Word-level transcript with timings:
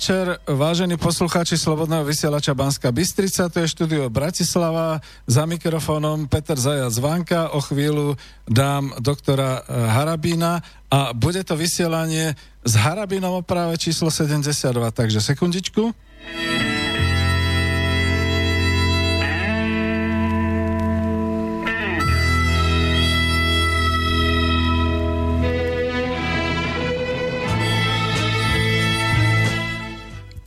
Večer, 0.00 0.40
vážení 0.48 0.96
poslucháči 0.96 1.60
Slobodného 1.60 2.08
vysielača 2.08 2.56
Banska 2.56 2.88
Bystrica, 2.88 3.52
to 3.52 3.60
je 3.60 3.68
štúdio 3.68 4.08
Bratislava, 4.08 5.04
za 5.28 5.44
mikrofónom 5.44 6.24
Peter 6.24 6.56
Zajac 6.56 6.96
Vanka, 6.96 7.52
o 7.52 7.60
chvíľu 7.60 8.16
dám 8.48 8.96
doktora 8.96 9.60
eh, 9.60 9.68
Harabína. 9.68 10.64
A 10.88 11.12
bude 11.12 11.44
to 11.44 11.52
vysielanie 11.52 12.32
s 12.64 12.72
Harabínom 12.80 13.44
o 13.44 13.44
práve 13.44 13.76
číslo 13.76 14.08
72, 14.08 14.72
takže 14.96 15.20
sekundičku. 15.20 15.92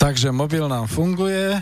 Takže 0.03 0.35
mobil 0.35 0.67
nám 0.67 0.91
funguje, 0.91 1.55
e, 1.55 1.61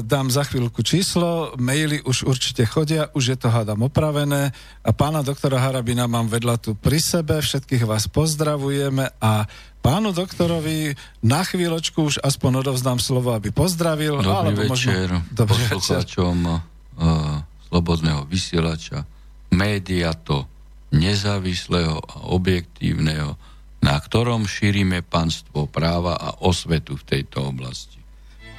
dám 0.00 0.32
za 0.32 0.48
chvíľku 0.48 0.80
číslo, 0.80 1.52
maily 1.60 2.00
už 2.08 2.24
určite 2.24 2.64
chodia, 2.64 3.12
už 3.12 3.36
je 3.36 3.36
to 3.36 3.52
hádam 3.52 3.84
opravené 3.84 4.48
a 4.80 4.90
pána 4.96 5.20
doktora 5.20 5.60
Harabina 5.60 6.08
mám 6.08 6.24
vedľa 6.24 6.56
tu 6.56 6.72
pri 6.72 6.96
sebe, 6.96 7.36
všetkých 7.36 7.84
vás 7.84 8.08
pozdravujeme 8.08 9.12
a 9.20 9.44
pánu 9.84 10.16
doktorovi 10.16 10.96
na 11.20 11.44
chvíľočku 11.44 12.08
už 12.08 12.24
aspoň 12.24 12.64
odovzdám 12.64 12.96
slovo, 12.96 13.36
aby 13.36 13.52
pozdravil. 13.52 14.24
Dobrý 14.24 14.56
alebo 14.56 14.60
večer 14.64 15.12
možno... 15.12 15.28
Dobrý 15.28 15.60
poslucháčom. 15.68 16.36
Uh, 16.96 17.44
Slobodného 17.68 18.24
vysielača. 18.24 19.04
Média 19.52 20.16
to 20.16 20.48
nezávislého 20.96 22.00
a 22.00 22.24
objektívneho 22.24 23.36
na 23.80 23.96
ktorom 23.96 24.44
šírime 24.44 25.00
panstvo 25.00 25.64
práva 25.68 26.16
a 26.16 26.28
osvetu 26.44 27.00
v 27.00 27.04
tejto 27.04 27.48
oblasti. 27.48 28.00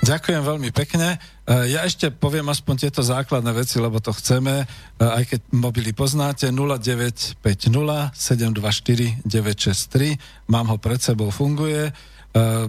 Ďakujem 0.02 0.42
veľmi 0.42 0.74
pekne. 0.74 1.22
E, 1.46 1.78
ja 1.78 1.86
ešte 1.86 2.10
poviem 2.10 2.50
aspoň 2.50 2.90
tieto 2.90 3.06
základné 3.06 3.54
veci, 3.54 3.78
lebo 3.78 4.02
to 4.02 4.10
chceme, 4.18 4.66
e, 4.66 4.98
aj 4.98 5.24
keď 5.30 5.40
mobily 5.54 5.94
poznáte, 5.94 6.50
0950 6.50 7.38
724 7.38 9.22
963, 9.22 10.18
mám 10.50 10.74
ho 10.74 10.82
pred 10.82 10.98
sebou, 10.98 11.30
funguje 11.30 11.94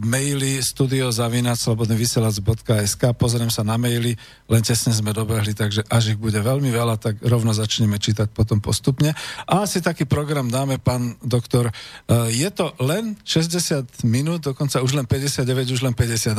maily 0.03 0.59
studiozavinac.slobodnyvysielac.sk 0.59 3.03
pozriem 3.15 3.47
sa 3.47 3.63
na 3.63 3.79
maily, 3.79 4.19
len 4.51 4.63
tesne 4.63 4.91
sme 4.91 5.15
dobehli, 5.15 5.55
takže 5.55 5.87
až 5.87 6.15
ich 6.15 6.19
bude 6.19 6.43
veľmi 6.43 6.71
veľa, 6.75 6.99
tak 6.99 7.23
rovno 7.23 7.55
začneme 7.55 7.95
čítať 8.03 8.35
potom 8.35 8.59
postupne. 8.59 9.15
A 9.47 9.63
asi 9.63 9.79
taký 9.79 10.03
program 10.03 10.51
dáme, 10.51 10.83
pán 10.83 11.15
doktor. 11.23 11.71
Uh, 12.11 12.27
je 12.27 12.51
to 12.51 12.75
len 12.83 13.15
60 13.23 14.03
minút, 14.03 14.51
dokonca 14.51 14.83
už 14.83 14.99
len 14.99 15.07
59, 15.07 15.47
už 15.71 15.87
len 15.87 15.95
58, 15.95 16.35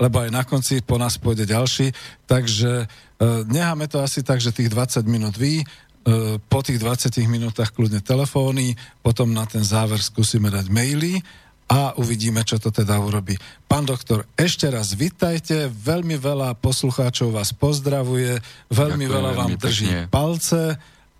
lebo 0.00 0.24
aj 0.24 0.32
na 0.32 0.40
konci 0.48 0.80
po 0.80 0.96
nás 0.96 1.20
pôjde 1.20 1.44
ďalší, 1.44 1.92
takže 2.24 2.88
uh, 2.88 3.44
necháme 3.52 3.84
to 3.84 4.00
asi 4.00 4.24
tak, 4.24 4.40
že 4.40 4.56
tých 4.56 4.72
20 4.72 5.04
minút 5.04 5.36
vy, 5.36 5.60
po 6.46 6.62
tých 6.62 6.78
20 6.78 7.18
minútach 7.26 7.74
kľudne 7.74 7.98
telefóny, 7.98 8.78
potom 9.02 9.34
na 9.34 9.42
ten 9.42 9.66
záver 9.66 9.98
skúsime 9.98 10.54
dať 10.54 10.70
maily 10.70 11.18
a 11.66 11.98
uvidíme, 11.98 12.46
čo 12.46 12.62
to 12.62 12.70
teda 12.70 13.02
urobí. 13.02 13.34
Pán 13.66 13.82
doktor, 13.82 14.22
ešte 14.38 14.70
raz 14.70 14.94
vitajte, 14.94 15.66
veľmi 15.66 16.14
veľa 16.14 16.54
poslucháčov 16.62 17.34
vás 17.34 17.50
pozdravuje, 17.50 18.38
veľmi 18.70 19.06
Ďakujem, 19.10 19.18
veľa 19.18 19.30
vám 19.34 19.50
drží 19.58 19.88
pekne. 19.90 20.06
palce 20.06 20.62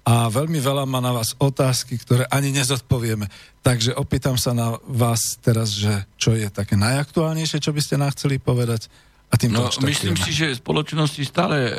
a 0.07 0.31
veľmi 0.31 0.63
veľa 0.63 0.87
má 0.87 1.03
na 1.03 1.11
vás 1.11 1.35
otázky, 1.43 1.99
ktoré 1.99 2.31
ani 2.31 2.55
nezodpovieme. 2.55 3.27
Takže 3.67 3.99
opýtam 3.99 4.39
sa 4.39 4.55
na 4.55 4.79
vás 4.87 5.35
teraz, 5.43 5.75
že 5.75 6.07
čo 6.15 6.39
je 6.39 6.47
také 6.47 6.79
najaktuálnejšie, 6.79 7.59
čo 7.59 7.75
by 7.75 7.83
ste 7.83 7.99
nám 7.99 8.15
chceli 8.15 8.39
povedať? 8.39 8.87
A 9.27 9.35
tým 9.35 9.51
no, 9.51 9.67
myslím 9.83 10.15
si, 10.15 10.31
že 10.31 10.55
v 10.55 10.63
spoločnosti 10.63 11.19
stále 11.27 11.59
e, 11.67 11.73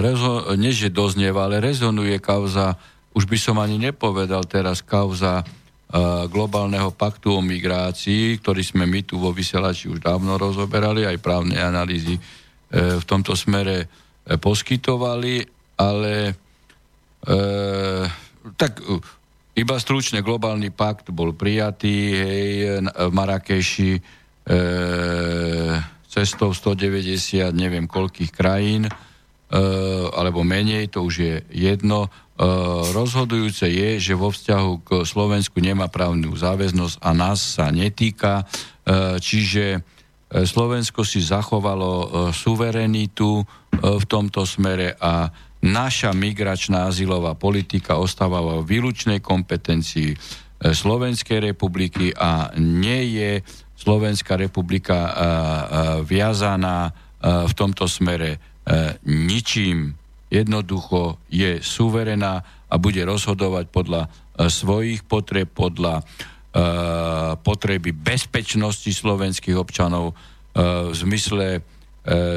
rezo, 0.00 0.56
nie 0.56 0.72
že 0.72 0.88
doznieva, 0.88 1.44
ale 1.44 1.60
rezonuje 1.60 2.16
kauza, 2.16 2.80
už 3.12 3.28
by 3.28 3.36
som 3.36 3.60
ani 3.60 3.76
nepovedal 3.76 4.48
teraz 4.48 4.80
kauza 4.80 5.44
globálneho 6.26 6.90
paktu 6.90 7.38
o 7.38 7.40
migrácii, 7.40 8.42
ktorý 8.42 8.62
sme 8.66 8.82
my 8.82 9.06
tu 9.06 9.22
vo 9.22 9.30
vysielači 9.30 9.86
už 9.86 10.02
dávno 10.02 10.34
rozoberali, 10.34 11.06
aj 11.06 11.22
právne 11.22 11.54
analýzy 11.62 12.18
e, 12.18 12.20
v 12.98 13.04
tomto 13.06 13.38
smere 13.38 13.86
e, 13.86 13.86
poskytovali, 14.34 15.46
ale 15.78 16.34
e, 17.22 17.34
tak 18.58 18.82
iba 19.54 19.78
stručne 19.78 20.18
globálny 20.18 20.74
pakt 20.74 21.14
bol 21.14 21.30
prijatý 21.30 21.96
hej, 22.10 22.46
v 22.90 23.12
Marrakeši 23.14 23.92
e, 23.94 24.00
cestou 26.10 26.50
190 26.50 27.54
neviem 27.54 27.86
koľkých 27.86 28.34
krajín, 28.34 28.90
e, 28.90 28.92
alebo 30.10 30.42
menej, 30.42 30.90
to 30.90 31.06
už 31.06 31.14
je 31.14 31.34
jedno. 31.54 32.10
E, 32.34 32.42
rozhodujúce 32.90 33.70
je, 33.70 34.02
že 34.02 34.18
vo 34.18 34.34
vzťahu 34.34 34.72
k 34.82 34.90
Slovensku 35.06 35.62
nemá 35.62 35.86
právnu 35.86 36.34
záväznosť 36.34 36.98
a 36.98 37.10
nás 37.14 37.38
sa 37.38 37.70
netýka, 37.70 38.42
e, 38.42 38.44
čiže 39.22 39.78
e, 39.78 39.80
Slovensko 40.42 41.06
si 41.06 41.22
zachovalo 41.22 42.34
suverenitu 42.34 43.46
v 43.78 44.04
tomto 44.10 44.42
smere 44.42 44.98
a 44.98 45.30
naša 45.62 46.10
migračná 46.10 46.90
azylová 46.90 47.38
politika 47.38 48.02
ostáva 48.02 48.42
vo 48.42 48.66
výlučnej 48.66 49.22
kompetencii 49.22 50.18
Slovenskej 50.58 51.54
republiky 51.54 52.10
a 52.10 52.50
nie 52.58 53.14
je 53.14 53.30
Slovenská 53.78 54.38
republika 54.38 55.10
viazaná 56.06 56.94
v 57.20 57.52
tomto 57.52 57.90
smere 57.90 58.38
ničím 59.04 59.98
jednoducho 60.34 61.22
je 61.30 61.62
suverená 61.62 62.42
a 62.66 62.74
bude 62.74 63.06
rozhodovať 63.06 63.70
podľa 63.70 64.02
e, 64.06 64.08
svojich 64.50 65.06
potreb, 65.06 65.46
podľa 65.46 66.02
uh, 66.02 67.38
potreby 67.38 67.94
bezpečnosti 67.94 68.90
slovenských 68.90 69.54
občanov 69.54 70.10
uh, 70.10 70.90
v 70.90 70.94
zmysle 70.94 71.46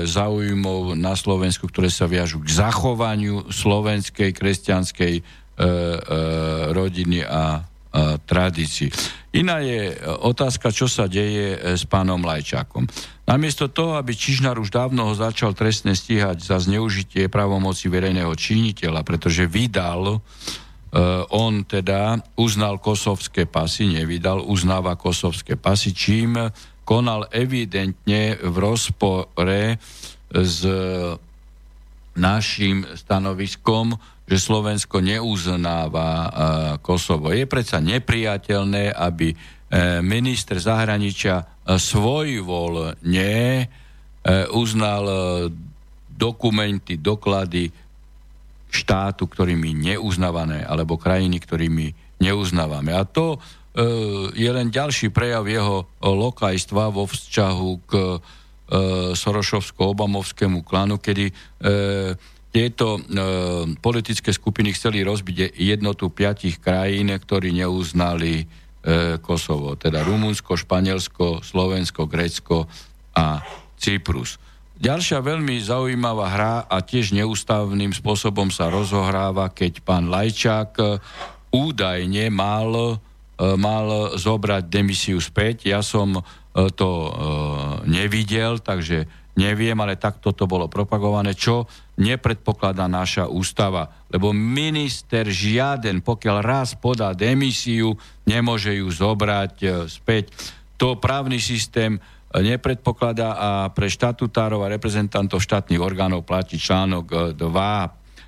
záujmov 0.07 0.95
na 0.95 1.11
Slovensku, 1.11 1.67
ktoré 1.67 1.91
sa 1.91 2.07
viažú 2.07 2.39
k 2.39 2.55
zachovaniu 2.55 3.51
slovenskej 3.51 4.31
kresťanskej 4.31 5.13
rodiny 6.71 7.27
a 7.27 7.67
tradícií. 8.27 8.91
Iná 9.33 9.61
je 9.61 9.93
otázka, 10.23 10.73
čo 10.73 10.89
sa 10.89 11.05
deje 11.05 11.77
s 11.77 11.85
pánom 11.85 12.21
Lajčákom. 12.21 12.89
Namiesto 13.27 13.67
toho, 13.67 13.99
aby 13.99 14.15
Čižnár 14.15 14.55
už 14.57 14.71
dávno 14.71 15.11
ho 15.11 15.13
začal 15.13 15.51
trestne 15.51 15.93
stíhať 15.93 16.39
za 16.41 16.57
zneužitie 16.63 17.27
pravomoci 17.27 17.91
verejného 17.91 18.31
činiteľa, 18.33 19.03
pretože 19.03 19.45
vydal, 19.45 20.17
uh, 20.17 20.19
on 21.35 21.67
teda 21.67 22.23
uznal 22.39 22.79
kosovské 22.79 23.43
pasy, 23.43 23.91
nevydal, 23.99 24.41
uznáva 24.47 24.95
kosovské 24.95 25.59
pasy, 25.59 25.91
čím 25.91 26.39
konal 26.87 27.27
evidentne 27.35 28.39
v 28.39 28.55
rozpore 28.55 29.75
s 30.31 30.59
našim 32.15 32.87
stanoviskom, 32.95 33.99
že 34.27 34.37
Slovensko 34.37 34.99
neuznáva 34.99 36.11
uh, 36.11 36.29
Kosovo. 36.83 37.31
Je 37.31 37.47
predsa 37.47 37.79
nepriateľné, 37.79 38.91
aby 38.91 39.31
uh, 39.31 39.39
minister 40.03 40.59
zahraničia 40.59 41.57
e, 44.23 44.47
uznal 44.55 45.03
e, 45.03 45.15
dokumenty, 46.07 46.95
doklady 46.95 47.67
štátu, 48.71 49.27
ktorými 49.27 49.75
neuznávané, 49.75 50.63
alebo 50.63 50.95
krajiny, 50.95 51.43
ktorými 51.43 51.91
neuznávame. 52.23 52.95
A 52.95 53.03
to 53.03 53.35
e, 53.35 53.39
je 54.39 54.47
len 54.47 54.71
ďalší 54.71 55.11
prejav 55.11 55.43
jeho 55.51 55.83
lokajstva 55.99 56.87
vo 56.87 57.03
vzťahu 57.03 57.71
k 57.83 57.93
Sorošovsko-Obamovskému 59.15 60.59
klanu, 60.67 60.99
kedy 60.99 61.31
tieto 62.57 62.97
e, 62.97 63.01
politické 63.77 64.33
skupiny 64.33 64.73
chceli 64.73 65.05
rozbiť 65.05 65.61
jednotu 65.61 66.09
piatich 66.09 66.57
krajín, 66.57 67.13
ktorí 67.13 67.53
neuznali 67.53 68.49
E, 68.87 69.19
Kosovo, 69.19 69.75
teda 69.75 69.99
Rumunsko, 69.99 70.55
Španielsko, 70.55 71.43
Slovensko, 71.43 72.07
Grécko 72.07 72.71
a 73.11 73.43
Cyprus. 73.75 74.39
Ďalšia 74.79 75.19
veľmi 75.19 75.59
zaujímavá 75.59 76.27
hra 76.31 76.55
a 76.71 76.79
tiež 76.79 77.11
neústavným 77.11 77.91
spôsobom 77.91 78.47
sa 78.47 78.71
rozohráva, 78.71 79.51
keď 79.51 79.83
pán 79.83 80.07
Lajčák 80.07 80.71
e, 80.79 81.03
údajne 81.51 82.31
mal, 82.31 82.71
e, 82.71 82.95
mal 83.59 84.15
zobrať 84.15 84.71
demisiu 84.71 85.19
späť. 85.19 85.67
Ja 85.67 85.83
som 85.83 86.23
to 86.57 86.89
nevidel, 87.85 88.57
takže 88.57 89.05
neviem, 89.37 89.77
ale 89.77 89.93
takto 89.93 90.33
to 90.33 90.49
bolo 90.49 90.65
propagované, 90.65 91.37
čo 91.37 91.69
nepredpokladá 91.97 92.85
naša 92.85 93.25
ústava. 93.25 93.89
Lebo 94.07 94.29
minister 94.31 95.25
žiaden, 95.25 96.05
pokiaľ 96.05 96.37
raz 96.45 96.77
podá 96.77 97.11
demisiu, 97.17 97.97
nemôže 98.23 98.77
ju 98.77 98.87
zobrať 98.87 99.53
e, 99.59 99.67
späť. 99.89 100.31
to 100.77 100.95
právny 101.01 101.41
systém 101.41 101.97
nepredpokladá 102.37 103.33
a 103.33 103.49
pre 103.73 103.89
štatutárov 103.89 104.61
a 104.61 104.69
reprezentantov 104.69 105.41
štátnych 105.41 105.81
orgánov 105.81 106.21
platí 106.21 106.61
článok 106.61 107.33
2. 107.33 107.41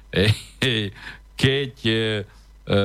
Keď 1.43 1.73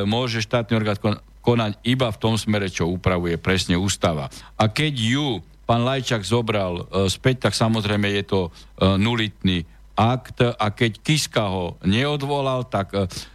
môže 0.04 0.44
štátny 0.44 0.74
orgán 0.74 1.22
konať 1.44 1.72
iba 1.84 2.08
v 2.08 2.20
tom 2.20 2.34
smere, 2.40 2.72
čo 2.72 2.88
upravuje 2.88 3.36
presne 3.36 3.76
ústava. 3.76 4.32
A 4.56 4.64
keď 4.72 4.94
ju 4.96 5.26
pán 5.68 5.84
Lajčak 5.84 6.24
zobral 6.24 6.88
späť, 7.12 7.48
tak 7.48 7.52
samozrejme 7.52 8.08
je 8.16 8.24
to 8.24 8.40
nulitný 8.80 9.68
akt 9.94 10.42
a 10.42 10.66
keď 10.74 10.92
Kiska 11.00 11.44
ho 11.50 11.78
neodvolal, 11.86 12.66
tak 12.66 12.94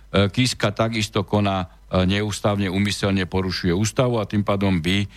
Kiska 0.09 0.73
takisto 0.75 1.23
koná 1.23 1.79
neústavne, 1.89 2.69
umyselne 2.69 3.25
porušuje 3.25 3.73
ústavu 3.73 4.21
a 4.21 4.29
tým 4.29 4.45
pádom 4.45 4.77
by 4.77 4.97
e, 5.01 5.07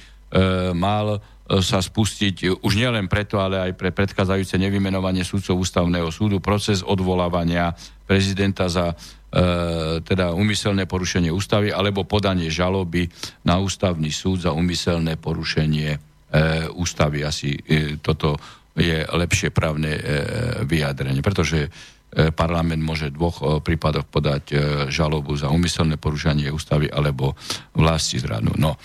mal 0.72 1.20
e, 1.20 1.20
sa 1.60 1.84
spustiť 1.84 2.64
už 2.64 2.72
nielen 2.80 3.12
preto, 3.12 3.36
ale 3.44 3.60
aj 3.60 3.72
pre 3.76 3.92
predchádzajúce 3.92 4.56
nevymenovanie 4.56 5.20
súdcov 5.20 5.60
ústavného 5.60 6.08
súdu 6.08 6.40
proces 6.40 6.80
odvolávania 6.80 7.76
prezidenta 8.08 8.72
za 8.72 8.92
e, 8.92 8.94
teda 10.00 10.32
umyselné 10.32 10.88
porušenie 10.88 11.28
ústavy 11.28 11.68
alebo 11.68 12.08
podanie 12.08 12.48
žaloby 12.48 13.12
na 13.44 13.60
ústavný 13.60 14.08
súd 14.08 14.48
za 14.48 14.56
umyselné 14.56 15.20
porušenie 15.20 15.90
e, 15.92 15.98
ústavy. 16.72 17.20
Asi 17.20 17.52
e, 17.52 18.00
toto 18.00 18.40
je 18.76 19.04
lepšie 19.04 19.52
právne 19.52 19.92
e, 19.94 20.02
vyjadrenie, 20.64 21.20
pretože 21.20 21.72
E, 22.12 22.28
parlament 22.28 22.84
môže 22.84 23.08
v 23.08 23.16
dvoch 23.16 23.40
e, 23.40 23.44
prípadoch 23.64 24.04
podať 24.04 24.44
e, 24.52 24.56
žalobu 24.92 25.32
za 25.32 25.48
umyselné 25.48 25.96
porušenie 25.96 26.52
ústavy 26.52 26.92
alebo 26.92 27.32
vlasti 27.72 28.20
zradu. 28.20 28.52
No. 28.60 28.76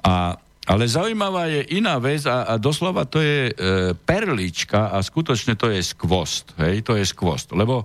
A, 0.00 0.32
ale 0.64 0.88
zaujímavá 0.88 1.52
je 1.52 1.76
iná 1.76 2.00
vec 2.00 2.24
a, 2.24 2.48
a 2.48 2.56
doslova 2.56 3.04
to 3.04 3.20
je 3.20 3.52
e, 3.52 3.92
perlička 3.92 4.96
a 4.96 5.04
skutočne 5.04 5.60
to 5.60 5.68
je 5.68 5.84
skvost. 5.84 6.56
Hej, 6.56 6.88
to 6.88 6.96
je 6.96 7.04
skvost. 7.04 7.52
Lebo 7.52 7.84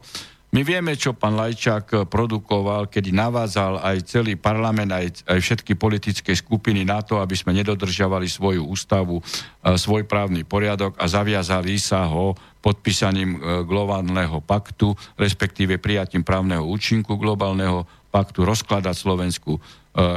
my 0.56 0.64
vieme, 0.64 0.96
čo 0.96 1.12
pán 1.12 1.36
Lajčák 1.36 2.08
produkoval, 2.08 2.88
kedy 2.88 3.12
navádzal 3.12 3.84
aj 3.84 4.08
celý 4.08 4.40
parlament, 4.40 4.88
aj, 4.88 5.28
aj 5.28 5.40
všetky 5.44 5.76
politické 5.76 6.32
skupiny 6.32 6.88
na 6.88 7.04
to, 7.04 7.20
aby 7.20 7.36
sme 7.36 7.52
nedodržiavali 7.60 8.24
svoju 8.24 8.64
ústavu, 8.64 9.20
svoj 9.60 10.08
právny 10.08 10.48
poriadok 10.48 10.96
a 10.96 11.12
zaviazali 11.12 11.76
sa 11.76 12.08
ho 12.08 12.32
podpísaním 12.64 13.36
e, 13.36 13.40
globálneho 13.68 14.40
paktu, 14.42 14.96
respektíve 15.20 15.78
prijatím 15.78 16.24
právneho 16.26 16.64
účinku 16.66 17.20
globálneho 17.20 17.86
paktu 18.10 18.48
rozkladať 18.48 18.96
Slovenskú 18.96 19.60
e, 19.60 19.62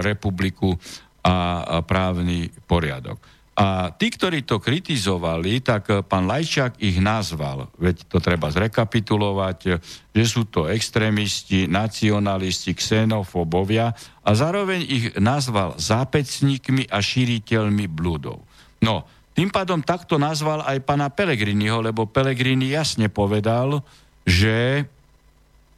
republiku 0.00 0.79
a 1.19 1.82
právny 1.85 2.49
poriadok. 2.64 3.20
A 3.59 3.91
tí, 3.91 4.15
ktorí 4.15 4.47
to 4.47 4.63
kritizovali, 4.63 5.59
tak 5.59 5.91
eh, 5.91 6.07
pán 6.07 6.31
Lajčák 6.31 6.79
ich 6.79 7.03
nazval, 7.03 7.67
veď 7.75 8.07
to 8.07 8.23
treba 8.23 8.55
zrekapitulovať, 8.55 9.59
eh, 9.67 9.83
že 10.15 10.25
sú 10.31 10.47
to 10.47 10.71
extrémisti, 10.71 11.67
nacionalisti, 11.67 12.79
xenofobovia 12.79 13.91
a 14.23 14.31
zároveň 14.31 14.81
ich 14.87 15.07
nazval 15.19 15.75
zápecníkmi 15.75 16.87
a 16.87 17.03
šíriteľmi 17.03 17.91
blúdov. 17.91 18.47
No, 18.79 19.03
tým 19.35 19.51
pádom 19.51 19.83
takto 19.83 20.23
nazval 20.23 20.63
aj 20.63 20.79
pana 20.87 21.11
Pelegriniho, 21.11 21.83
lebo 21.83 22.07
Pelegrini 22.07 22.71
jasne 22.71 23.11
povedal, 23.11 23.83
že 24.23 24.87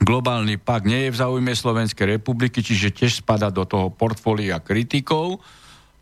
globálny 0.00 0.60
pak 0.60 0.84
nie 0.84 1.08
je 1.08 1.12
v 1.12 1.20
záujme 1.20 1.52
Slovenskej 1.52 2.20
republiky, 2.20 2.60
čiže 2.60 2.92
tiež 2.92 3.24
spada 3.24 3.48
do 3.48 3.64
toho 3.64 3.88
portfólia 3.92 4.60
kritikov, 4.60 5.40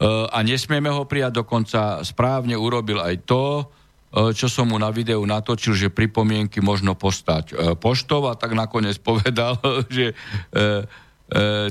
a 0.06 0.39
nesmieme 0.47 0.95
ho 0.95 1.03
prijať, 1.11 1.43
dokonca 1.43 2.06
správne 2.06 2.55
urobil 2.55 3.03
aj 3.03 3.27
to, 3.27 3.67
eh, 4.15 4.31
čo 4.31 4.47
som 4.47 4.71
mu 4.71 4.79
na 4.79 4.95
videu 4.95 5.19
natočil, 5.27 5.75
že 5.75 5.91
pripomienky 5.91 6.62
možno 6.62 6.95
postať 6.95 7.45
eh, 7.50 7.56
poštov 7.75 8.31
a 8.31 8.39
tak 8.39 8.55
nakoniec 8.55 8.95
povedal, 9.09 9.59
že 9.91 10.15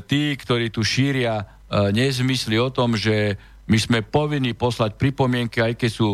tí, 0.05 0.37
ktorí 0.37 0.69
tu 0.69 0.85
šíria 0.85 1.49
nezmysly 1.73 2.61
o 2.61 2.69
tom, 2.69 2.93
že 2.93 3.41
my 3.65 3.77
sme 3.81 3.99
povinni 4.05 4.53
poslať 4.53 5.01
pripomienky, 5.01 5.65
aj 5.65 5.73
keď 5.81 5.89
sú, 5.89 6.13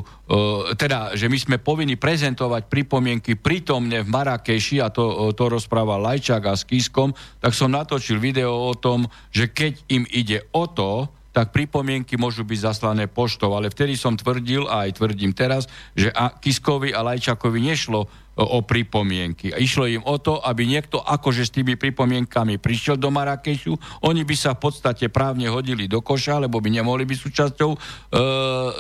teda, 0.80 1.12
že 1.12 1.28
my 1.28 1.36
sme 1.36 1.58
povinni 1.60 2.00
prezentovať 2.00 2.72
pripomienky 2.72 3.36
prítomne 3.36 4.00
v 4.00 4.08
Marakeši, 4.08 4.80
a 4.80 4.88
to, 4.88 5.28
to 5.36 5.52
rozprával 5.52 6.00
Lajčák 6.00 6.40
a 6.48 6.56
s 6.56 6.64
Kiskom, 6.64 7.12
tak 7.44 7.52
som 7.52 7.68
natočil 7.68 8.16
video 8.16 8.56
o 8.56 8.72
tom, 8.80 9.12
že 9.28 9.52
keď 9.52 9.92
im 9.92 10.08
ide 10.08 10.48
o 10.56 10.64
to, 10.72 11.12
tak 11.34 11.50
pripomienky 11.50 12.14
môžu 12.16 12.46
byť 12.46 12.60
zaslané 12.62 13.10
poštou. 13.10 13.58
Ale 13.58 13.74
vtedy 13.74 13.98
som 13.98 14.14
tvrdil, 14.14 14.70
a 14.70 14.86
aj 14.86 15.02
tvrdím 15.02 15.34
teraz, 15.34 15.66
že 15.98 16.14
a 16.14 16.30
Kiskovi 16.30 16.94
a 16.94 17.02
Lajčakovi 17.02 17.58
nešlo 17.58 18.06
o, 18.06 18.44
o 18.46 18.60
pripomienky. 18.62 19.50
Išlo 19.50 19.90
im 19.90 20.06
o 20.06 20.22
to, 20.22 20.38
aby 20.46 20.70
niekto 20.70 21.02
akože 21.02 21.50
s 21.50 21.54
tými 21.54 21.74
pripomienkami 21.74 22.62
prišiel 22.62 23.02
do 23.02 23.10
Marrakešu, 23.10 23.74
oni 24.06 24.22
by 24.22 24.36
sa 24.38 24.54
v 24.54 24.70
podstate 24.70 25.10
právne 25.10 25.50
hodili 25.50 25.90
do 25.90 26.06
koša, 26.06 26.38
lebo 26.38 26.62
by 26.62 26.70
nemohli 26.70 27.10
byť 27.10 27.18
súčasťou 27.18 27.72
e, 27.74 27.78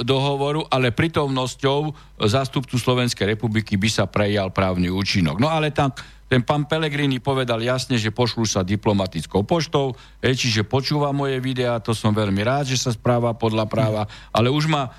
dohovoru, 0.05 0.69
ale 0.69 0.93
prítomnosťou 0.93 1.79
zástupcu 2.21 2.77
Slovenskej 2.77 3.33
republiky 3.33 3.81
by 3.81 3.89
sa 3.89 4.05
prejal 4.05 4.53
právny 4.53 4.93
účinok. 4.93 5.41
No 5.41 5.49
ale 5.49 5.73
tak 5.73 6.05
ten 6.31 6.41
pán 6.41 6.65
Pelegrini 6.65 7.21
povedal 7.21 7.61
jasne, 7.61 7.99
že 7.99 8.13
pošlú 8.13 8.47
sa 8.47 8.65
diplomatickou 8.65 9.45
poštou, 9.45 9.93
e, 10.23 10.33
čiže 10.33 10.65
počúva 10.65 11.13
moje 11.13 11.37
videá, 11.43 11.77
to 11.83 11.93
som 11.93 12.15
veľmi 12.15 12.41
rád, 12.41 12.73
že 12.73 12.79
sa 12.79 12.91
správa 12.95 13.35
podľa 13.35 13.65
práva, 13.69 14.03
ale 14.33 14.49
už 14.49 14.65
ma 14.65 14.89
e, 14.89 14.91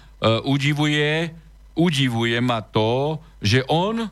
udivuje, 0.46 1.32
udivuje 1.74 2.38
ma 2.38 2.62
to, 2.62 3.18
že 3.42 3.66
on, 3.66 4.06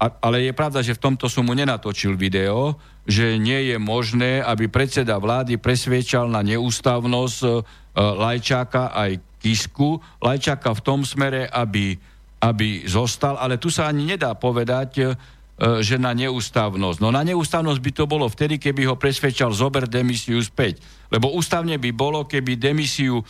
a, 0.00 0.06
ale 0.22 0.46
je 0.46 0.52
pravda, 0.54 0.80
že 0.80 0.96
v 0.96 1.02
tomto 1.10 1.26
som 1.28 1.44
mu 1.44 1.52
nenatočil 1.52 2.14
video, 2.14 2.78
že 3.04 3.40
nie 3.40 3.74
je 3.74 3.76
možné, 3.76 4.38
aby 4.40 4.70
predseda 4.70 5.18
vlády 5.18 5.58
presviečal 5.58 6.30
na 6.30 6.44
neústavnosť 6.44 7.38
e, 7.42 7.50
Lajčáka 7.98 8.94
aj 8.94 9.18
Kisku. 9.40 9.98
Lajčáka 10.22 10.76
v 10.76 10.84
tom 10.84 11.00
smere, 11.02 11.48
aby, 11.50 11.98
aby 12.38 12.86
zostal, 12.86 13.40
ale 13.40 13.58
tu 13.58 13.72
sa 13.72 13.90
ani 13.90 14.14
nedá 14.14 14.36
povedať, 14.36 15.18
že 15.60 16.00
na 16.00 16.16
neústavnosť. 16.16 16.98
No 17.04 17.12
na 17.12 17.20
neústavnosť 17.20 17.80
by 17.84 17.92
to 17.92 18.04
bolo 18.08 18.24
vtedy, 18.32 18.56
keby 18.56 18.88
ho 18.88 18.96
presvedčal 18.96 19.52
zober 19.52 19.84
demisiu 19.84 20.40
späť. 20.40 20.80
Lebo 21.12 21.36
ústavne 21.36 21.76
by 21.76 21.90
bolo, 21.92 22.24
keby 22.24 22.56
demisiu 22.56 23.20
e, 23.20 23.24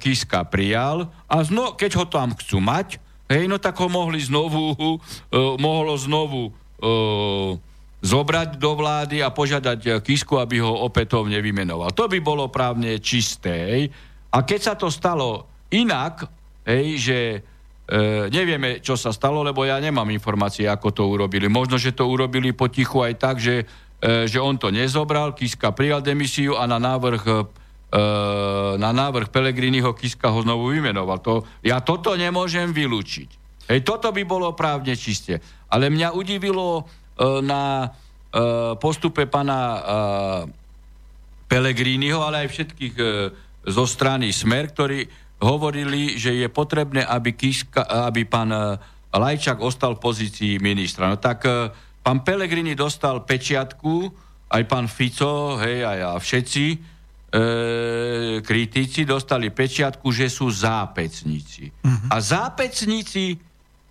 Kiska 0.00 0.48
prijal 0.48 1.12
a 1.28 1.36
zno, 1.44 1.76
keď 1.76 1.90
ho 2.00 2.04
tam 2.08 2.32
chcú 2.32 2.62
mať, 2.64 2.96
hej, 3.28 3.44
no 3.50 3.60
tak 3.60 3.76
ho 3.76 3.92
mohli 3.92 4.22
znovu, 4.22 4.72
e, 4.72 4.98
mohlo 5.60 5.92
znovu 6.00 6.48
e, 6.48 6.52
zobrať 8.04 8.60
do 8.60 8.76
vlády 8.76 9.24
a 9.24 9.32
požiadať 9.32 9.80
e, 9.80 9.90
Kisku, 10.04 10.36
aby 10.36 10.60
ho 10.60 10.88
opätovne 10.88 11.40
vymenoval. 11.40 11.92
To 11.96 12.04
by 12.08 12.20
bolo 12.20 12.52
právne 12.52 13.00
čisté. 13.00 13.54
Hej. 13.72 13.82
A 14.32 14.44
keď 14.44 14.60
sa 14.60 14.74
to 14.76 14.92
stalo 14.92 15.48
inak, 15.72 16.28
hej, 16.68 16.86
že 16.96 17.18
E, 17.94 18.26
nevieme, 18.26 18.82
čo 18.82 18.98
sa 18.98 19.14
stalo, 19.14 19.46
lebo 19.46 19.62
ja 19.62 19.78
nemám 19.78 20.10
informácie, 20.10 20.66
ako 20.66 20.90
to 20.90 21.02
urobili. 21.06 21.46
Možno, 21.46 21.78
že 21.78 21.94
to 21.94 22.10
urobili 22.10 22.50
potichu 22.50 23.06
aj 23.06 23.14
tak, 23.22 23.36
že, 23.38 23.62
e, 24.02 24.26
že 24.26 24.42
on 24.42 24.58
to 24.58 24.74
nezobral, 24.74 25.30
Kiska 25.30 25.70
prijal 25.70 26.02
demisiu 26.02 26.58
a 26.58 26.66
na 26.66 26.82
návrh, 26.82 27.22
e, 27.22 27.34
na 28.82 28.90
návrh 28.90 29.30
Pelegriniho 29.30 29.94
Kiska 29.94 30.26
ho 30.34 30.42
znovu 30.42 30.74
vymenoval. 30.74 31.22
To, 31.22 31.46
ja 31.62 31.78
toto 31.86 32.18
nemôžem 32.18 32.74
vylúčiť. 32.74 33.30
Hej, 33.70 33.86
toto 33.86 34.10
by 34.10 34.26
bolo 34.26 34.50
právne 34.58 34.98
čiste. 34.98 35.38
Ale 35.70 35.86
mňa 35.86 36.18
udivilo 36.18 36.82
e, 36.82 36.82
na 37.46 37.86
e, 37.86 37.88
postupe 38.74 39.30
pana 39.30 39.58
e, 39.62 39.80
Pelegriniho, 41.46 42.18
ale 42.26 42.42
aj 42.42 42.48
všetkých 42.50 42.94
e, 42.98 43.04
zo 43.70 43.86
strany 43.86 44.34
Smer, 44.34 44.74
ktorí 44.74 45.23
hovorili, 45.42 46.14
že 46.18 46.34
je 46.34 46.48
potrebné, 46.50 47.02
aby, 47.02 47.34
Kiska, 47.34 47.82
aby 48.10 48.28
pán 48.28 48.50
eh, 48.52 48.78
Lajčák 49.14 49.62
ostal 49.62 49.98
v 49.98 50.04
pozícii 50.04 50.52
ministra. 50.62 51.10
No 51.10 51.16
tak 51.18 51.46
eh, 51.46 51.70
pán 52.04 52.22
Pelegrini 52.22 52.76
dostal 52.76 53.24
pečiatku, 53.24 54.24
aj 54.54 54.62
pán 54.70 54.86
Fico, 54.86 55.58
hej, 55.58 55.82
aj 55.82 55.98
a 56.04 56.12
všetci 56.20 56.64
e, 56.70 56.76
kritici 58.38 59.02
dostali 59.02 59.50
pečiatku, 59.50 60.06
že 60.14 60.30
sú 60.30 60.46
zápecníci. 60.46 61.74
Uh-huh. 61.74 62.08
A 62.14 62.22
zápecníci 62.22 63.34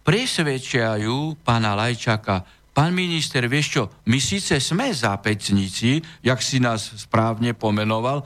presvedčajú 0.07 1.43
pána 1.43 1.75
Lajčaka, 1.75 2.47
pán 2.71 2.95
minister, 2.95 3.43
vieš 3.51 3.67
čo, 3.75 3.83
my 4.07 4.19
síce 4.23 4.55
sme 4.63 4.91
zápecníci, 4.95 5.99
jak 6.23 6.39
si 6.39 6.63
nás 6.63 7.03
správne 7.03 7.51
pomenoval, 7.51 8.23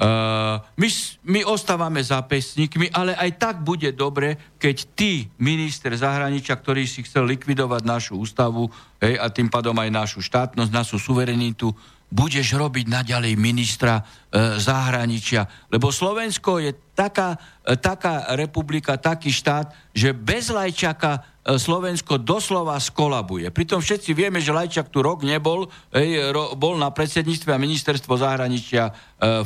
Uh, 0.00 0.56
my, 0.80 0.88
my 1.28 1.40
ostávame 1.44 2.00
pesníkmi, 2.00 2.88
ale 2.88 3.12
aj 3.12 3.36
tak 3.36 3.56
bude 3.60 3.92
dobre, 3.92 4.56
keď 4.56 4.76
ty, 4.96 5.28
minister 5.36 5.92
zahraničia, 5.92 6.56
ktorý 6.56 6.88
si 6.88 7.04
chcel 7.04 7.28
likvidovať 7.28 7.84
našu 7.84 8.16
ústavu 8.16 8.72
hej, 8.96 9.20
a 9.20 9.28
tým 9.28 9.52
pádom 9.52 9.76
aj 9.76 9.92
našu 9.92 10.24
štátnosť, 10.24 10.72
našu 10.72 10.96
suverenitu, 10.96 11.68
budeš 12.10 12.58
robiť 12.58 12.90
naďalej 12.90 13.38
ministra 13.38 14.02
e, 14.02 14.58
zahraničia. 14.58 15.46
Lebo 15.70 15.94
Slovensko 15.94 16.58
je 16.58 16.74
taká, 16.90 17.38
e, 17.62 17.78
taká 17.78 18.34
republika, 18.34 18.98
taký 18.98 19.30
štát, 19.30 19.70
že 19.94 20.10
bez 20.10 20.50
Lajčaka 20.50 21.29
Slovensko 21.40 22.20
doslova 22.20 22.76
skolabuje. 22.76 23.48
Pritom 23.48 23.80
všetci 23.80 24.12
vieme, 24.12 24.44
že 24.44 24.52
Lajčak 24.52 24.92
tu 24.92 25.00
rok 25.00 25.24
nebol, 25.24 25.72
ej, 25.96 26.36
ro, 26.36 26.52
bol 26.52 26.76
na 26.76 26.92
predsedníctve 26.92 27.56
a 27.56 27.62
ministerstvo 27.62 28.12
zahraničia 28.20 28.84
e, 28.88 28.92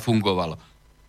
fungovalo. 0.02 0.58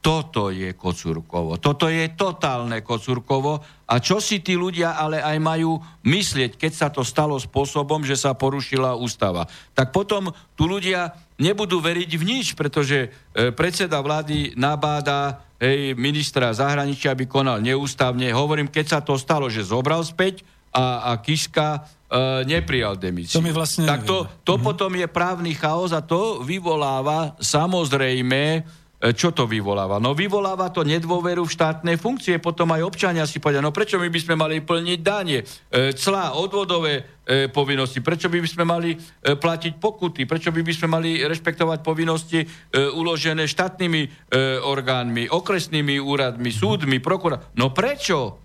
Toto 0.06 0.54
je 0.54 0.78
Kocurkovo. 0.78 1.58
Toto 1.58 1.90
je 1.90 2.14
totálne 2.14 2.86
Kocurkovo. 2.86 3.66
A 3.90 3.98
čo 3.98 4.22
si 4.22 4.46
tí 4.46 4.54
ľudia 4.54 4.94
ale 4.94 5.18
aj 5.18 5.38
majú 5.42 5.82
myslieť, 6.06 6.62
keď 6.62 6.72
sa 6.78 6.88
to 6.94 7.02
stalo 7.02 7.42
spôsobom, 7.42 8.06
že 8.06 8.14
sa 8.14 8.38
porušila 8.38 8.94
ústava. 9.02 9.50
Tak 9.74 9.90
potom 9.90 10.30
tu 10.54 10.70
ľudia 10.70 11.18
nebudú 11.42 11.82
veriť 11.82 12.12
v 12.22 12.24
nič, 12.24 12.54
pretože 12.54 13.10
e, 13.34 13.50
predseda 13.50 13.98
vlády 14.06 14.54
nabáda 14.54 15.42
hej, 15.58 15.98
ministra 15.98 16.54
zahraničia, 16.54 17.18
aby 17.18 17.26
konal 17.26 17.58
neústavne. 17.58 18.30
Hovorím, 18.30 18.70
keď 18.70 18.86
sa 18.86 19.00
to 19.02 19.18
stalo, 19.18 19.50
že 19.50 19.66
zobral 19.66 20.06
späť 20.06 20.46
a, 20.76 21.16
a 21.16 21.24
Kiska 21.24 21.80
e, 21.80 22.44
neprijal 22.44 23.00
demisiu. 23.00 23.40
To 23.40 23.46
mi 23.46 23.56
vlastne 23.56 23.88
tak 23.88 24.04
to, 24.04 24.28
to 24.44 24.60
mhm. 24.60 24.64
potom 24.68 24.92
je 25.00 25.08
právny 25.08 25.56
chaos 25.56 25.96
a 25.96 26.04
to 26.04 26.44
vyvoláva 26.44 27.40
samozrejme 27.40 28.68
E, 28.96 29.14
čo 29.14 29.36
to 29.36 29.46
vyvoláva? 29.46 30.02
No 30.02 30.18
vyvoláva 30.18 30.74
to 30.74 30.88
nedôveru 30.88 31.46
v 31.46 31.54
štátne 31.54 31.94
funkcie, 32.00 32.42
potom 32.42 32.74
aj 32.74 32.82
občania 32.82 33.28
si 33.30 33.38
povedia, 33.38 33.62
no 33.62 33.76
prečo 33.76 34.02
my 34.02 34.10
by 34.10 34.20
sme 34.24 34.36
mali 34.40 34.64
plniť 34.66 35.00
danie, 35.04 35.44
e, 35.44 35.92
clá, 35.94 36.34
odvodové 36.34 37.22
e, 37.28 37.46
povinnosti, 37.52 38.02
prečo 38.02 38.32
by 38.32 38.40
sme 38.48 38.66
mali 38.66 38.98
platiť 39.22 39.78
pokuty, 39.78 40.24
prečo 40.24 40.50
by 40.50 40.74
sme 40.74 40.88
mali 40.88 41.22
rešpektovať 41.22 41.80
povinnosti 41.84 42.46
uložené 42.74 43.50
štátnymi 43.50 44.32
orgánmi, 44.62 45.28
okresnými 45.34 45.98
úradmi, 45.98 46.50
súdmi, 46.54 47.02
prokurátormi. 47.02 47.58
No 47.58 47.74
prečo? 47.74 48.45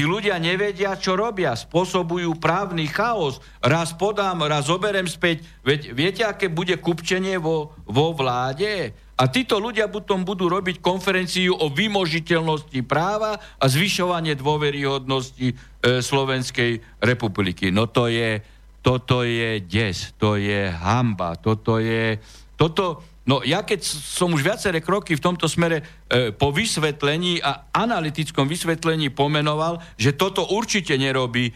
Tí 0.00 0.08
ľudia 0.08 0.40
nevedia, 0.40 0.96
čo 0.96 1.12
robia, 1.12 1.52
spôsobujú 1.52 2.40
právny 2.40 2.88
chaos. 2.88 3.36
Raz 3.60 3.92
podám, 3.92 4.40
raz 4.48 4.72
zoberem 4.72 5.04
späť. 5.04 5.44
Veď 5.60 5.92
viete, 5.92 6.22
aké 6.24 6.48
bude 6.48 6.72
kupčenie 6.80 7.36
vo, 7.36 7.76
vo 7.84 8.16
vláde? 8.16 8.96
A 9.20 9.28
títo 9.28 9.60
ľudia 9.60 9.92
potom 9.92 10.24
budú 10.24 10.48
robiť 10.48 10.80
konferenciu 10.80 11.52
o 11.52 11.68
vymožiteľnosti 11.68 12.80
práva 12.88 13.36
a 13.60 13.64
zvyšovanie 13.68 14.40
dôveryhodnosti 14.40 15.52
e, 15.52 15.54
Slovenskej 16.00 16.80
republiky. 17.04 17.68
No 17.68 17.84
to 17.84 18.08
je, 18.08 18.40
toto 18.80 19.20
je 19.20 19.60
des, 19.60 20.16
to 20.16 20.40
je 20.40 20.72
hamba, 20.80 21.36
toto 21.36 21.76
je... 21.76 22.16
Toto, 22.56 23.04
No 23.30 23.46
ja 23.46 23.62
keď 23.62 23.86
som 23.86 24.34
už 24.34 24.42
viaceré 24.42 24.82
kroky 24.82 25.14
v 25.14 25.22
tomto 25.22 25.46
smere 25.46 25.86
e, 26.10 26.34
po 26.34 26.50
vysvetlení 26.50 27.38
a 27.38 27.70
analytickom 27.70 28.50
vysvetlení 28.50 29.14
pomenoval, 29.14 29.78
že 29.94 30.18
toto 30.18 30.50
určite 30.50 30.98
nerobí 30.98 31.46
e, 31.46 31.52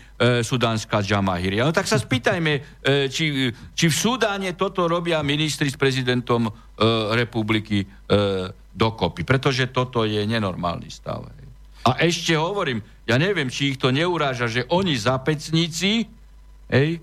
sudánska 0.47 1.03
Džamahiria. 1.03 1.67
No 1.67 1.75
tak 1.75 1.91
sa 1.91 1.99
spýtajme, 1.99 2.53
e, 2.55 3.11
či, 3.11 3.51
či 3.75 3.85
v 3.91 3.95
Sudáne 3.95 4.55
toto 4.55 4.87
robia 4.87 5.19
ministri 5.27 5.67
s 5.67 5.75
prezidentom 5.75 6.47
e, 6.47 6.51
republiky 7.19 7.83
e, 7.83 7.87
dokopy, 8.71 9.27
pretože 9.27 9.67
toto 9.75 10.07
je 10.07 10.23
nenormálny 10.23 10.87
stav. 10.95 11.27
A 11.85 11.91
ešte 12.07 12.39
hovorím, 12.39 12.87
ja 13.03 13.19
neviem, 13.19 13.51
či 13.51 13.75
ich 13.75 13.83
to 13.83 13.91
neuráža, 13.91 14.47
že 14.47 14.63
oni 14.71 14.95
zapecníci, 14.95 16.07
hej, 16.71 17.03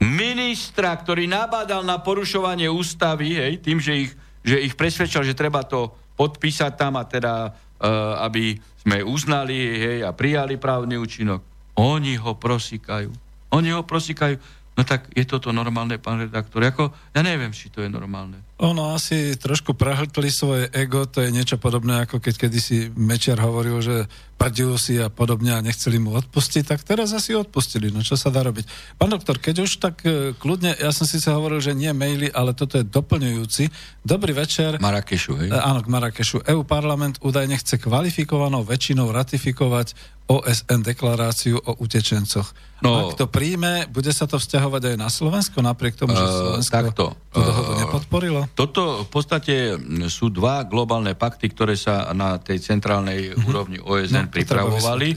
ministra, 0.00 0.96
ktorý 0.96 1.28
nabádal 1.28 1.84
na 1.84 2.00
porušovanie 2.00 2.72
ústavy, 2.72 3.36
hej, 3.36 3.60
tým, 3.60 3.78
že 3.78 4.08
ich, 4.08 4.10
že 4.40 4.56
ich 4.56 4.74
presvedčal, 4.74 5.22
že 5.22 5.36
treba 5.36 5.60
to 5.62 5.92
podpísať 6.16 6.72
tam 6.76 6.96
a 6.96 7.04
teda, 7.04 7.52
uh, 7.52 8.24
aby 8.24 8.56
sme 8.80 9.04
uznali 9.04 9.56
hej, 9.56 9.98
a 10.04 10.10
prijali 10.16 10.56
právny 10.56 10.96
účinok. 10.96 11.44
Oni 11.76 12.16
ho 12.16 12.36
prosíkajú. 12.36 13.12
Oni 13.52 13.70
ho 13.72 13.84
prosíkajú. 13.84 14.36
No 14.76 14.82
tak 14.88 15.12
je 15.12 15.28
toto 15.28 15.52
normálne, 15.52 16.00
pán 16.00 16.24
redaktor? 16.24 16.64
Ako, 16.64 16.92
ja 17.12 17.20
neviem, 17.20 17.52
či 17.52 17.68
to 17.68 17.84
je 17.84 17.92
normálne. 17.92 18.40
Ono 18.60 18.92
asi 18.92 19.40
trošku 19.40 19.72
prahltli 19.72 20.28
svoje 20.28 20.68
ego, 20.76 21.08
to 21.08 21.24
je 21.24 21.32
niečo 21.32 21.56
podobné, 21.56 22.04
ako 22.04 22.20
keď 22.20 22.44
kedysi 22.44 22.92
Mečiar 22.92 23.40
hovoril, 23.40 23.80
že 23.80 24.04
prdil 24.36 24.76
si 24.76 25.00
a 25.00 25.08
podobne 25.08 25.56
a 25.56 25.64
nechceli 25.64 25.96
mu 25.96 26.12
odpustiť, 26.16 26.68
tak 26.68 26.84
teraz 26.84 27.16
asi 27.16 27.32
odpustili. 27.32 27.88
No 27.88 28.04
čo 28.04 28.20
sa 28.20 28.28
dá 28.28 28.44
robiť? 28.44 28.96
Pán 29.00 29.12
doktor, 29.12 29.40
keď 29.40 29.64
už 29.64 29.80
tak 29.80 30.04
e, 30.04 30.36
kľudne, 30.36 30.76
ja 30.76 30.92
som 30.92 31.08
si 31.08 31.20
sa 31.20 31.40
hovoril, 31.40 31.60
že 31.60 31.72
nie 31.72 31.92
maily, 31.92 32.28
ale 32.32 32.52
toto 32.52 32.76
je 32.76 32.84
doplňujúci. 32.84 33.68
Dobrý 34.04 34.36
večer. 34.36 34.76
Marakešu, 34.76 35.40
hej? 35.40 35.48
E, 35.52 35.56
áno, 35.56 35.80
k 35.80 35.88
Marakešu. 35.88 36.44
EU 36.44 36.64
parlament 36.64 37.20
údajne 37.20 37.56
chce 37.56 37.80
kvalifikovanou 37.80 38.64
väčšinou 38.64 39.08
ratifikovať 39.08 39.92
OSN 40.30 40.86
deklaráciu 40.86 41.58
o 41.58 41.74
utečencoch. 41.82 42.54
No, 42.80 43.10
Ak 43.10 43.18
to 43.18 43.26
príjme, 43.26 43.90
bude 43.90 44.14
sa 44.14 44.30
to 44.30 44.38
vzťahovať 44.38 44.94
aj 44.94 44.96
na 44.96 45.10
Slovensko, 45.10 45.58
napriek 45.60 45.98
tomu, 45.98 46.14
že 46.14 46.22
Slovensko 46.22 46.70
uh, 46.70 46.78
takto, 46.80 47.04
tú 47.34 47.38
dohodu 47.42 47.72
nepodporilo? 47.82 48.40
Toto 48.54 49.04
v 49.04 49.08
podstate 49.08 49.78
sú 50.12 50.28
dva 50.28 50.66
globálne 50.68 51.16
pakty, 51.16 51.48
ktoré 51.50 51.74
sa 51.78 52.12
na 52.12 52.36
tej 52.36 52.60
centrálnej 52.60 53.32
uh-huh. 53.32 53.48
úrovni 53.48 53.78
OSN 53.80 54.28
no, 54.28 54.32
pripravovali. 54.32 55.08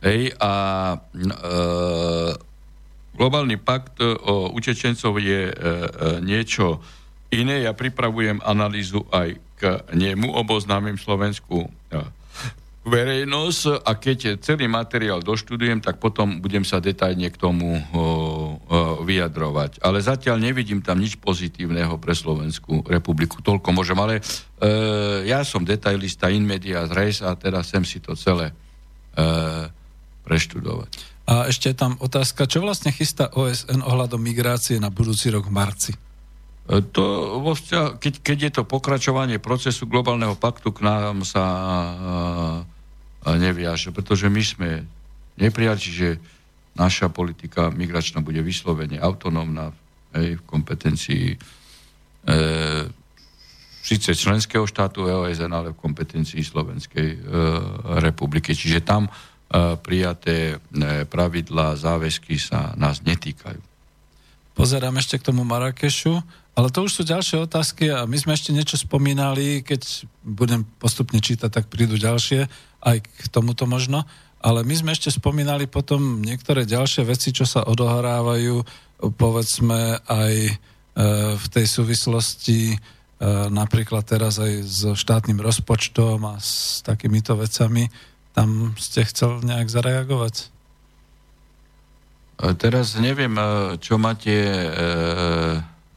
Hej, 0.00 0.32
a 0.40 0.52
uh, 0.96 2.32
globálny 3.16 3.56
pakt 3.60 4.00
o 4.02 4.52
utečencov 4.52 5.20
je 5.20 5.50
uh, 5.50 5.54
niečo 6.24 6.80
iné. 7.32 7.64
Ja 7.64 7.72
pripravujem 7.76 8.40
analýzu 8.40 9.04
aj 9.12 9.36
k 9.56 9.80
nemu, 9.96 10.32
oboznámim 10.36 11.00
Slovensku 11.00 11.68
uh, 11.68 12.04
verejnosť 12.86 13.82
a 13.82 13.92
keď 13.98 14.38
celý 14.38 14.70
materiál 14.70 15.18
doštudujem, 15.18 15.82
tak 15.82 15.98
potom 15.98 16.38
budem 16.38 16.62
sa 16.62 16.78
detajne 16.78 17.34
k 17.34 17.36
tomu 17.36 17.74
o, 17.74 17.82
o, 17.82 18.02
vyjadrovať. 19.02 19.82
Ale 19.82 19.98
zatiaľ 19.98 20.38
nevidím 20.38 20.78
tam 20.78 21.02
nič 21.02 21.18
pozitívneho 21.18 21.98
pre 21.98 22.14
Slovenskú 22.14 22.86
republiku. 22.86 23.42
Toľko 23.42 23.74
môžem, 23.74 23.98
ale 23.98 24.22
e, 24.22 24.22
ja 25.26 25.42
som 25.42 25.66
detailista 25.66 26.30
in 26.30 26.46
media 26.46 26.86
res 26.86 27.26
a 27.26 27.34
teraz 27.34 27.74
sem 27.74 27.82
si 27.82 27.98
to 27.98 28.14
celé 28.14 28.54
e, 28.54 28.54
preštudovať. 30.22 31.18
A 31.26 31.50
ešte 31.50 31.74
tam 31.74 31.98
otázka, 31.98 32.46
čo 32.46 32.62
vlastne 32.62 32.94
chystá 32.94 33.26
OSN 33.34 33.82
ohľadom 33.82 34.22
migrácie 34.22 34.78
na 34.78 34.94
budúci 34.94 35.26
rok 35.34 35.50
v 35.50 35.56
marci? 35.58 35.92
E, 36.70 36.82
to 36.94 37.02
keď, 37.98 38.14
keď 38.22 38.38
je 38.38 38.50
to 38.54 38.62
pokračovanie 38.62 39.42
procesu 39.42 39.90
globálneho 39.90 40.38
paktu, 40.38 40.70
k 40.70 40.86
nám 40.86 41.26
sa 41.26 41.44
e, 42.62 42.75
neviaže, 43.34 43.90
pretože 43.90 44.30
my 44.30 44.42
sme 44.46 44.70
neprijali, 45.34 45.82
že 45.82 46.08
naša 46.78 47.10
politika 47.10 47.72
migračná 47.74 48.22
bude 48.22 48.38
vyslovene 48.44 49.00
autonómna 49.02 49.72
hej, 50.14 50.38
v 50.38 50.42
kompetencii 50.46 51.26
e, 51.32 51.36
síce 53.86 54.10
členského 54.14 54.66
štátu 54.66 55.06
EOSN, 55.06 55.50
ale 55.50 55.68
v 55.72 55.80
kompetencii 55.80 56.42
Slovenskej 56.42 57.08
e, 57.14 57.18
republiky. 58.02 58.52
Čiže 58.52 58.84
tam 58.84 59.06
e, 59.06 59.10
prijaté 59.78 60.58
e, 60.58 61.06
pravidlá, 61.06 61.78
záväzky 61.78 62.36
sa 62.36 62.74
nás 62.74 63.02
netýkajú. 63.02 63.75
Pozerám 64.56 64.96
ešte 64.96 65.20
k 65.20 65.28
tomu 65.28 65.44
Marrakešu, 65.44 66.16
ale 66.56 66.72
to 66.72 66.88
už 66.88 66.92
sú 66.96 67.02
ďalšie 67.04 67.44
otázky 67.44 67.92
a 67.92 68.08
my 68.08 68.16
sme 68.16 68.32
ešte 68.32 68.56
niečo 68.56 68.80
spomínali, 68.80 69.60
keď 69.60 70.08
budem 70.24 70.64
postupne 70.80 71.20
čítať, 71.20 71.52
tak 71.52 71.68
prídu 71.68 72.00
ďalšie 72.00 72.48
aj 72.80 72.96
k 73.04 73.26
tomuto 73.28 73.68
možno, 73.68 74.08
ale 74.40 74.64
my 74.64 74.72
sme 74.72 74.96
ešte 74.96 75.12
spomínali 75.12 75.68
potom 75.68 76.24
niektoré 76.24 76.64
ďalšie 76.64 77.04
veci, 77.04 77.36
čo 77.36 77.44
sa 77.44 77.68
odohrávajú, 77.68 78.64
povedzme 79.20 80.00
aj 80.08 80.34
e, 80.48 80.52
v 81.36 81.46
tej 81.52 81.66
súvislosti 81.68 82.72
e, 82.72 82.76
napríklad 83.52 84.08
teraz 84.08 84.40
aj 84.40 84.64
so 84.64 84.96
štátnym 84.96 85.36
rozpočtom 85.36 86.24
a 86.32 86.40
s 86.40 86.80
takýmito 86.80 87.36
vecami. 87.36 87.92
Tam 88.32 88.72
ste 88.80 89.04
chcel 89.04 89.44
nejak 89.44 89.68
zareagovať? 89.68 90.55
E, 92.36 92.54
teraz 92.54 93.00
neviem, 93.00 93.32
čo 93.80 93.96
máte 93.96 94.36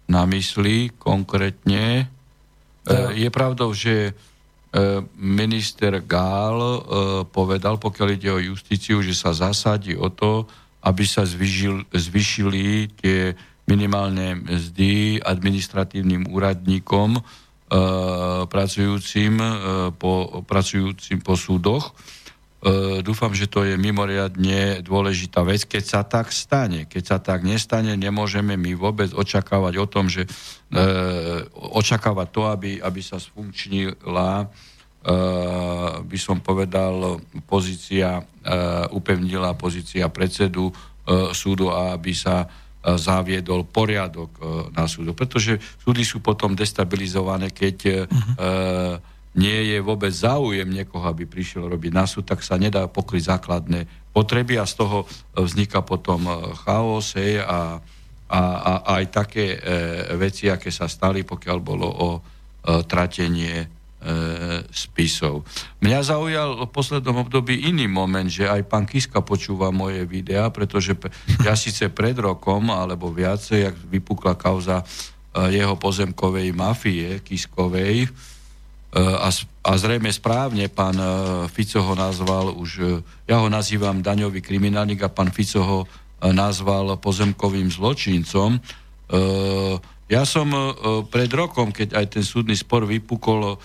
na 0.09 0.23
mysli 0.25 0.89
konkrétne. 0.97 2.09
Je 3.13 3.29
pravdou, 3.29 3.69
že 3.75 4.17
E, 4.69 5.01
minister 5.17 5.97
Gál 6.05 6.61
e, 6.61 6.79
povedal, 7.25 7.81
pokiaľ 7.81 8.07
ide 8.13 8.29
o 8.29 8.37
justíciu, 8.37 9.01
že 9.01 9.17
sa 9.17 9.33
zasadí 9.33 9.97
o 9.97 10.13
to, 10.13 10.45
aby 10.85 11.09
sa 11.09 11.25
zvyšil, 11.25 11.89
zvyšili 11.89 12.93
tie 13.01 13.33
minimálne 13.65 14.37
mzdy 14.45 15.25
administratívnym 15.25 16.29
úradníkom 16.29 17.17
e, 17.17 17.21
pracujúcim, 18.45 19.41
po, 19.97 20.45
pracujúcim 20.45 21.17
po 21.25 21.33
súdoch. 21.33 21.97
Dúfam, 22.99 23.31
že 23.31 23.47
to 23.47 23.63
je 23.63 23.79
mimoriadne 23.79 24.83
dôležitá 24.83 25.47
vec, 25.47 25.63
keď 25.63 25.83
sa 25.83 26.01
tak 26.03 26.35
stane. 26.35 26.83
Keď 26.91 27.03
sa 27.07 27.17
tak 27.23 27.47
nestane, 27.47 27.95
nemôžeme 27.95 28.59
my 28.59 28.75
vôbec 28.75 29.15
očakávať 29.15 29.79
o 29.79 29.87
tom, 29.87 30.11
že 30.11 30.27
e, 30.27 30.29
očakávať 31.55 32.27
to, 32.35 32.41
aby, 32.51 32.71
aby 32.83 32.99
sa 32.99 33.15
sfunkčnila, 33.15 34.43
e, 34.43 34.47
by 36.03 36.17
som 36.19 36.43
povedal, 36.43 37.23
pozícia, 37.47 38.19
e, 38.19 38.23
upevnila 38.91 39.55
pozícia 39.55 40.11
predsedu 40.11 40.67
e, 40.67 40.73
súdu 41.31 41.71
a 41.71 41.95
aby 41.95 42.11
sa 42.11 42.43
e, 42.43 42.47
zaviedol 42.99 43.71
poriadok 43.71 44.31
e, 44.35 44.41
na 44.75 44.83
súdu. 44.83 45.15
Pretože 45.15 45.63
súdy 45.79 46.03
sú 46.03 46.19
potom 46.19 46.51
destabilizované, 46.59 47.55
keď 47.55 48.03
uh-huh 48.03 49.17
nie 49.39 49.71
je 49.71 49.79
vôbec 49.79 50.11
záujem 50.11 50.67
niekoho, 50.67 51.07
aby 51.07 51.23
prišiel 51.23 51.71
robiť 51.71 51.91
na 51.95 52.03
súd, 52.03 52.27
tak 52.27 52.43
sa 52.43 52.59
nedá 52.59 52.91
pokryť 52.91 53.31
základné 53.31 53.87
potreby 54.11 54.59
a 54.59 54.67
z 54.67 54.83
toho 54.83 55.07
vzniká 55.31 55.79
potom 55.79 56.27
e, 56.27 56.35
chaos 56.67 57.15
hej, 57.15 57.39
a, 57.39 57.79
a, 58.27 58.41
a 58.59 58.71
aj 58.99 59.03
také 59.15 59.55
e, 59.55 59.57
veci, 60.19 60.51
aké 60.51 60.67
sa 60.67 60.91
stali, 60.91 61.23
pokiaľ 61.23 61.57
bolo 61.63 61.87
o 61.87 62.09
e, 62.17 62.21
tratenie 62.83 63.63
e, 63.63 63.67
spisov. 64.67 65.47
Mňa 65.79 65.99
zaujal 66.03 66.49
v 66.67 66.71
poslednom 66.71 67.23
období 67.23 67.69
iný 67.69 67.87
moment, 67.87 68.27
že 68.27 68.49
aj 68.49 68.67
pán 68.67 68.83
Kiska 68.83 69.23
počúva 69.23 69.71
moje 69.71 70.03
videá, 70.03 70.51
pretože 70.51 70.99
ja 71.47 71.55
síce 71.55 71.87
pred 71.87 72.19
rokom 72.19 72.73
alebo 72.75 73.13
viacej, 73.13 73.71
jak 73.71 73.75
vypukla 73.87 74.35
kauza 74.35 74.83
e, 74.83 74.85
jeho 75.55 75.79
pozemkovej 75.79 76.51
mafie 76.51 77.23
Kiskovej, 77.23 78.09
a, 78.89 79.29
a 79.69 79.71
zrejme 79.77 80.09
správne 80.09 80.65
pán 80.65 80.97
e, 80.97 81.05
Fico 81.53 81.77
ho 81.77 81.93
nazval 81.93 82.49
už, 82.57 82.69
e, 82.81 82.85
ja 83.29 83.37
ho 83.37 83.45
nazývam 83.45 84.01
daňový 84.01 84.41
kriminálnik 84.41 85.05
a 85.05 85.13
pán 85.13 85.29
Fico 85.29 85.61
ho 85.61 85.79
e, 85.85 85.87
nazval 86.33 86.97
pozemkovým 86.97 87.69
zločincom. 87.69 88.61
Ja 90.05 90.21
som 90.21 90.53
pred 91.09 91.33
rokom, 91.33 91.73
keď 91.73 91.97
aj 91.97 92.05
ten 92.13 92.21
súdny 92.21 92.53
spor 92.53 92.85
vypukol 92.85 93.57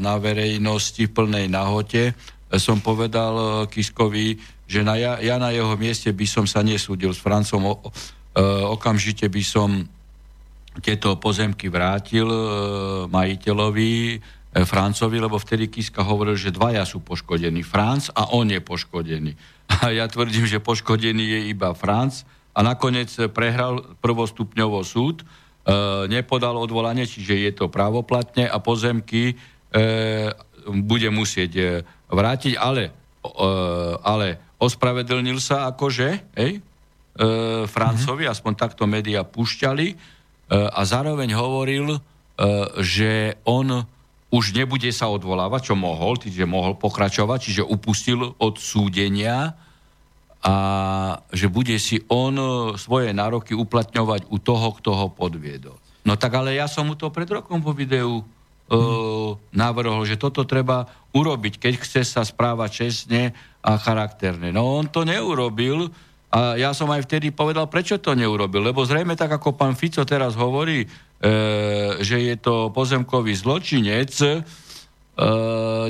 na 0.00 0.16
verejnosti 0.16 0.96
v 0.96 1.12
plnej 1.12 1.52
nahote, 1.52 2.16
som 2.56 2.80
povedal 2.80 3.68
Kiskovi, 3.68 4.40
že 4.64 4.80
na 4.80 4.96
ja, 4.96 5.20
ja 5.20 5.36
na 5.36 5.52
jeho 5.52 5.76
mieste 5.76 6.08
by 6.08 6.24
som 6.24 6.48
sa 6.48 6.64
nesúdil 6.64 7.12
s 7.12 7.20
Francom, 7.20 7.68
okamžite 8.72 9.28
by 9.28 9.44
som 9.44 9.84
tieto 10.80 11.20
pozemky 11.20 11.68
vrátil 11.68 12.32
majiteľovi, 13.12 13.92
E, 14.16 14.41
Francovi, 14.52 15.16
lebo 15.16 15.40
vtedy 15.40 15.72
Kiska 15.72 16.04
hovoril, 16.04 16.36
že 16.36 16.52
dvaja 16.52 16.84
sú 16.84 17.00
poškodení. 17.00 17.64
Franc 17.64 18.12
a 18.12 18.36
on 18.36 18.52
je 18.52 18.60
poškodený. 18.60 19.32
A 19.72 19.88
ja 19.88 20.04
tvrdím, 20.04 20.44
že 20.44 20.60
poškodený 20.60 21.24
je 21.24 21.40
iba 21.48 21.72
Franc 21.72 22.28
a 22.52 22.60
nakoniec 22.60 23.08
prehral 23.32 23.96
prvostupňovo 24.04 24.84
súd, 24.84 25.24
e, 25.24 25.26
nepodal 26.12 26.60
odvolanie, 26.60 27.08
čiže 27.08 27.34
je 27.40 27.52
to 27.56 27.72
právoplatne 27.72 28.44
a 28.44 28.60
pozemky 28.60 29.32
e, 29.32 29.34
bude 30.68 31.08
musieť 31.08 31.52
e, 31.56 31.64
vrátiť, 32.12 32.60
ale, 32.60 32.92
e, 33.24 33.32
ale 34.04 34.52
ospravedlnil 34.60 35.40
sa 35.40 35.72
akože, 35.72 36.36
hej, 36.36 36.60
e, 36.60 36.60
Francovi, 37.64 38.28
mm-hmm. 38.28 38.36
aspoň 38.36 38.52
takto 38.60 38.84
médiá 38.84 39.24
púšťali 39.24 39.86
e, 39.88 39.94
a 40.52 40.80
zároveň 40.84 41.32
hovoril, 41.32 41.96
e, 41.96 42.00
že 42.84 43.40
on 43.48 43.88
už 44.32 44.56
nebude 44.56 44.88
sa 44.96 45.12
odvolávať, 45.12 45.70
čo 45.70 45.74
mohol, 45.76 46.16
čiže 46.16 46.48
mohol 46.48 46.72
pokračovať, 46.80 47.38
čiže 47.38 47.62
upustil 47.68 48.32
od 48.40 48.56
súdenia 48.56 49.52
a 50.42 50.54
že 51.30 51.52
bude 51.52 51.76
si 51.76 52.00
on 52.08 52.34
svoje 52.80 53.12
nároky 53.12 53.52
uplatňovať 53.52 54.32
u 54.32 54.40
toho, 54.40 54.68
kto 54.80 54.90
ho 54.96 55.06
podviedol. 55.12 55.76
No 56.02 56.18
tak 56.18 56.34
ale 56.34 56.56
ja 56.56 56.66
som 56.66 56.88
mu 56.88 56.98
to 56.98 57.12
pred 57.14 57.28
rokom 57.30 57.62
vo 57.62 57.76
videu 57.76 58.24
uh, 58.24 59.30
navrhol, 59.54 60.02
že 60.02 60.18
toto 60.18 60.42
treba 60.48 60.88
urobiť, 61.14 61.62
keď 61.62 61.72
chce 61.78 62.02
sa 62.02 62.26
správať 62.26 62.88
čestne 62.88 63.36
a 63.62 63.78
charakterne. 63.78 64.50
No 64.50 64.80
on 64.80 64.90
to 64.90 65.06
neurobil 65.06 65.92
a 66.32 66.56
ja 66.56 66.72
som 66.72 66.88
aj 66.90 67.04
vtedy 67.06 67.30
povedal, 67.30 67.68
prečo 67.68 68.00
to 68.00 68.16
neurobil. 68.16 68.64
Lebo 68.64 68.82
zrejme 68.82 69.14
tak, 69.14 69.36
ako 69.36 69.54
pán 69.54 69.78
Fico 69.78 70.02
teraz 70.02 70.34
hovorí, 70.34 70.88
E, 70.88 71.11
že 72.02 72.18
je 72.18 72.34
to 72.34 72.74
pozemkový 72.74 73.30
zločinec, 73.38 74.10
e, 74.18 74.42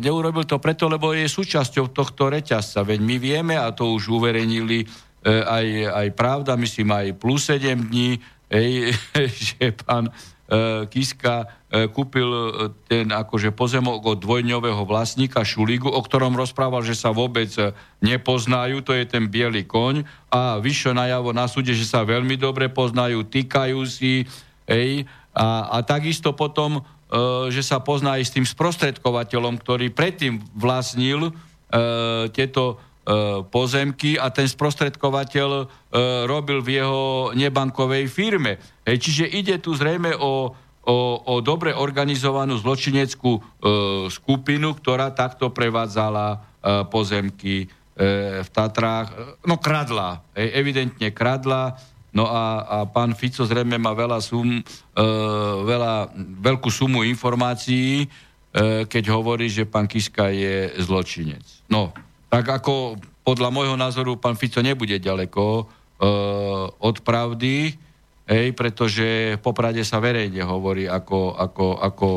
neurobil 0.04 0.44
to 0.44 0.60
preto, 0.60 0.92
lebo 0.92 1.16
je 1.16 1.24
súčasťou 1.24 1.88
tohto 1.88 2.28
reťazca. 2.28 2.84
Veď 2.84 3.00
my 3.00 3.16
vieme, 3.16 3.54
a 3.56 3.72
to 3.72 3.96
už 3.96 4.12
uverejnili 4.12 4.84
e, 4.84 4.86
aj, 5.24 5.66
aj 5.88 6.08
pravda, 6.12 6.60
myslím 6.60 6.92
aj 6.92 7.06
plus 7.16 7.48
7 7.48 7.88
dní, 7.88 8.20
že 9.48 9.72
pán 9.72 10.12
Kiska 10.92 11.48
kúpil 11.96 12.28
ten 12.84 13.08
akože 13.08 13.56
pozemok 13.56 14.04
od 14.04 14.18
dvojňového 14.20 14.84
vlastníka 14.84 15.40
Šuligu, 15.40 15.88
o 15.88 15.96
ktorom 16.04 16.36
rozprával, 16.36 16.84
že 16.84 16.92
sa 16.92 17.08
vôbec 17.08 17.48
nepoznajú, 18.04 18.84
to 18.84 18.92
je 18.92 19.08
ten 19.08 19.32
biely 19.32 19.64
koň 19.64 20.04
a 20.28 20.60
vyšlo 20.60 20.92
najavo 20.92 21.32
na 21.32 21.48
súde, 21.48 21.72
že 21.72 21.88
sa 21.88 22.04
veľmi 22.04 22.36
dobre 22.36 22.68
poznajú, 22.68 23.24
týkajú 23.24 23.80
si, 23.88 24.28
ej, 24.68 25.08
a, 25.32 25.72
a 25.72 25.76
takisto 25.80 26.36
potom, 26.36 26.80
e, 26.80 26.82
že 27.48 27.64
sa 27.64 27.80
pozná 27.80 28.20
aj 28.20 28.24
s 28.28 28.34
tým 28.36 28.44
sprostredkovateľom, 28.44 29.56
ktorý 29.56 29.88
predtým 29.88 30.44
vlastnil 30.52 31.28
e, 31.28 31.32
tieto 32.36 32.64
e, 32.72 32.74
pozemky 33.48 34.20
a 34.20 34.28
ten 34.28 34.44
sprostredkovateľ 34.44 35.50
e, 35.56 35.64
robil 36.28 36.60
v 36.60 36.68
jeho 36.84 37.32
nebankovej 37.32 38.12
firme. 38.12 38.60
Hej, 38.84 39.08
čiže 39.08 39.24
ide 39.32 39.56
tu 39.56 39.72
zrejme 39.72 40.12
o, 40.20 40.52
o, 40.84 40.96
o 41.24 41.34
dobre 41.40 41.72
organizovanú 41.72 42.60
zločineckú 42.60 43.32
e, 43.32 43.40
skupinu, 44.12 44.76
ktorá 44.76 45.16
takto 45.16 45.48
prevádzala 45.48 46.26
e, 46.28 46.36
pozemky 46.92 47.64
e, 47.64 47.66
v 48.44 48.48
Tatrách. 48.52 49.40
No 49.48 49.56
kradla, 49.56 50.20
hej, 50.36 50.60
evidentne 50.60 51.08
kradla 51.08 51.80
No 52.12 52.28
a, 52.28 52.44
a 52.68 52.76
pán 52.84 53.16
Fico 53.16 53.48
zrejme 53.48 53.80
má 53.80 53.96
veľa 53.96 54.20
sum, 54.20 54.60
e, 54.60 54.62
veľa, 55.64 56.12
veľkú 56.44 56.68
sumu 56.68 57.08
informácií, 57.08 58.04
e, 58.04 58.06
keď 58.84 59.04
hovorí, 59.16 59.48
že 59.48 59.64
pán 59.64 59.88
Kiska 59.88 60.28
je 60.28 60.76
zločinec. 60.76 61.44
No, 61.72 61.96
tak 62.28 62.44
ako 62.52 63.00
podľa 63.24 63.48
môjho 63.48 63.76
názoru 63.80 64.20
pán 64.20 64.36
Fico 64.36 64.60
nebude 64.60 65.00
ďaleko 65.00 65.44
e, 65.60 65.64
od 66.76 66.96
pravdy, 67.00 67.80
hej, 68.28 68.46
pretože 68.52 69.36
v 69.36 69.40
Poprade 69.40 69.80
sa 69.80 69.96
verejne 69.96 70.44
hovorí, 70.44 70.84
ako, 70.84 71.32
ako, 71.32 71.66
ako 71.80 72.08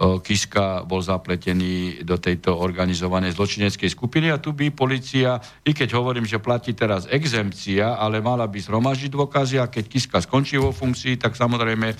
Kiska 0.00 0.88
bol 0.88 1.04
zapletený 1.04 2.00
do 2.08 2.16
tejto 2.16 2.56
organizovanej 2.56 3.36
zločineckej 3.36 3.92
skupiny 3.92 4.32
a 4.32 4.40
tu 4.40 4.56
by 4.56 4.72
policia, 4.72 5.36
i 5.60 5.76
keď 5.76 5.92
hovorím, 5.92 6.24
že 6.24 6.40
platí 6.40 6.72
teraz 6.72 7.04
exempcia, 7.12 8.00
ale 8.00 8.24
mala 8.24 8.48
by 8.48 8.56
zhromažiť 8.64 9.12
dôkazy 9.12 9.60
a 9.60 9.68
keď 9.68 9.84
Kiska 9.92 10.18
skončí 10.24 10.56
vo 10.56 10.72
funkcii, 10.72 11.20
tak 11.20 11.36
samozrejme, 11.36 11.92
e, 11.92 11.96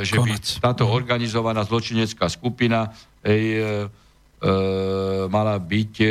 že 0.00 0.16
by 0.16 0.32
táto 0.64 0.88
organizovaná 0.88 1.60
zločinecká 1.68 2.24
skupina 2.32 2.88
ej, 3.20 3.44
e, 3.60 4.05
mala 5.32 5.56
byť 5.56 5.92
e, 6.00 6.08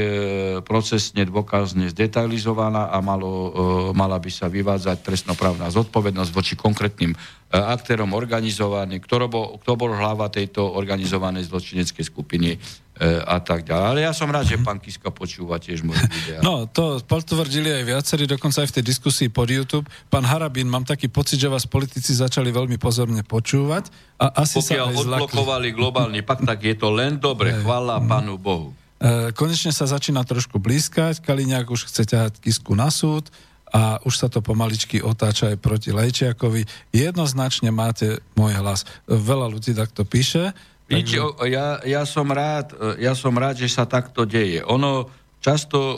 procesne 0.65 1.29
dôkazne 1.29 1.93
zdetailizovaná 1.93 2.89
a 2.89 2.97
malo, 2.97 3.29
e, 3.29 3.49
mala 3.93 4.17
by 4.17 4.31
sa 4.33 4.49
vyvádzať 4.49 4.97
trestnoprávna 5.05 5.69
zodpovednosť 5.69 6.31
voči 6.33 6.53
konkrétnym 6.57 7.13
e, 7.13 7.17
aktérom 7.53 8.17
organizovaným, 8.17 8.97
kto 9.05 9.73
bol 9.77 9.91
hlava 9.93 10.33
tejto 10.33 10.65
organizovanej 10.65 11.45
zločineckej 11.53 12.05
skupiny 12.05 12.57
a 13.03 13.43
tak 13.43 13.67
ďalej. 13.67 13.85
Ale 13.91 13.99
ja 14.07 14.13
som 14.15 14.31
rád, 14.31 14.47
že 14.47 14.55
pán 14.63 14.79
Kiska 14.79 15.11
počúva 15.11 15.59
tiež 15.59 15.83
moje 15.83 15.99
videá. 16.07 16.39
No, 16.39 16.63
to 16.63 17.03
potvrdili 17.03 17.67
aj 17.67 17.83
viacerí, 17.83 18.23
dokonca 18.23 18.63
aj 18.63 18.71
v 18.71 18.75
tej 18.79 18.85
diskusii 18.87 19.27
pod 19.27 19.51
YouTube. 19.51 19.83
Pán 20.07 20.23
Harabín, 20.23 20.71
mám 20.71 20.87
taký 20.87 21.11
pocit, 21.11 21.35
že 21.43 21.51
vás 21.51 21.67
politici 21.67 22.15
začali 22.15 22.55
veľmi 22.55 22.79
pozorne 22.79 23.19
počúvať 23.27 23.91
a 24.15 24.47
asi 24.47 24.63
Pokiaľ 24.63 24.87
sa 24.87 24.95
aj 24.95 24.95
odblokovali 24.95 25.69
zlakli. 25.71 25.79
globálny 25.79 26.19
pakt, 26.23 26.47
tak 26.47 26.63
je 26.63 26.75
to 26.79 26.87
len 26.95 27.19
dobre. 27.19 27.51
Chvála 27.51 27.99
mm. 27.99 28.07
Pánu 28.07 28.35
Bohu. 28.39 28.71
E, 28.95 29.35
konečne 29.35 29.75
sa 29.75 29.83
začína 29.83 30.23
trošku 30.23 30.55
blízkať. 30.55 31.19
Kaliňák 31.19 31.67
už 31.67 31.91
chce 31.91 32.07
ťahať 32.07 32.39
Kisku 32.39 32.79
na 32.79 32.87
súd 32.87 33.27
a 33.75 33.99
už 34.07 34.15
sa 34.15 34.27
to 34.31 34.39
pomaličky 34.39 35.03
otáča 35.03 35.51
aj 35.51 35.57
proti 35.59 35.91
Lejčiakovi. 35.91 36.63
Jednoznačne 36.95 37.75
máte 37.75 38.23
môj 38.39 38.55
hlas. 38.55 38.87
Veľa 39.03 39.51
ľudí 39.51 39.75
takto 39.75 40.07
píše. 40.07 40.55
Víte, 40.85 41.17
Takže... 41.17 41.49
ja, 41.49 41.67
ja, 41.81 42.01
som 42.05 42.29
rád, 42.29 42.77
ja 43.01 43.17
som 43.17 43.33
rád, 43.33 43.57
že 43.57 43.73
sa 43.73 43.89
takto 43.89 44.21
deje. 44.21 44.61
Ono 44.69 45.09
často 45.41 45.77
uh, 45.77 45.97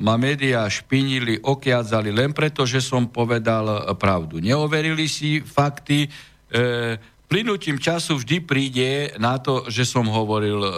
ma 0.00 0.16
médiá 0.20 0.68
špinili, 0.68 1.40
okiadzali 1.40 2.12
len 2.12 2.36
preto, 2.36 2.68
že 2.68 2.84
som 2.84 3.08
povedal 3.08 3.96
pravdu. 3.96 4.40
Neoverili 4.40 5.08
si 5.08 5.40
fakty. 5.40 6.08
Uh, 6.52 7.00
plynutím 7.28 7.80
času 7.80 8.20
vždy 8.20 8.36
príde 8.44 8.90
na 9.16 9.40
to, 9.40 9.68
že 9.72 9.88
som 9.88 10.04
hovoril 10.04 10.60
uh, 10.60 10.72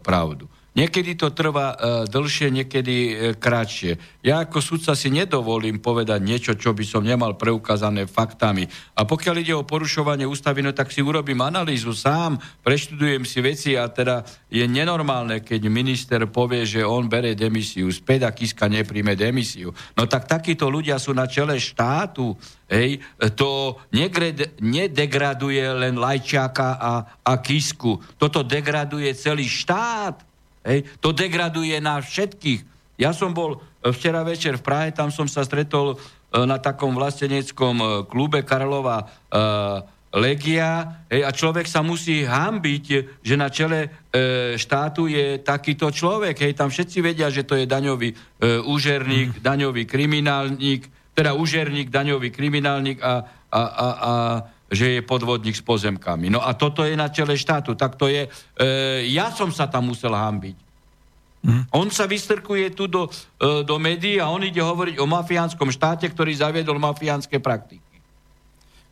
pravdu. 0.00 0.48
Niekedy 0.76 1.16
to 1.16 1.32
trvá 1.32 1.72
uh, 1.72 1.78
dlhšie, 2.04 2.52
niekedy 2.52 2.96
uh, 2.96 3.14
kratšie. 3.40 3.96
Ja 4.20 4.44
ako 4.44 4.60
sudca 4.60 4.92
si 4.92 5.08
nedovolím 5.08 5.80
povedať 5.80 6.20
niečo, 6.20 6.52
čo 6.52 6.76
by 6.76 6.84
som 6.84 7.00
nemal 7.00 7.40
preukázané 7.40 8.04
faktami. 8.04 8.68
A 9.00 9.08
pokiaľ 9.08 9.34
ide 9.40 9.56
o 9.56 9.64
porušovanie 9.64 10.28
ústavy, 10.28 10.60
no 10.60 10.76
tak 10.76 10.92
si 10.92 11.00
urobím 11.00 11.40
analýzu 11.40 11.96
sám, 11.96 12.36
preštudujem 12.60 13.24
si 13.24 13.40
veci 13.40 13.72
a 13.72 13.88
teda 13.88 14.20
je 14.52 14.68
nenormálne, 14.68 15.40
keď 15.40 15.64
minister 15.72 16.20
povie, 16.28 16.68
že 16.68 16.84
on 16.84 17.08
bere 17.08 17.32
demisiu 17.32 17.88
späť 17.88 18.28
a 18.28 18.36
Kiska 18.36 18.68
nepríjme 18.68 19.16
demisiu. 19.16 19.72
No 19.96 20.04
tak 20.04 20.28
takíto 20.28 20.68
ľudia 20.68 21.00
sú 21.00 21.16
na 21.16 21.24
čele 21.24 21.56
štátu. 21.56 22.36
Hej, 22.68 23.00
to 23.38 23.80
negred, 23.96 24.60
nedegraduje 24.60 25.64
len 25.72 25.96
Lajčáka 25.96 26.76
a, 26.76 26.92
a 27.24 27.32
Kisku. 27.40 27.96
Toto 28.20 28.44
degraduje 28.44 29.08
celý 29.16 29.48
štát. 29.48 30.35
Hej? 30.66 30.90
To 31.00 31.14
degraduje 31.14 31.78
nás 31.78 32.04
všetkých. 32.10 32.60
Ja 32.98 33.14
som 33.14 33.30
bol 33.30 33.56
e, 33.56 33.94
včera 33.94 34.26
večer 34.26 34.58
v 34.58 34.66
Prahe, 34.66 34.88
tam 34.90 35.14
som 35.14 35.30
sa 35.30 35.46
stretol 35.46 35.94
e, 35.94 35.96
na 36.42 36.58
takom 36.58 36.98
vlasteneckom 36.98 37.74
e, 37.78 37.86
klube 38.10 38.42
Karlova 38.42 39.06
Legia 40.16 41.04
hej, 41.12 41.26
a 41.26 41.30
človek 41.30 41.68
sa 41.68 41.84
musí 41.84 42.24
hambiť, 42.24 42.84
že 43.20 43.34
na 43.36 43.52
čele 43.52 43.84
e, 43.84 43.88
štátu 44.56 45.12
je 45.12 45.44
takýto 45.44 45.92
človek. 45.92 46.40
Hej, 46.40 46.56
tam 46.56 46.72
všetci 46.72 46.98
vedia, 47.04 47.28
že 47.28 47.44
to 47.44 47.58
je 47.60 47.68
daňový 47.68 48.14
e, 48.14 48.16
úžerník, 48.64 49.36
mm. 49.36 49.40
daňový 49.44 49.84
kriminálnik, 49.84 50.88
teda 51.12 51.36
úžerník, 51.36 51.92
daňový 51.92 52.32
kriminálnik 52.32 53.04
a, 53.04 53.28
a, 53.52 53.60
a, 53.60 53.88
a 53.92 54.12
že 54.66 54.98
je 54.98 55.00
podvodník 55.02 55.54
s 55.54 55.62
pozemkami. 55.62 56.26
No 56.26 56.42
a 56.42 56.50
toto 56.58 56.82
je 56.82 56.98
na 56.98 57.06
čele 57.06 57.38
štátu. 57.38 57.78
Tak 57.78 57.94
to 57.94 58.10
je... 58.10 58.26
E, 58.26 58.30
ja 59.14 59.30
som 59.30 59.54
sa 59.54 59.70
tam 59.70 59.94
musel 59.94 60.10
hambiť. 60.10 60.58
Hmm. 61.46 61.62
On 61.70 61.86
sa 61.94 62.10
vystrkuje 62.10 62.74
tu 62.74 62.90
do, 62.90 63.06
e, 63.38 63.62
do 63.62 63.78
médií 63.78 64.18
a 64.18 64.26
on 64.26 64.42
ide 64.42 64.58
hovoriť 64.58 64.98
o 64.98 65.06
mafiánskom 65.06 65.70
štáte, 65.70 66.10
ktorý 66.10 66.34
zaviedol 66.34 66.82
mafiánske 66.82 67.38
praktiky 67.38 67.85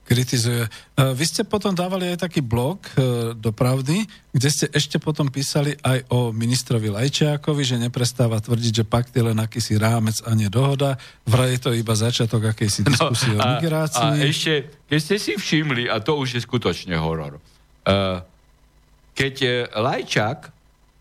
kritizuje. 0.05 0.69
E, 0.69 0.71
vy 1.17 1.25
ste 1.25 1.43
potom 1.43 1.73
dávali 1.73 2.13
aj 2.13 2.29
taký 2.29 2.45
blog 2.45 2.85
e, 2.95 3.33
do 3.33 3.51
Pravdy, 3.51 4.05
kde 4.31 4.49
ste 4.53 4.67
ešte 4.71 5.01
potom 5.01 5.33
písali 5.33 5.73
aj 5.81 6.05
o 6.13 6.31
ministrovi 6.31 6.93
Lajčiakovi, 6.93 7.65
že 7.65 7.81
neprestáva 7.81 8.39
tvrdiť, 8.39 8.73
že 8.73 8.85
pakt 8.85 9.17
je 9.17 9.25
len 9.25 9.41
akýsi 9.41 9.81
rámec 9.81 10.21
a 10.29 10.37
nie 10.37 10.53
dohoda. 10.53 11.01
Vraj 11.25 11.57
je 11.57 11.61
to 11.65 11.71
iba 11.73 11.97
začiatok 11.97 12.53
akejsi 12.53 12.85
no, 12.85 12.93
diskusie 12.93 13.35
no, 13.35 13.41
a, 13.41 13.45
o 13.45 13.47
migrácii. 13.59 14.09
A 14.15 14.21
ešte, 14.21 14.53
keď 14.87 14.99
ste 15.01 15.17
si 15.17 15.33
všimli, 15.41 15.89
a 15.89 15.99
to 16.05 16.21
už 16.21 16.37
je 16.37 16.41
skutočne 16.45 16.95
horor, 17.01 17.41
uh, 17.41 18.21
keď 19.15 19.35
Lajčák 19.73 20.55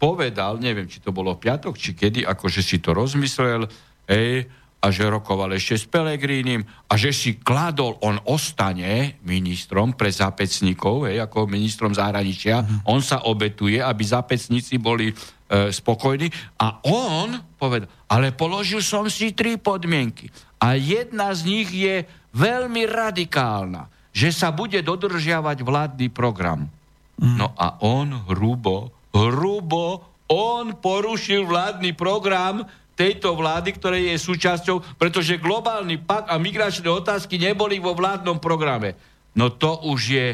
povedal, 0.04 0.60
neviem, 0.60 0.84
či 0.92 1.00
to 1.00 1.16
bolo 1.16 1.40
v 1.40 1.48
piatok, 1.48 1.80
či 1.80 1.96
kedy, 1.96 2.28
akože 2.28 2.60
si 2.60 2.84
to 2.84 2.92
rozmyslel, 2.92 3.72
hej, 4.12 4.52
a 4.84 4.92
že 4.92 5.08
rokoval 5.08 5.56
ešte 5.56 5.80
s 5.80 5.86
Pelegrínim 5.88 6.60
a 6.92 7.00
že 7.00 7.16
si 7.16 7.40
kladol, 7.40 7.96
on 8.04 8.20
ostane 8.28 9.16
ministrom 9.24 9.96
pre 9.96 10.12
zápecníkov, 10.12 11.08
hej, 11.08 11.24
ako 11.24 11.48
ministrom 11.48 11.96
zahraničia, 11.96 12.60
mm-hmm. 12.60 12.92
on 12.92 13.00
sa 13.00 13.24
obetuje, 13.24 13.80
aby 13.80 14.04
zápecníci 14.04 14.84
boli 14.84 15.08
e, 15.08 15.14
spokojní 15.72 16.28
a 16.60 16.84
on 16.84 17.40
povedal, 17.56 17.88
ale 18.12 18.36
položil 18.36 18.84
som 18.84 19.08
si 19.08 19.32
tri 19.32 19.56
podmienky 19.56 20.28
a 20.60 20.76
jedna 20.76 21.32
z 21.32 21.42
nich 21.48 21.72
je 21.72 22.04
veľmi 22.36 22.84
radikálna, 22.84 23.88
že 24.12 24.36
sa 24.36 24.52
bude 24.52 24.84
dodržiavať 24.84 25.64
vládny 25.64 26.12
program. 26.12 26.68
Mm. 27.24 27.40
No 27.40 27.56
a 27.56 27.80
on 27.80 28.12
hrubo, 28.28 28.92
hrubo, 29.16 30.12
on 30.28 30.76
porušil 30.76 31.48
vládny 31.48 31.96
program, 31.96 32.68
tejto 32.94 33.34
vlády, 33.34 33.74
ktorej 33.74 34.14
je 34.14 34.18
súčasťou, 34.22 35.00
pretože 35.02 35.42
globálny 35.42 36.02
pakt 36.02 36.30
a 36.30 36.38
migračné 36.38 36.86
otázky 36.90 37.42
neboli 37.42 37.82
vo 37.82 37.98
vládnom 37.98 38.38
programe. 38.38 38.94
No 39.34 39.50
to 39.50 39.82
už 39.90 40.00
je... 40.14 40.28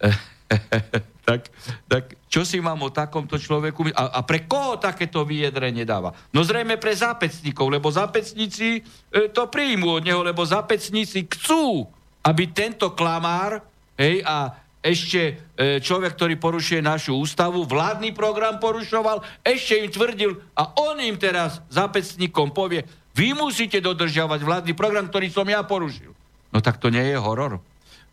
tak, 1.28 1.52
tak 1.86 2.04
čo 2.30 2.46
si 2.46 2.62
mám 2.62 2.80
o 2.80 2.94
takomto 2.94 3.36
človeku... 3.36 3.92
A, 3.92 4.16
a 4.16 4.20
pre 4.24 4.48
koho 4.48 4.80
takéto 4.80 5.28
vyjadrenie 5.28 5.84
dáva? 5.84 6.16
No 6.32 6.40
zrejme 6.40 6.80
pre 6.80 6.96
zápecníkov, 6.96 7.68
lebo 7.68 7.92
zápecníci 7.92 8.80
e, 8.80 9.28
to 9.28 9.50
príjmu 9.52 10.00
od 10.00 10.02
neho, 10.06 10.24
lebo 10.24 10.40
zápecníci 10.40 11.28
chcú, 11.28 11.84
aby 12.24 12.48
tento 12.54 12.96
klamár 12.96 13.60
hej, 14.00 14.24
a 14.24 14.56
ešte 14.80 15.20
e, 15.20 15.32
človek, 15.80 16.16
ktorý 16.16 16.34
porušuje 16.40 16.80
našu 16.80 17.12
ústavu, 17.20 17.68
vládny 17.68 18.16
program 18.16 18.56
porušoval, 18.56 19.20
ešte 19.44 19.76
im 19.76 19.92
tvrdil 19.92 20.40
a 20.56 20.72
on 20.80 20.96
im 21.00 21.20
teraz 21.20 21.60
zápecníkom 21.68 22.56
povie, 22.56 22.88
vy 23.12 23.36
musíte 23.36 23.84
dodržiavať 23.84 24.40
vládny 24.40 24.72
program, 24.72 25.12
ktorý 25.12 25.28
som 25.28 25.44
ja 25.44 25.60
porušil. 25.60 26.16
No 26.50 26.58
tak 26.64 26.80
to 26.80 26.88
nie 26.88 27.12
je 27.12 27.20
horor. 27.20 27.60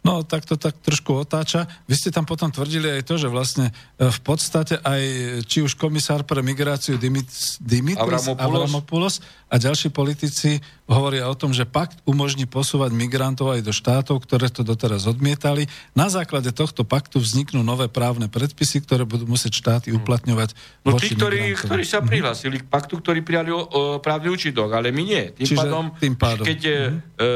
No, 0.06 0.24
tak 0.24 0.48
to 0.48 0.56
tak 0.56 0.78
trošku 0.80 1.26
otáča. 1.26 1.68
Vy 1.90 1.96
ste 2.00 2.10
tam 2.14 2.24
potom 2.24 2.48
tvrdili 2.48 3.02
aj 3.02 3.04
to, 3.04 3.20
že 3.20 3.28
vlastne 3.28 3.74
e, 4.00 4.08
v 4.08 4.20
podstate 4.24 4.80
aj 4.80 5.02
či 5.44 5.66
už 5.66 5.76
komisár 5.76 6.24
pre 6.24 6.40
migráciu 6.40 6.96
Dimitris 6.96 7.60
Avramopoulos. 8.00 8.40
Avramopoulos 8.40 9.16
a 9.48 9.56
ďalší 9.56 9.96
politici 9.96 10.60
hovoria 10.88 11.28
o 11.28 11.36
tom, 11.36 11.52
že 11.52 11.68
pakt 11.68 12.00
umožní 12.08 12.48
posúvať 12.48 12.92
migrantov 12.96 13.56
aj 13.56 13.64
do 13.64 13.72
štátov, 13.76 14.24
ktoré 14.24 14.48
to 14.48 14.64
doteraz 14.64 15.08
odmietali. 15.08 15.68
Na 15.96 16.08
základe 16.08 16.52
tohto 16.52 16.88
paktu 16.88 17.20
vzniknú 17.20 17.60
nové 17.64 17.92
právne 17.92 18.32
predpisy, 18.32 18.84
ktoré 18.84 19.04
budú 19.04 19.28
musieť 19.28 19.60
štáty 19.60 19.92
mhm. 19.92 20.04
uplatňovať 20.04 20.50
no, 20.88 20.96
tí, 21.00 21.16
ktorí, 21.16 21.56
ktorí 21.56 21.84
sa 21.84 22.00
mhm. 22.00 22.08
prihlásili 22.08 22.64
k 22.64 22.66
paktu, 22.68 23.00
ktorí 23.00 23.20
prijali 23.24 23.52
o, 23.52 23.60
o 23.60 23.82
právny 24.00 24.32
účinok, 24.32 24.72
ale 24.72 24.92
my 24.92 25.04
nie. 25.04 25.24
Tým 25.36 25.48
Čiže, 25.48 25.60
pádom, 25.60 25.84
tým 25.96 26.16
pádom. 26.16 26.44
keď, 26.44 26.60
mm-hmm. 26.64 27.00
e, 27.20 27.30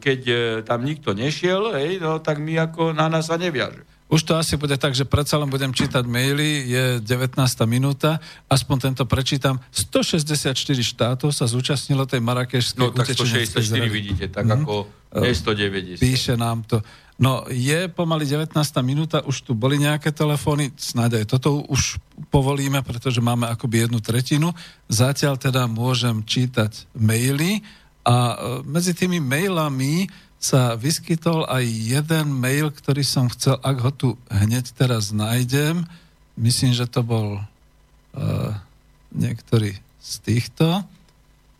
keď 0.00 0.20
e, 0.28 0.36
tam 0.64 0.80
nikto 0.84 1.12
nešiel, 1.12 1.76
hej, 1.76 1.99
no, 2.00 2.18
tak 2.18 2.40
my 2.40 2.66
ako 2.66 2.96
na 2.96 3.06
nás 3.12 3.28
sa 3.28 3.36
neviaže. 3.36 3.84
Už 4.10 4.26
to 4.26 4.34
asi 4.34 4.58
bude 4.58 4.74
tak, 4.74 4.90
že 4.90 5.06
predsa 5.06 5.38
len 5.38 5.46
budem 5.46 5.70
čítať 5.70 6.02
maily, 6.02 6.66
je 6.66 6.84
19. 6.98 7.38
minúta, 7.70 8.18
aspoň 8.50 8.90
tento 8.90 9.04
prečítam. 9.06 9.62
164 9.70 10.50
štátov 10.82 11.30
sa 11.30 11.46
zúčastnilo 11.46 12.10
tej 12.10 12.18
marakešskej 12.18 12.80
No 12.82 12.90
tak 12.90 13.14
164 13.14 13.62
vidíte, 13.86 14.26
tak 14.26 14.50
mm-hmm. 14.50 14.66
ako 14.66 14.74
190. 15.14 16.02
Píše 16.02 16.34
nám 16.34 16.66
to. 16.66 16.82
No 17.20 17.46
je 17.52 17.86
pomaly 17.86 18.26
19. 18.26 18.56
minúta, 18.82 19.22
už 19.22 19.46
tu 19.46 19.52
boli 19.54 19.78
nejaké 19.78 20.10
telefóny, 20.10 20.74
snáď 20.74 21.22
aj 21.22 21.36
toto 21.36 21.62
už 21.70 22.02
povolíme, 22.34 22.82
pretože 22.82 23.22
máme 23.22 23.46
akoby 23.46 23.86
jednu 23.86 24.02
tretinu. 24.02 24.48
Zatiaľ 24.90 25.38
teda 25.38 25.70
môžem 25.70 26.26
čítať 26.26 26.90
maily 26.98 27.62
a 28.08 28.16
e, 28.16 28.34
medzi 28.64 28.96
tými 28.96 29.20
mailami 29.20 30.08
sa 30.40 30.72
vyskytol 30.72 31.44
aj 31.44 31.68
jeden 31.68 32.32
mail, 32.32 32.72
ktorý 32.72 33.04
som 33.04 33.28
chcel, 33.28 33.60
ak 33.60 33.76
ho 33.84 33.92
tu 33.92 34.08
hneď 34.32 34.72
teraz 34.72 35.12
nájdem, 35.12 35.84
myslím, 36.40 36.72
že 36.72 36.88
to 36.88 37.04
bol 37.04 37.36
uh, 37.36 38.50
niektorý 39.12 39.76
z 40.00 40.12
týchto. 40.24 40.80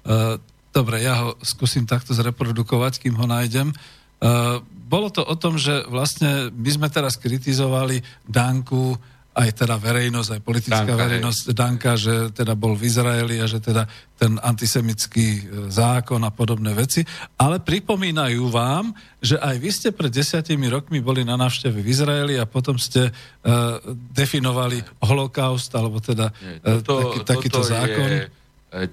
Uh, 0.01 0.41
dobre, 0.73 1.05
ja 1.05 1.21
ho 1.21 1.37
skúsim 1.45 1.85
takto 1.85 2.17
zreprodukovať, 2.17 3.05
kým 3.05 3.21
ho 3.21 3.29
nájdem. 3.29 3.69
Uh, 4.17 4.65
bolo 4.65 5.13
to 5.13 5.29
o 5.29 5.37
tom, 5.37 5.61
že 5.61 5.85
vlastne 5.85 6.49
my 6.49 6.71
sme 6.73 6.89
teraz 6.89 7.21
kritizovali 7.21 8.01
Danku 8.25 8.97
aj 9.41 9.65
teda 9.65 9.81
verejnosť, 9.81 10.31
aj 10.37 10.41
politická 10.45 10.85
Danka, 10.85 11.01
verejnosť 11.01 11.43
hej. 11.49 11.57
Danka, 11.57 11.93
že 11.97 12.15
teda 12.37 12.53
bol 12.53 12.77
v 12.77 12.93
Izraeli 12.93 13.41
a 13.41 13.49
že 13.49 13.57
teda 13.57 13.89
ten 14.21 14.37
antisemický 14.37 15.29
e, 15.41 15.43
zákon 15.73 16.21
a 16.21 16.29
podobné 16.29 16.77
veci. 16.77 17.01
Ale 17.41 17.65
pripomínajú 17.65 18.53
vám, 18.53 18.93
že 19.25 19.41
aj 19.41 19.57
vy 19.57 19.71
ste 19.73 19.89
pred 19.97 20.13
desiatimi 20.13 20.69
rokmi 20.69 21.01
boli 21.01 21.25
na 21.25 21.41
návšteve 21.41 21.81
v 21.81 21.89
Izraeli 21.89 22.35
a 22.37 22.45
potom 22.45 22.77
ste 22.77 23.09
uh, 23.09 23.81
definovali 24.13 24.81
holokaust, 25.05 25.73
alebo 25.77 26.01
teda 26.01 26.33
uh, 26.33 26.81
toto, 26.85 27.21
taký, 27.25 27.49
takýto 27.49 27.61
toto 27.61 27.69
zákon. 27.69 28.09
Je 28.09 28.21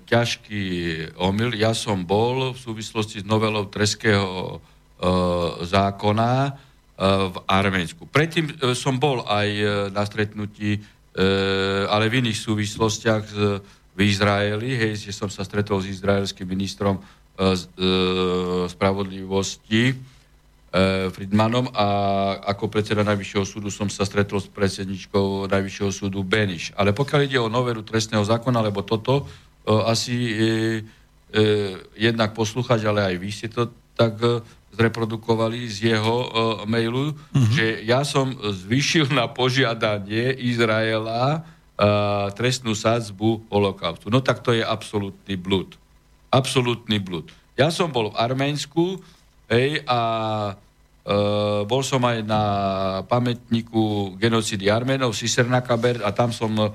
ťažký 0.10 0.64
omyl. 1.22 1.54
Ja 1.54 1.72
som 1.78 2.04
bol 2.04 2.52
v 2.56 2.60
súvislosti 2.60 3.22
s 3.22 3.26
novelou 3.28 3.70
Treského 3.70 4.58
uh, 4.58 4.60
zákona 5.64 6.67
v 6.98 7.38
Arménsku. 7.46 8.10
Predtým 8.10 8.50
e, 8.50 8.74
som 8.74 8.98
bol 8.98 9.22
aj 9.30 9.50
e, 9.54 9.66
na 9.94 10.02
stretnutí, 10.02 10.82
e, 10.82 10.82
ale 11.86 12.10
v 12.10 12.26
iných 12.26 12.42
súvislostiach 12.42 13.26
v 13.98 14.00
Izraeli, 14.02 14.74
hej, 14.74 14.98
že 14.98 15.14
som 15.14 15.30
sa 15.30 15.46
stretol 15.46 15.82
s 15.82 15.90
izraelským 15.90 16.46
ministrom 16.46 17.02
spravodlivosti 18.70 19.94
Friedmanom 21.14 21.70
a 21.74 21.88
ako 22.50 22.70
predseda 22.70 23.06
Najvyššieho 23.06 23.46
súdu 23.46 23.70
som 23.70 23.90
sa 23.90 24.06
stretol 24.06 24.42
s 24.42 24.50
predsedničkou 24.50 25.50
Najvyššieho 25.50 25.90
súdu 25.94 26.22
Beniš. 26.22 26.74
Ale 26.78 26.98
pokiaľ 26.98 27.22
ide 27.26 27.42
o 27.42 27.50
noveru 27.50 27.82
trestného 27.82 28.26
zákona, 28.26 28.66
lebo 28.66 28.86
toto 28.86 29.26
asi 29.66 30.34
jednak 31.98 32.38
poslúchať, 32.38 32.86
ale 32.90 33.06
aj 33.14 33.16
vy 33.22 33.30
ste 33.30 33.50
to 33.50 33.70
tak 33.98 34.22
zreprodukovali 34.78 35.66
z 35.66 35.98
jeho 35.98 36.18
uh, 36.22 36.30
mailu, 36.70 37.18
uh-huh. 37.18 37.50
že 37.50 37.82
ja 37.82 38.06
som 38.06 38.38
zvyšil 38.38 39.10
na 39.10 39.26
požiadanie 39.26 40.38
Izraela 40.38 41.42
trestnú 42.34 42.74
sádzbu 42.74 43.54
holokaustu. 43.54 44.10
No 44.10 44.18
tak 44.18 44.42
to 44.42 44.50
je 44.50 44.66
absolútny 44.66 45.38
blud. 45.38 45.78
Absolútny 46.34 46.98
blud. 46.98 47.30
Ja 47.54 47.70
som 47.70 47.94
bol 47.94 48.10
v 48.10 48.18
Arménsku 48.18 48.98
hej, 49.50 49.82
a 49.86 50.00
Uh, 51.08 51.64
bol 51.64 51.88
som 51.88 52.04
aj 52.04 52.20
na 52.28 52.44
pamätníku 53.08 54.12
genocidy 54.20 54.68
Arménov, 54.68 55.16
Sisernakaber 55.16 56.04
a 56.04 56.12
tam 56.12 56.36
som 56.36 56.52
uh, 56.60 56.68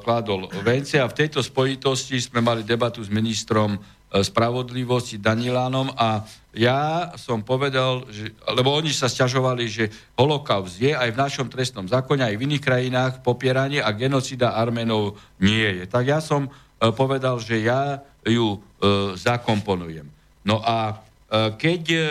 kládol 0.00 0.48
vence 0.64 0.96
a 0.96 1.04
v 1.04 1.12
tejto 1.12 1.44
spojitosti 1.44 2.16
sme 2.24 2.40
mali 2.40 2.64
debatu 2.64 3.04
s 3.04 3.12
ministrom 3.12 3.76
spravodlivosti 4.08 5.20
Danilánom 5.20 5.92
a 5.92 6.24
ja 6.50 7.14
som 7.14 7.46
povedal, 7.46 8.06
že, 8.10 8.34
lebo 8.50 8.74
oni 8.74 8.90
sa 8.90 9.06
sťažovali, 9.06 9.64
že 9.70 9.84
holokaust 10.18 10.82
je 10.82 10.90
aj 10.90 11.14
v 11.14 11.20
našom 11.20 11.46
trestnom 11.46 11.86
zákone, 11.86 12.26
aj 12.26 12.34
v 12.34 12.44
iných 12.50 12.64
krajinách 12.64 13.12
popieranie 13.22 13.78
a 13.78 13.94
genocida 13.94 14.58
Arménov 14.58 15.14
nie 15.38 15.62
je. 15.78 15.84
Tak 15.86 16.04
ja 16.06 16.18
som 16.18 16.50
uh, 16.50 16.90
povedal, 16.90 17.38
že 17.38 17.62
ja 17.62 18.02
ju 18.26 18.58
uh, 18.58 19.14
zakomponujem. 19.14 20.10
No 20.42 20.58
a 20.58 20.98
uh, 20.98 21.54
keď 21.54 21.82
uh, 21.94 22.02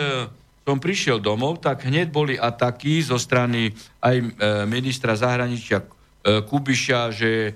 som 0.70 0.78
prišiel 0.78 1.18
domov, 1.18 1.58
tak 1.58 1.82
hneď 1.82 2.14
boli 2.14 2.38
ataky 2.38 3.02
zo 3.02 3.18
strany 3.18 3.74
aj 3.98 4.16
e, 4.22 4.24
ministra 4.70 5.18
zahraničia 5.18 5.82
e, 5.82 5.86
Kubiša, 6.46 7.10
že 7.10 7.30
e, 7.50 7.52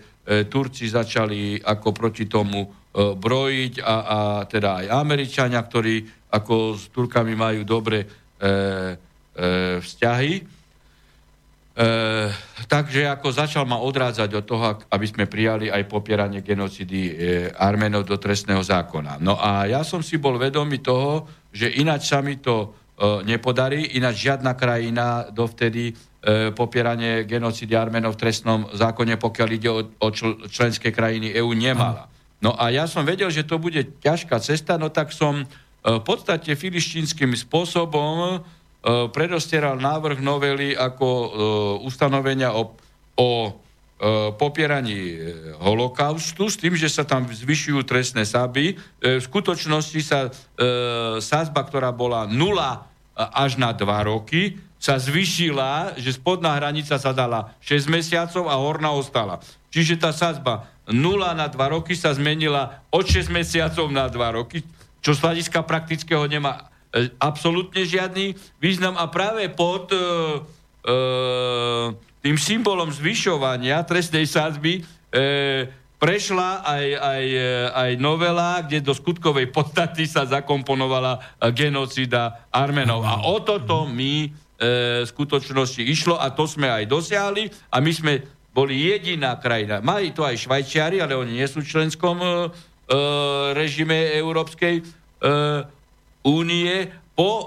Turci 0.50 0.90
začali 0.90 1.62
ako 1.62 1.94
proti 1.94 2.26
tomu 2.26 2.66
brojiť 2.94 3.82
a, 3.82 3.96
a 4.06 4.18
teda 4.46 4.86
aj 4.86 4.86
Američania, 4.94 5.58
ktorí 5.58 6.06
ako 6.30 6.78
s 6.78 6.94
Turkami 6.94 7.34
majú 7.34 7.66
dobre 7.66 8.02
e, 8.02 8.06
e, 8.06 9.78
vzťahy. 9.82 10.32
E, 10.38 10.42
takže 12.70 13.10
ako 13.10 13.28
začal 13.34 13.66
ma 13.66 13.82
odrádzať 13.82 14.30
od 14.30 14.44
toho, 14.46 14.62
aby 14.94 15.06
sme 15.10 15.26
prijali 15.26 15.74
aj 15.74 15.90
popieranie 15.90 16.38
genocidy 16.38 17.00
e, 17.10 17.12
Arménov 17.50 18.06
do 18.06 18.14
trestného 18.14 18.62
zákona. 18.62 19.18
No 19.18 19.38
a 19.42 19.66
ja 19.66 19.82
som 19.82 19.98
si 19.98 20.22
bol 20.22 20.38
vedomý 20.38 20.78
toho, 20.78 21.26
že 21.50 21.74
ináč 21.74 22.14
sa 22.14 22.22
mi 22.22 22.38
to 22.38 22.84
E, 22.94 23.26
nepodarí, 23.26 23.98
ináč 23.98 24.30
žiadna 24.30 24.54
krajina 24.54 25.26
dovtedy 25.26 25.90
e, 25.90 26.54
popieranie 26.54 27.26
genocidy 27.26 27.74
Armenov 27.74 28.14
v 28.14 28.22
trestnom 28.22 28.70
zákone, 28.70 29.18
pokiaľ 29.18 29.48
ide 29.50 29.66
o, 29.66 29.82
o 29.82 30.08
čl- 30.14 30.46
členské 30.46 30.94
krajiny 30.94 31.34
EÚ, 31.34 31.50
nemala. 31.58 32.06
No 32.44 32.52
a 32.52 32.68
ja 32.68 32.84
som 32.84 33.08
vedel, 33.08 33.32
že 33.32 33.48
to 33.48 33.56
bude 33.56 34.04
ťažká 34.04 34.36
cesta, 34.44 34.76
no 34.76 34.92
tak 34.92 35.16
som 35.16 35.40
e, 35.40 35.46
v 35.80 36.02
podstate 36.04 36.52
filištínskym 36.52 37.32
spôsobom 37.32 38.44
predostieral 38.84 39.80
návrh 39.80 40.20
novely 40.20 40.76
ako 40.76 41.08
ustanovenia 41.88 42.52
o, 42.52 42.76
o 43.16 43.56
popieraní 44.36 45.16
holokaustu 45.56 46.52
s 46.52 46.60
tým, 46.60 46.76
že 46.76 46.92
sa 46.92 47.00
tam 47.08 47.24
zvyšujú 47.24 47.80
trestné 47.88 48.28
sáby. 48.28 48.76
V 49.00 49.24
skutočnosti 49.24 50.00
sa 50.04 50.28
sázba, 51.16 51.64
ktorá 51.64 51.96
bola 51.96 52.28
nula 52.28 52.84
až 53.16 53.56
na 53.56 53.72
2 53.72 53.88
roky, 54.04 54.60
sa 54.84 55.00
zvyšila, 55.00 55.96
že 55.96 56.12
spodná 56.12 56.60
hranica 56.60 57.00
sa 57.00 57.16
dala 57.16 57.56
6 57.64 57.88
mesiacov 57.88 58.52
a 58.52 58.60
horná 58.60 58.92
ostala. 58.92 59.40
Čiže 59.72 59.96
tá 59.96 60.12
sázba 60.12 60.68
0 60.84 61.00
na 61.32 61.48
2 61.48 61.56
roky 61.72 61.96
sa 61.96 62.12
zmenila 62.12 62.84
od 62.92 63.08
6 63.08 63.32
mesiacov 63.32 63.88
na 63.88 64.12
2 64.12 64.20
roky, 64.36 64.60
čo 65.00 65.16
z 65.16 65.24
hľadiska 65.24 65.64
praktického 65.64 66.28
nemá 66.28 66.68
e, 66.92 67.08
absolútne 67.16 67.88
žiadny 67.88 68.36
význam 68.60 69.00
a 69.00 69.08
práve 69.08 69.48
pod 69.48 69.88
e, 69.88 69.96
e, 69.96 70.96
tým 72.20 72.36
symbolom 72.36 72.92
zvyšovania 72.92 73.80
trestnej 73.88 74.28
sázby 74.28 74.84
e, 75.08 75.64
prešla 75.96 76.60
aj, 76.60 76.86
aj, 77.00 77.24
aj 77.72 77.90
novela, 77.96 78.60
kde 78.60 78.84
do 78.84 78.92
skutkovej 78.92 79.48
podstaty 79.48 80.04
sa 80.04 80.28
zakomponovala 80.28 81.40
genocida 81.56 82.44
Armenov. 82.52 83.00
A 83.08 83.24
o 83.24 83.40
toto 83.40 83.88
mi 83.88 84.43
e, 84.64 85.04
v 85.04 85.08
skutočnosti 85.08 85.84
išlo 85.84 86.16
a 86.16 86.32
to 86.32 86.48
sme 86.48 86.72
aj 86.72 86.88
dosiahli 86.88 87.52
a 87.68 87.76
my 87.84 87.92
sme 87.92 88.12
boli 88.54 88.88
jediná 88.88 89.36
krajina. 89.36 89.84
Mali 89.84 90.14
to 90.14 90.24
aj 90.24 90.40
Švajčiari, 90.40 91.02
ale 91.02 91.18
oni 91.18 91.42
nie 91.42 91.48
sú 91.50 91.60
členskom 91.60 92.16
e, 92.16 92.26
e 92.26 92.32
režime 93.52 94.16
Európskej 94.16 94.80
e, 94.80 94.82
únie 96.24 96.88
po 97.14 97.30
e, 97.30 97.46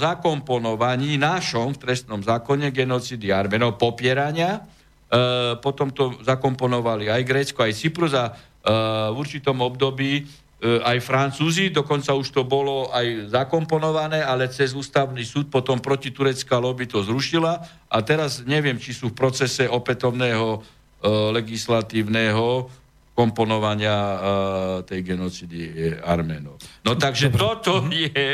zakomponovaní 0.00 1.20
našom 1.20 1.76
v 1.76 1.80
trestnom 1.80 2.24
zákone 2.24 2.72
genocidy 2.72 3.28
Armenov 3.28 3.76
popierania, 3.76 4.64
e, 5.08 5.58
potom 5.60 5.92
to 5.92 6.16
zakomponovali 6.24 7.12
aj 7.12 7.22
Grécko, 7.26 7.68
aj 7.68 7.76
Cyprus 7.76 8.16
a 8.16 8.32
e, 8.32 8.32
v 9.12 9.16
určitom 9.16 9.60
období 9.60 10.24
aj 10.58 10.98
Francúzi, 11.06 11.70
dokonca 11.70 12.18
už 12.18 12.34
to 12.34 12.42
bolo 12.42 12.90
aj 12.90 13.30
zakomponované, 13.30 14.26
ale 14.26 14.50
cez 14.50 14.74
ústavný 14.74 15.22
súd 15.22 15.46
potom 15.54 15.78
proti 15.78 16.10
turecká 16.10 16.58
lobby 16.58 16.90
to 16.90 16.98
zrušila 17.06 17.62
a 17.86 17.96
teraz 18.02 18.42
neviem, 18.42 18.74
či 18.74 18.90
sú 18.90 19.14
v 19.14 19.18
procese 19.22 19.70
opätovného 19.70 20.58
e, 20.58 20.60
legislatívneho 21.38 22.66
komponovania 23.18 23.98
uh, 23.98 24.18
tej 24.86 25.02
genocidy 25.02 25.90
Arménov. 26.06 26.62
No 26.86 26.94
takže 26.94 27.34
Dobre. 27.34 27.38
toto 27.42 27.72
mhm. 27.82 27.90
je 27.90 28.28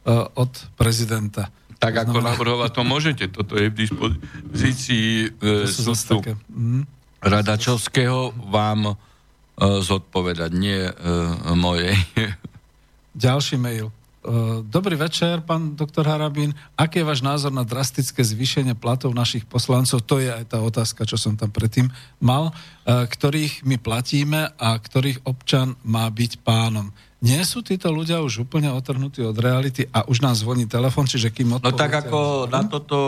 uh, 0.09 0.33
od 0.33 0.53
prezidenta. 0.81 1.53
Tak 1.85 2.09
ako 2.09 2.25
navrhovať 2.25 2.71
to 2.73 2.83
môžete. 2.83 3.25
Toto 3.29 3.61
je 3.61 3.69
v 3.69 3.77
dispozícii 3.77 5.37
e, 5.37 5.69
súdcu 5.69 6.25
mm. 6.49 6.83
Radačovského 7.21 8.33
vám 8.49 8.89
e, 8.89 8.95
zodpovedať, 9.85 10.51
nie 10.57 10.89
e, 10.89 10.93
mojej. 11.53 11.93
Ďalší 13.13 13.61
mail. 13.61 13.93
E, 14.25 14.65
dobrý 14.65 14.97
večer, 14.97 15.45
pán 15.45 15.77
doktor 15.77 16.09
Harabín. 16.09 16.57
Aký 16.81 17.05
je 17.05 17.09
váš 17.09 17.21
názor 17.21 17.53
na 17.53 17.61
drastické 17.61 18.25
zvýšenie 18.25 18.73
platov 18.73 19.13
našich 19.13 19.45
poslancov? 19.45 20.01
To 20.09 20.17
je 20.17 20.33
aj 20.33 20.49
tá 20.49 20.65
otázka, 20.65 21.05
čo 21.05 21.21
som 21.21 21.37
tam 21.37 21.53
predtým 21.53 21.93
mal. 22.25 22.49
E, 22.49 23.05
ktorých 23.05 23.69
my 23.69 23.77
platíme 23.77 24.49
a 24.57 24.69
ktorých 24.81 25.29
občan 25.29 25.77
má 25.85 26.09
byť 26.09 26.41
pánom. 26.41 26.89
Nie 27.21 27.45
sú 27.45 27.61
títo 27.61 27.93
ľudia 27.93 28.25
už 28.25 28.49
úplne 28.49 28.73
otrhnutí 28.73 29.21
od 29.21 29.37
reality 29.37 29.85
a 29.93 30.09
už 30.09 30.25
nám 30.25 30.37
zvoní 30.37 30.65
telefon, 30.65 31.05
čiže 31.05 31.29
kým 31.29 31.61
odpovedáte... 31.61 31.77
No 31.77 31.85
tak 31.85 31.93
ako 32.09 32.21
na 32.49 32.63
toto 32.65 32.99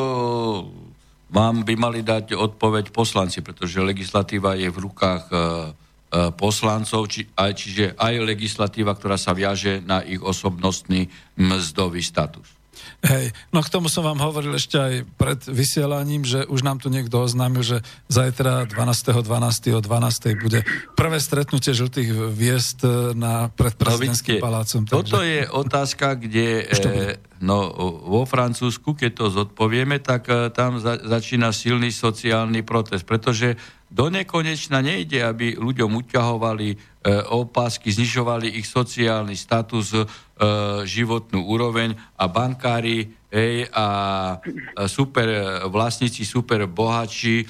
vám 1.32 1.64
by 1.64 1.74
mali 1.74 2.00
dať 2.04 2.36
odpoveď 2.36 2.94
poslanci, 2.94 3.40
pretože 3.40 3.82
legislatíva 3.82 4.54
je 4.54 4.68
v 4.68 4.78
rukách 4.78 5.24
e, 5.28 5.36
e, 5.36 5.85
poslancov, 6.38 7.10
či, 7.10 7.26
aj, 7.34 7.52
čiže 7.58 7.84
aj 7.98 8.14
legislatíva, 8.22 8.94
ktorá 8.94 9.18
sa 9.18 9.34
viaže 9.34 9.82
na 9.82 10.00
ich 10.06 10.22
osobnostný 10.22 11.10
mzdový 11.36 12.00
status. 12.00 12.56
Hej, 13.04 13.36
no 13.52 13.60
k 13.60 13.68
tomu 13.68 13.92
som 13.92 14.02
vám 14.02 14.18
hovoril 14.18 14.56
ešte 14.56 14.76
aj 14.80 14.94
pred 15.20 15.40
vysielaním, 15.46 16.24
že 16.24 16.48
už 16.48 16.64
nám 16.64 16.80
tu 16.80 16.88
niekto 16.88 17.22
oznámil, 17.22 17.60
že 17.60 17.84
zajtra 18.08 18.66
12.12. 18.72 19.26
12. 19.26 19.78
o 19.78 19.80
12. 19.84 20.42
bude 20.42 20.60
prvé 20.96 21.18
stretnutie 21.20 21.76
žltých 21.76 22.08
viest 22.32 22.82
e, 22.82 23.12
na, 23.12 23.52
pred 23.52 23.76
no, 23.76 24.40
palácom. 24.40 24.80
Takže... 24.88 24.96
Toto 24.96 25.20
je 25.20 25.44
otázka, 25.44 26.16
kde 26.18 26.66
e, 26.66 27.20
no, 27.44 27.68
vo 28.06 28.24
Francúzsku, 28.24 28.96
keď 28.96 29.10
to 29.12 29.26
zodpovieme, 29.28 30.00
tak 30.00 30.26
e, 30.32 30.48
tam 30.50 30.80
za, 30.80 30.96
začína 30.98 31.52
silný 31.52 31.92
sociálny 31.92 32.64
protest, 32.64 33.04
pretože 33.04 33.60
do 33.86 34.10
nekonečna 34.10 34.82
nejde, 34.82 35.22
aby 35.22 35.54
ľuďom 35.54 36.02
uťahovali 36.02 36.68
e, 36.74 36.76
opásky, 37.30 37.94
znižovali 37.94 38.58
ich 38.58 38.66
sociálny 38.66 39.38
status, 39.38 39.94
e, 39.94 40.02
životnú 40.84 41.46
úroveň 41.46 41.94
a 42.18 42.26
bankári 42.26 43.14
hej, 43.30 43.70
a 43.72 43.86
super 44.84 45.28
vlastníci, 45.70 46.28
super 46.28 46.66
bohači 46.66 47.46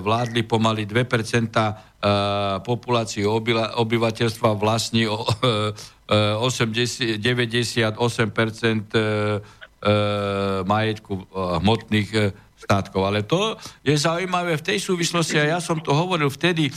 vládli 0.00 0.48
pomaly 0.48 0.88
2% 0.88 2.64
populácie 2.64 3.28
obyvateľstva 3.76 4.56
vlastní 4.56 5.04
80, 5.04 7.20
98% 7.20 7.92
majetku 10.64 11.12
hmotných 11.60 12.10
statkov. 12.68 13.08
Ale 13.08 13.24
to 13.24 13.56
je 13.80 13.96
zaujímavé 13.96 14.60
v 14.60 14.66
tej 14.68 14.84
súvislosti, 14.84 15.40
a 15.40 15.56
ja 15.56 15.58
som 15.64 15.80
to 15.80 15.96
hovoril 15.96 16.28
vtedy, 16.28 16.68
e, 16.68 16.72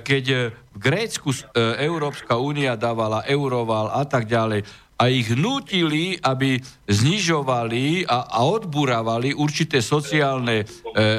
keď 0.00 0.24
e, 0.32 0.36
v 0.72 0.78
Grécku 0.80 1.36
e, 1.36 1.44
Európska 1.84 2.40
únia 2.40 2.80
dávala 2.80 3.28
euroval 3.28 3.92
a 3.92 4.08
tak 4.08 4.24
ďalej, 4.24 4.64
a 4.94 5.10
ich 5.10 5.28
nutili, 5.36 6.16
aby 6.22 6.56
znižovali 6.88 8.08
a, 8.08 8.30
a 8.30 8.40
odburávali 8.46 9.36
určité 9.36 9.84
sociálne 9.84 10.62
e, 10.62 10.66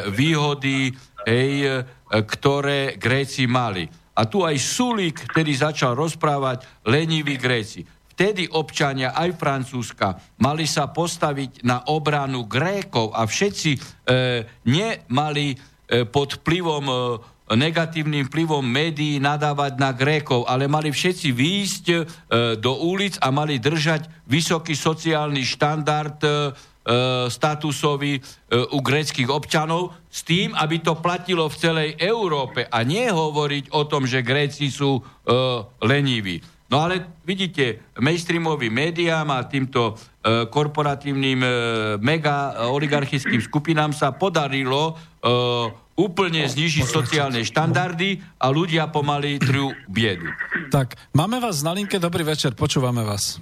výhody, 0.09 0.89
hej, 1.27 1.51
e, 1.61 1.71
ktoré 2.09 2.97
Gréci 2.97 3.45
mali. 3.45 3.85
A 4.15 4.23
tu 4.25 4.47
aj 4.47 4.55
Sulik, 4.57 5.27
ktorý 5.27 5.51
začal 5.53 5.91
rozprávať 5.93 6.63
leniví 6.87 7.35
Gréci 7.35 7.83
vtedy 8.15 8.47
občania 8.47 9.11
aj 9.11 9.35
Francúzska 9.35 10.15
mali 10.39 10.63
sa 10.63 10.87
postaviť 10.87 11.67
na 11.67 11.83
obranu 11.91 12.47
Grékov 12.47 13.11
a 13.11 13.27
všetci 13.27 13.71
e, 13.75 13.79
nemali 14.63 15.51
e, 15.51 15.55
pod 16.07 16.39
vplyvom 16.39 16.85
e, 16.87 16.95
negatívnym 17.53 18.25
vplyvom 18.25 18.65
médií 18.65 19.21
nadávať 19.21 19.77
na 19.77 19.93
Grékov, 19.93 20.49
ale 20.49 20.65
mali 20.65 20.89
všetci 20.89 21.29
výjsť 21.29 21.85
e, 21.91 21.95
do 22.57 22.73
ulic 22.81 23.21
a 23.21 23.29
mali 23.29 23.61
držať 23.61 24.25
vysoký 24.25 24.73
sociálny 24.73 25.45
štandard 25.45 26.17
e, 26.23 26.29
e 26.31 26.33
statusový 27.29 28.17
e, 28.17 28.21
u 28.73 28.79
gréckých 28.81 29.29
občanov 29.29 29.93
s 30.09 30.25
tým, 30.25 30.57
aby 30.57 30.81
to 30.81 30.97
platilo 30.97 31.45
v 31.45 31.59
celej 31.59 31.89
Európe 32.01 32.65
a 32.65 32.81
nie 32.81 33.05
hovoriť 33.11 33.69
o 33.77 33.85
tom, 33.85 34.09
že 34.09 34.25
Gréci 34.25 34.73
sú 34.73 34.97
e, 34.97 35.01
leniví. 35.85 36.54
No 36.65 36.81
ale 36.81 37.21
vidíte, 37.21 37.93
mainstreamovým 38.01 38.73
médiám 38.73 39.29
a 39.29 39.45
týmto 39.45 39.93
e, 39.93 40.49
korporatívnym 40.49 41.39
e, 41.45 41.49
mega 42.01 42.67
oligarchickým 42.73 43.37
skupinám 43.37 43.93
sa 43.93 44.09
podarilo 44.17 44.91
e, 44.91 44.93
úplne 45.93 46.41
znižiť 46.41 46.85
sociálne 46.89 47.45
štandardy 47.45 48.41
a 48.41 48.49
ľudia 48.49 48.89
pomaly 48.89 49.37
trú 49.37 49.77
biedu. 49.85 50.25
Tak, 50.73 50.97
máme 51.13 51.37
vás 51.37 51.61
na 51.61 51.71
linke, 51.71 52.01
dobrý 52.01 52.25
večer, 52.25 52.57
počúvame 52.57 53.05
vás. 53.05 53.37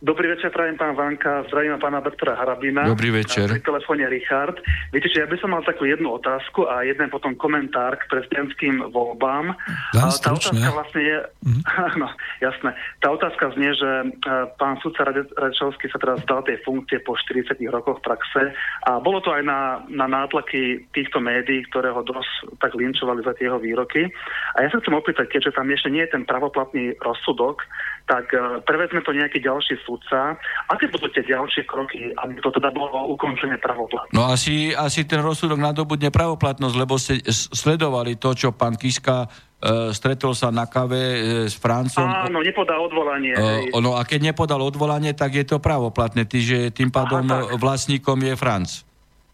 Dobrý 0.00 0.32
večer, 0.32 0.48
prajem 0.48 0.80
pán 0.80 0.96
Vanka, 0.96 1.44
zdravím 1.52 1.76
pána 1.76 2.00
doktora 2.00 2.32
Harabina. 2.32 2.88
Dobrý 2.88 3.12
večer. 3.12 3.52
Pri 3.52 3.60
telefóne 3.60 4.08
Richard. 4.08 4.56
Viete, 4.96 5.12
že 5.12 5.20
ja 5.20 5.28
by 5.28 5.36
som 5.36 5.52
mal 5.52 5.60
takú 5.60 5.84
jednu 5.84 6.16
otázku 6.16 6.64
a 6.64 6.80
jeden 6.88 7.12
potom 7.12 7.36
komentár 7.36 8.00
k 8.00 8.08
prezidentským 8.08 8.80
voľbám. 8.96 9.52
Len 9.92 10.08
tá 10.24 10.32
otázka 10.32 10.72
vlastne 10.72 11.02
je... 11.04 11.18
Mm-hmm. 11.40 11.96
no, 11.98 12.08
jasné. 12.44 12.70
Tá 13.00 13.10
otázka 13.10 13.50
znie, 13.56 13.72
že 13.74 13.90
e, 13.90 14.06
pán 14.60 14.76
sudca 14.84 15.08
Radečovský 15.08 15.88
sa 15.90 15.98
teraz 15.98 16.22
zdal 16.22 16.44
tej 16.44 16.60
funkcie 16.62 17.00
po 17.02 17.16
40 17.16 17.58
rokoch 17.72 17.98
praxe 18.04 18.54
a 18.86 19.00
bolo 19.02 19.18
to 19.24 19.34
aj 19.34 19.42
na, 19.42 19.82
na 19.88 20.06
nátlaky 20.06 20.84
týchto 20.94 21.18
médií, 21.18 21.64
ktoré 21.72 21.90
ho 21.90 22.04
dosť 22.04 22.60
tak 22.60 22.76
linčovali 22.76 23.24
za 23.24 23.34
tie 23.34 23.48
jeho 23.50 23.58
výroky. 23.58 24.06
A 24.54 24.62
ja 24.62 24.68
sa 24.70 24.78
chcem 24.78 24.94
opýtať, 24.94 25.32
keďže 25.32 25.56
tam 25.56 25.72
ešte 25.72 25.90
nie 25.90 26.04
je 26.06 26.12
ten 26.12 26.22
pravoplatný 26.28 26.94
rozsudok, 27.02 27.64
tak 28.08 28.30
uh, 28.32 28.58
prevezme 28.64 29.00
to 29.04 29.12
nejaký 29.14 29.40
ďalší 29.40 29.80
sudca. 29.86 30.36
Aké 30.68 30.90
budú 30.90 31.08
tie 31.12 31.24
ďalšie 31.24 31.64
kroky, 31.64 32.10
aby 32.16 32.36
to 32.42 32.50
teda 32.50 32.74
bolo 32.74 33.14
ukončené 33.14 33.56
pravoplatné? 33.62 34.12
No 34.12 34.28
asi, 34.28 34.74
asi 34.74 35.06
ten 35.06 35.22
rozsudok 35.22 35.60
nadobudne 35.60 36.10
pravoplatnosť, 36.10 36.74
lebo 36.76 36.98
ste 36.98 37.22
sledovali 37.30 38.18
to, 38.18 38.34
čo 38.34 38.50
pán 38.50 38.74
Kiska 38.74 39.26
uh, 39.26 39.94
stretol 39.94 40.34
sa 40.34 40.50
na 40.50 40.66
kave 40.66 40.98
uh, 40.98 41.18
s 41.46 41.54
Francom. 41.54 42.04
Áno, 42.04 42.42
nepodal 42.42 42.82
odvolanie. 42.82 43.32
Uh, 43.70 43.78
no 43.78 43.94
a 43.94 44.02
keď 44.02 44.34
nepodal 44.34 44.60
odvolanie, 44.60 45.14
tak 45.14 45.38
je 45.38 45.46
to 45.46 45.62
pravoplatné, 45.62 46.26
že 46.26 46.74
tým 46.74 46.90
pádom 46.90 47.24
Aha, 47.30 47.54
vlastníkom 47.56 48.18
je 48.26 48.34
Franc. 48.34 48.89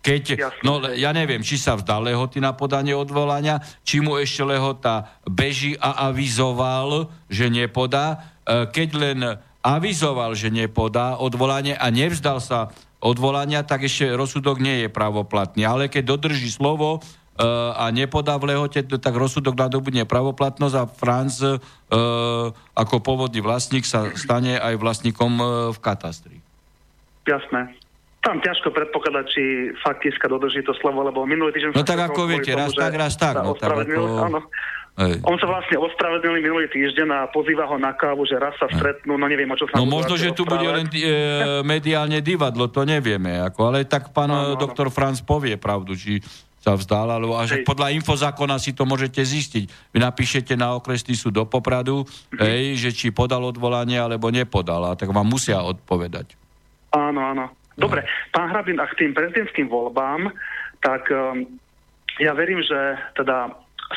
Keď, 0.07 0.38
no 0.62 0.79
ja 0.95 1.11
neviem, 1.11 1.42
či 1.42 1.59
sa 1.59 1.75
vzdal 1.75 2.07
lehoty 2.07 2.38
na 2.38 2.55
podanie 2.55 2.95
odvolania, 2.95 3.59
či 3.83 3.99
mu 3.99 4.14
ešte 4.14 4.47
lehota 4.47 5.19
beží 5.27 5.75
a 5.83 6.07
avizoval, 6.07 7.11
že 7.27 7.51
nepodá, 7.51 8.37
E, 8.47 8.71
keď 8.71 8.88
len 8.95 9.19
avizoval, 9.66 10.38
že 10.38 10.55
nepodá 10.55 11.19
odvolanie 11.19 11.75
a 11.75 11.90
nevzdal 11.90 12.38
sa 12.38 12.71
odvolania, 13.03 13.66
tak 13.66 13.90
ešte 13.90 14.14
rozsudok 14.14 14.62
nie 14.62 14.87
je 14.87 14.88
pravoplatný. 14.88 15.66
Ale 15.66 15.90
keď 15.90 16.16
dodrží 16.16 16.47
slovo 16.47 16.99
e, 16.99 17.01
a 17.75 17.90
nepodá 17.90 18.38
v 18.38 18.55
lehote, 18.55 18.87
tak 18.87 19.14
rozsudok 19.19 19.59
nadobudne 19.59 20.07
pravoplatnosť 20.07 20.77
a 20.79 20.85
Franz 20.87 21.42
e, 21.42 21.59
ako 22.79 22.95
pôvodný 23.03 23.42
vlastník 23.42 23.83
sa 23.83 24.14
stane 24.14 24.55
aj 24.55 24.79
vlastníkom 24.79 25.33
v 25.75 25.79
katastri. 25.83 26.38
Jasné. 27.27 27.75
Tam 28.27 28.43
ťažko 28.43 28.75
predpokladať, 28.75 29.25
či 29.31 29.43
fakt 29.87 30.03
Kiska 30.03 30.27
dodrží 30.27 30.67
to 30.67 30.75
slovo, 30.83 31.07
lebo 31.07 31.23
minulý 31.23 31.55
týždeň... 31.55 31.79
No 31.79 31.87
tak 31.87 32.11
ako 32.11 32.27
viete, 32.27 32.51
raz 32.59 32.75
tak, 32.75 32.91
raz 32.99 33.15
tak. 33.15 33.39
No, 33.39 33.55
tak 33.55 33.87
ako... 33.87 34.03
Áno. 34.27 34.43
Hej. 34.97 35.21
On 35.29 35.37
sa 35.37 35.45
vlastne 35.45 35.77
ospravedlnil 35.77 36.41
minulý 36.41 36.67
týždeň 36.73 37.09
a 37.12 37.19
pozýva 37.29 37.69
ho 37.69 37.77
na 37.77 37.93
kávu, 37.93 38.25
že 38.25 38.41
raz 38.41 38.57
sa 38.57 38.65
stretnú, 38.73 39.21
no 39.21 39.29
neviem, 39.29 39.45
o 39.45 39.53
čo 39.53 39.69
sa 39.69 39.77
No 39.77 39.85
možno, 39.85 40.17
že 40.17 40.33
tu 40.33 40.49
bude 40.49 40.65
len 40.65 40.89
e, 40.89 41.61
mediálne 41.61 42.25
divadlo, 42.25 42.73
to 42.73 42.89
nevieme, 42.89 43.45
ako, 43.45 43.61
ale 43.69 43.85
tak 43.85 44.17
pán 44.17 44.33
no, 44.33 44.57
no, 44.57 44.57
doktor. 44.57 44.89
Franz 44.89 45.21
povie 45.21 45.61
pravdu, 45.61 45.93
či 45.93 46.25
sa 46.65 46.73
vzdal, 46.73 47.12
alebo 47.12 47.37
až 47.37 47.61
podľa 47.62 47.93
infozákona 47.93 48.57
si 48.57 48.73
to 48.73 48.89
môžete 48.89 49.21
zistiť. 49.21 49.93
Vy 49.93 49.99
napíšete 50.01 50.57
na 50.57 50.73
okresný 50.73 51.12
súd 51.12 51.37
do 51.37 51.45
Popradu, 51.45 52.03
mm-hmm. 52.03 52.41
hej, 52.41 52.62
že 52.81 52.91
či 52.97 53.12
podal 53.12 53.45
odvolanie, 53.45 54.01
alebo 54.01 54.33
nepodal, 54.33 54.81
a 54.89 54.97
tak 54.97 55.12
vám 55.12 55.29
musia 55.29 55.61
odpovedať. 55.61 56.41
Áno, 56.97 57.21
áno. 57.21 57.53
Dobre, 57.77 58.09
pán 58.33 58.49
Hrabin, 58.49 58.81
a 58.81 58.89
k 58.89 58.99
tým 59.05 59.12
prezidentským 59.12 59.69
voľbám, 59.69 60.33
tak 60.81 61.12
um, 61.12 61.45
ja 62.17 62.33
verím, 62.33 62.65
že 62.65 62.97
teda 63.12 63.53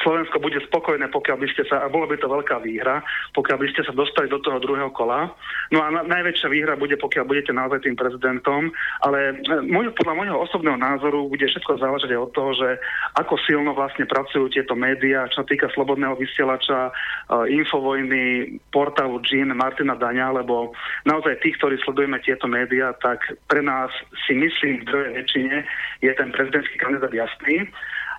Slovensko 0.05 0.37
bude 0.37 0.61
spokojné, 0.69 1.09
pokiaľ 1.09 1.37
by 1.41 1.47
ste 1.49 1.63
sa, 1.65 1.81
a 1.81 1.89
bolo 1.89 2.05
by 2.05 2.17
to 2.21 2.29
veľká 2.29 2.61
výhra, 2.61 3.01
pokiaľ 3.33 3.57
by 3.57 3.67
ste 3.73 3.81
sa 3.81 3.93
dostali 3.93 4.29
do 4.29 4.37
toho 4.37 4.61
druhého 4.61 4.93
kola. 4.93 5.33
No 5.73 5.81
a 5.81 5.89
na, 5.89 6.05
najväčšia 6.05 6.49
výhra 6.49 6.77
bude, 6.77 6.93
pokiaľ 6.97 7.25
budete 7.25 7.51
naozaj 7.53 7.81
tým 7.81 7.97
prezidentom, 7.97 8.69
ale 9.01 9.41
e, 9.41 9.65
môj, 9.65 9.89
podľa 9.97 10.13
môjho 10.13 10.37
osobného 10.45 10.77
názoru 10.77 11.25
bude 11.25 11.45
všetko 11.49 11.81
záležať 11.81 12.13
od 12.21 12.31
toho, 12.37 12.51
že 12.53 12.69
ako 13.17 13.41
silno 13.49 13.73
vlastne 13.73 14.05
pracujú 14.05 14.53
tieto 14.53 14.77
médiá, 14.77 15.25
čo 15.33 15.41
týka 15.41 15.71
slobodného 15.73 16.17
vysielača, 16.17 16.89
uh, 16.89 17.45
infovojny, 17.49 18.57
portálu 18.69 19.21
Jean, 19.25 19.53
Martina 19.53 19.97
Daňa, 19.97 20.41
lebo 20.41 20.73
naozaj 21.05 21.41
tí, 21.41 21.53
ktorí 21.57 21.81
sledujeme 21.81 22.21
tieto 22.21 22.45
médiá, 22.45 22.93
tak 23.01 23.21
pre 23.49 23.61
nás 23.65 23.89
si 24.27 24.37
myslím 24.37 24.83
v 24.83 24.87
druhej 24.87 25.11
väčšine 25.23 25.57
je 26.01 26.11
ten 26.15 26.29
prezidentský 26.31 26.75
kandidát 26.79 27.13
jasný. 27.13 27.67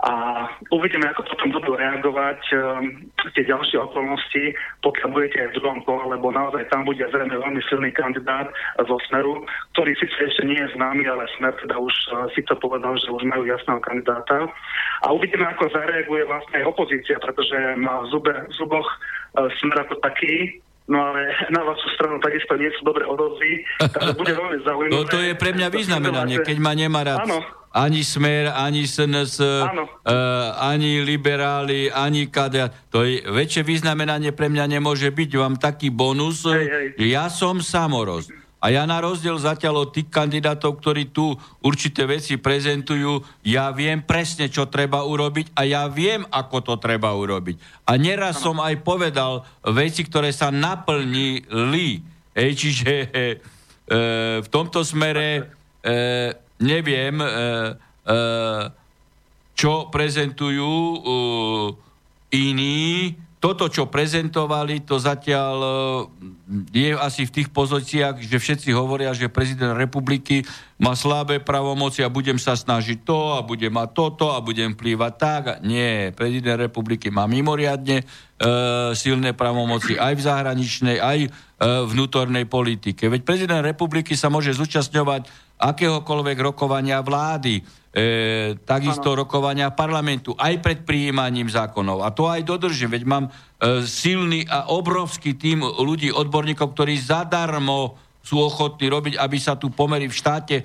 A 0.00 0.48
uvidíme, 0.72 1.12
ako 1.12 1.28
potom 1.28 1.52
budú 1.52 1.76
reagovať 1.76 2.40
um, 2.56 3.04
tie 3.36 3.44
ďalšie 3.44 3.76
okolnosti, 3.84 4.56
pokiaľ 4.80 5.08
budete 5.12 5.36
aj 5.44 5.48
v 5.52 5.56
druhom 5.60 5.80
kole, 5.84 6.08
lebo 6.08 6.32
naozaj 6.32 6.72
tam 6.72 6.88
bude 6.88 7.04
zrejme 7.04 7.36
veľmi 7.36 7.60
silný 7.68 7.92
kandidát 7.92 8.48
zo 8.80 8.96
Smeru, 9.04 9.44
ktorý 9.76 9.92
síce 10.00 10.16
ešte 10.24 10.48
nie 10.48 10.56
je 10.56 10.72
známy, 10.72 11.04
ale 11.04 11.28
Smer 11.36 11.52
teda 11.60 11.76
už 11.76 11.92
uh, 12.16 12.32
si 12.32 12.40
to 12.48 12.56
povedal, 12.56 12.96
že 12.96 13.12
už 13.12 13.28
majú 13.28 13.44
jasného 13.44 13.80
kandidáta. 13.84 14.48
A 15.04 15.12
uvidíme, 15.12 15.44
ako 15.52 15.68
zareaguje 15.68 16.24
vlastne 16.24 16.64
aj 16.64 16.68
opozícia, 16.72 17.20
pretože 17.20 17.56
má 17.76 18.00
v, 18.00 18.06
zube, 18.08 18.32
v 18.32 18.52
zuboch 18.56 18.88
uh, 19.36 19.52
Smer 19.60 19.84
ako 19.84 20.00
taký, 20.00 20.64
No 20.90 20.98
ale 20.98 21.30
na 21.54 21.62
vašu 21.62 21.86
stranu 21.94 22.18
takisto 22.18 22.58
nie 22.58 22.66
sú 22.74 22.82
dobre 22.82 23.06
odozvy, 23.06 23.62
takže 23.78 24.10
bude 24.18 24.34
veľmi 24.34 24.58
zaujímavé. 24.66 24.98
No 24.98 25.06
to 25.06 25.22
je 25.22 25.38
pre 25.38 25.54
mňa 25.54 25.70
významenanie, 25.70 26.42
keď 26.42 26.56
ma 26.58 26.74
nemá 26.74 27.06
rád 27.06 27.30
Áno. 27.30 27.59
Ani 27.70 28.02
Smer, 28.02 28.50
ani 28.50 28.82
SNS, 28.82 29.38
uh, 29.38 29.70
ani 30.58 31.06
liberáli, 31.06 31.86
ani 31.86 32.26
KDA. 32.26 32.74
To 32.90 33.06
je 33.06 33.22
väčšie 33.22 33.62
významenanie 33.62 34.34
pre 34.34 34.50
mňa 34.50 34.66
nemôže 34.66 35.06
byť. 35.10 35.30
Vám 35.38 35.54
taký 35.54 35.94
bonus, 35.94 36.42
hej, 36.50 36.66
hej. 36.98 37.14
ja 37.14 37.30
som 37.30 37.62
samoroz. 37.62 38.30
A 38.60 38.68
ja 38.68 38.84
na 38.84 39.00
rozdiel 39.00 39.40
zatiaľ 39.40 39.88
od 39.88 39.96
tých 39.96 40.12
kandidátov, 40.12 40.84
ktorí 40.84 41.16
tu 41.16 41.32
určité 41.64 42.04
veci 42.04 42.36
prezentujú, 42.36 43.24
ja 43.40 43.72
viem 43.72 44.04
presne, 44.04 44.52
čo 44.52 44.68
treba 44.68 45.00
urobiť 45.00 45.56
a 45.56 45.64
ja 45.64 45.88
viem, 45.88 46.28
ako 46.28 46.60
to 46.60 46.74
treba 46.76 47.16
urobiť. 47.16 47.56
A 47.88 47.96
neraz 47.96 48.44
som 48.44 48.60
aj 48.60 48.84
povedal 48.84 49.48
veci, 49.64 50.04
ktoré 50.04 50.28
sa 50.28 50.52
naplnili. 50.52 52.04
Ej, 52.36 52.50
čiže 52.52 52.92
e, 53.08 53.34
v 54.44 54.48
tomto 54.52 54.84
smere 54.84 55.40
e, 55.40 55.42
neviem, 56.60 57.16
e, 57.20 57.26
e, 58.04 58.16
čo 59.56 59.88
prezentujú 59.88 60.76
e, 61.00 61.10
iní, 62.36 63.16
toto, 63.40 63.72
čo 63.72 63.88
prezentovali, 63.88 64.84
to 64.84 65.00
zatiaľ 65.00 65.56
je 66.76 66.92
asi 66.92 67.24
v 67.24 67.34
tých 67.40 67.48
pozíciách, 67.48 68.20
že 68.20 68.36
všetci 68.36 68.68
hovoria, 68.76 69.16
že 69.16 69.32
prezident 69.32 69.72
republiky 69.72 70.44
má 70.76 70.92
slabé 70.92 71.40
pravomoci 71.40 72.04
a 72.04 72.12
budem 72.12 72.36
sa 72.36 72.52
snažiť 72.52 73.00
to 73.00 73.38
a 73.38 73.40
budem 73.40 73.72
mať 73.72 73.96
toto 73.96 74.28
a 74.36 74.44
budem 74.44 74.76
plývať 74.76 75.12
tak. 75.16 75.42
Nie, 75.64 76.12
prezident 76.12 76.60
republiky 76.60 77.08
má 77.08 77.24
mimoriadne 77.24 78.04
e, 78.04 78.04
silné 78.92 79.32
pravomoci 79.32 79.96
aj 79.96 80.20
v 80.20 80.24
zahraničnej, 80.26 80.96
aj 81.00 81.18
e, 81.24 81.28
vnútornej 81.64 82.44
politike. 82.44 83.08
Veď 83.08 83.24
prezident 83.24 83.64
republiky 83.64 84.20
sa 84.20 84.28
môže 84.28 84.52
zúčastňovať 84.52 85.32
akéhokoľvek 85.56 86.36
rokovania 86.44 87.00
vlády, 87.00 87.64
e, 87.90 88.56
takisto 88.62 89.14
ano. 89.14 89.26
rokovania 89.26 89.70
parlamentu, 89.74 90.34
aj 90.38 90.62
pred 90.62 90.78
prijímaním 90.86 91.50
zákonov. 91.50 92.06
A 92.06 92.14
to 92.14 92.30
aj 92.30 92.46
dodržím, 92.46 92.94
veď 92.94 93.04
mám 93.06 93.24
e, 93.26 93.30
silný 93.86 94.46
a 94.46 94.70
obrovský 94.70 95.34
tým 95.34 95.62
ľudí, 95.62 96.14
odborníkov, 96.14 96.74
ktorí 96.74 96.94
zadarmo 96.98 97.98
sú 98.20 98.36
ochotní 98.36 98.92
robiť, 98.92 99.14
aby 99.16 99.38
sa 99.40 99.56
tu 99.56 99.72
pomery 99.72 100.04
v 100.04 100.14
štáte 100.14 100.56
e, 100.60 100.64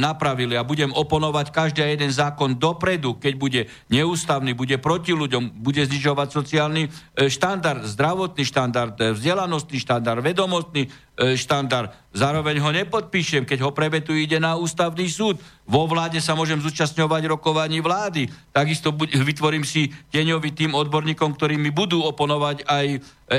napravili. 0.00 0.56
A 0.56 0.64
budem 0.64 0.88
oponovať 0.96 1.52
každý 1.52 1.84
jeden 1.84 2.08
zákon 2.08 2.56
dopredu, 2.56 3.20
keď 3.20 3.34
bude 3.36 3.60
neústavný, 3.92 4.56
bude 4.56 4.80
proti 4.80 5.12
ľuďom, 5.12 5.60
bude 5.60 5.84
znižovať 5.84 6.28
sociálny 6.32 6.82
e, 6.88 6.90
štandard, 7.28 7.84
zdravotný 7.84 8.44
štandard, 8.48 8.96
e, 8.96 9.12
vzdelanostný 9.12 9.76
štandard, 9.76 10.24
vedomostný 10.24 10.88
štandard. 11.16 11.88
Zároveň 12.12 12.60
ho 12.60 12.70
nepodpíšem, 12.72 13.48
keď 13.48 13.64
ho 13.64 13.72
prevetu 13.72 14.12
ide 14.12 14.36
na 14.36 14.56
ústavný 14.56 15.08
súd. 15.08 15.40
Vo 15.64 15.88
vláde 15.88 16.20
sa 16.20 16.36
môžem 16.36 16.60
zúčastňovať 16.60 17.28
rokovaní 17.32 17.80
vlády. 17.80 18.28
Takisto 18.52 18.92
vytvorím 18.96 19.64
si 19.64 19.88
deňový 20.12 20.52
tým 20.52 20.72
odborníkom, 20.76 21.32
ktorí 21.36 21.56
mi 21.56 21.72
budú 21.72 22.04
oponovať 22.04 22.68
aj 22.68 22.86
e, 22.88 22.98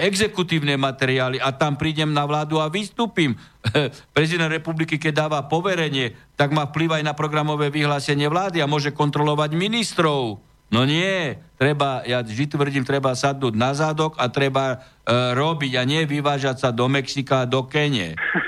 exekutívne 0.10 0.74
materiály 0.78 1.38
a 1.38 1.54
tam 1.54 1.78
prídem 1.78 2.10
na 2.10 2.26
vládu 2.26 2.58
a 2.58 2.70
vystúpim. 2.70 3.38
Prezident 4.18 4.50
republiky, 4.50 4.98
keď 4.98 5.26
dáva 5.26 5.46
poverenie, 5.46 6.18
tak 6.34 6.54
má 6.54 6.70
vplyv 6.70 7.02
aj 7.02 7.04
na 7.06 7.14
programové 7.14 7.70
vyhlásenie 7.70 8.30
vlády 8.30 8.62
a 8.62 8.70
môže 8.70 8.90
kontrolovať 8.94 9.54
ministrov. 9.54 10.47
No 10.68 10.84
nie, 10.84 11.40
treba, 11.56 12.04
ja 12.04 12.20
vždy 12.20 12.52
tvrdím, 12.52 12.84
treba 12.84 13.16
sadnúť 13.16 13.56
na 13.56 13.72
zádok 13.72 14.20
a 14.20 14.28
treba 14.28 14.66
e, 14.76 14.78
robiť 15.32 15.80
a 15.80 15.84
nie 15.88 16.04
vyvážať 16.04 16.68
sa 16.68 16.70
do 16.76 16.92
Mexika 16.92 17.48
a 17.48 17.50
do 17.50 17.64
Kene. 17.68 18.16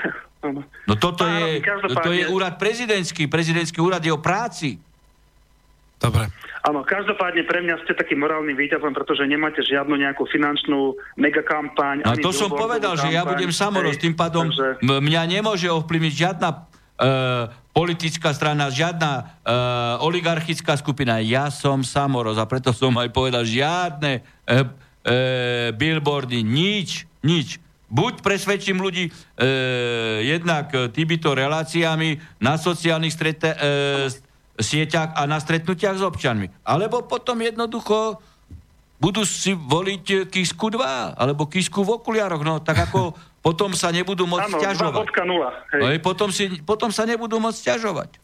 No 0.88 0.98
toto 0.98 1.22
je, 1.22 1.62
to 2.02 2.10
je 2.10 2.26
úrad 2.26 2.58
prezidentský. 2.58 3.30
Prezidentský 3.30 3.78
úrad 3.78 4.02
je 4.02 4.10
o 4.10 4.18
práci. 4.18 4.74
Dobre. 6.00 6.26
Áno, 6.66 6.84
každopádne 6.84 7.46
pre 7.48 7.64
mňa 7.64 7.84
ste 7.84 7.96
taký 7.96 8.16
morálny 8.16 8.52
víťazom, 8.52 8.92
pretože 8.92 9.24
nemáte 9.24 9.64
žiadnu 9.64 9.96
nejakú 9.96 10.28
finančnú 10.28 10.98
megakampaň. 11.16 12.04
A 12.04 12.18
to 12.18 12.32
som 12.34 12.52
povedal, 12.52 12.96
kampaň, 12.96 13.04
že 13.06 13.16
ja 13.16 13.22
budem 13.22 13.52
samoroz, 13.52 13.96
tým 13.96 14.12
pádom 14.12 14.50
takže... 14.50 14.82
mňa 14.82 15.22
nemôže 15.40 15.68
ovplyvniť 15.70 16.12
žiadna 16.12 16.48
uh, 16.52 17.69
politická 17.80 18.36
strana, 18.36 18.68
žiadna 18.68 19.40
uh, 19.40 20.04
oligarchická 20.04 20.76
skupina. 20.76 21.16
Ja 21.24 21.48
som 21.48 21.80
samoroz 21.80 22.36
a 22.36 22.44
preto 22.44 22.76
som 22.76 22.92
aj 23.00 23.08
povedal, 23.08 23.48
žiadne 23.48 24.20
uh, 24.20 24.68
uh, 24.68 25.72
billboardy, 25.72 26.44
nič, 26.44 27.08
nič 27.24 27.56
Buď 27.90 28.22
presvedčím 28.22 28.78
ľudí 28.78 29.10
e, 29.10 29.12
jednak 30.22 30.70
týmito 30.94 31.34
reláciami 31.34 32.38
na 32.38 32.54
sociálnych 32.54 33.10
strete, 33.10 33.50
e, 33.50 33.58
sieťach 34.62 35.18
a 35.18 35.26
na 35.26 35.42
stretnutiach 35.42 35.98
s 35.98 36.06
občanmi. 36.06 36.54
Alebo 36.62 37.02
potom 37.02 37.42
jednoducho 37.42 38.22
budú 39.00 39.24
si 39.24 39.56
voliť 39.56 40.28
Kisku 40.28 40.68
2 40.68 41.16
alebo 41.16 41.48
Kisku 41.48 41.80
v 41.80 41.96
okuliároch. 41.96 42.44
No 42.44 42.60
tak 42.60 42.84
ako 42.86 43.16
potom 43.46 43.72
sa 43.72 43.88
nebudú 43.88 44.28
môcť 44.28 44.52
ano, 44.52 44.60
ťažovať. 44.60 45.06
No, 45.80 45.88
potom, 46.04 46.28
si, 46.28 46.60
potom 46.60 46.92
sa 46.92 47.08
nebudú 47.08 47.40
môcť 47.40 47.74
ťažovať. 47.74 48.20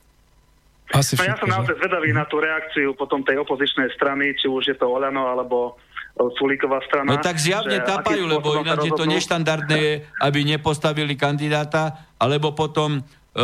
Asi 0.95 1.19
no, 1.19 1.27
ja 1.27 1.35
som 1.35 1.51
naozaj 1.51 1.83
zvedavý 1.83 2.15
na 2.15 2.23
tú 2.31 2.39
reakciu 2.39 2.95
potom 2.95 3.25
tej 3.27 3.43
opozičnej 3.43 3.91
strany, 3.99 4.39
či 4.39 4.47
už 4.47 4.71
je 4.71 4.77
to 4.79 4.87
Oľano 4.87 5.27
alebo 5.27 5.75
Sulíková 6.17 6.81
strana. 6.87 7.13
No 7.13 7.21
tak 7.21 7.37
zjavne 7.37 7.77
tapajú, 7.83 8.25
lebo 8.25 8.63
ináč 8.63 8.89
je 8.89 8.95
to 8.95 9.05
neštandardné, 9.05 9.83
aby 10.27 10.39
nepostavili 10.47 11.13
kandidáta, 11.13 12.09
alebo 12.17 12.57
potom 12.57 12.97
e, 12.97 13.01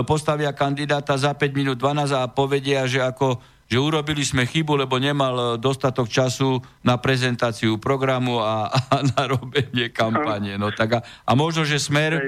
postavia 0.07 0.55
kandidáta 0.57 1.19
za 1.21 1.37
5 1.37 1.53
minút 1.53 1.77
12 1.77 2.15
a 2.17 2.31
povedia, 2.33 2.89
že 2.89 3.05
ako 3.05 3.43
že 3.73 3.81
urobili 3.81 4.21
sme 4.21 4.45
chybu, 4.45 4.85
lebo 4.85 5.01
nemal 5.01 5.57
dostatok 5.57 6.13
času 6.13 6.61
na 6.85 7.01
prezentáciu 7.01 7.81
programu 7.81 8.45
a, 8.45 8.69
a 8.95 8.97
na 9.01 9.25
robenie 9.25 9.89
kampanie. 9.89 10.61
No, 10.61 10.69
tak 10.69 11.01
a, 11.01 11.01
a 11.25 11.33
možno, 11.33 11.65
že 11.65 11.81
Smer 11.81 12.13
e, 12.13 12.21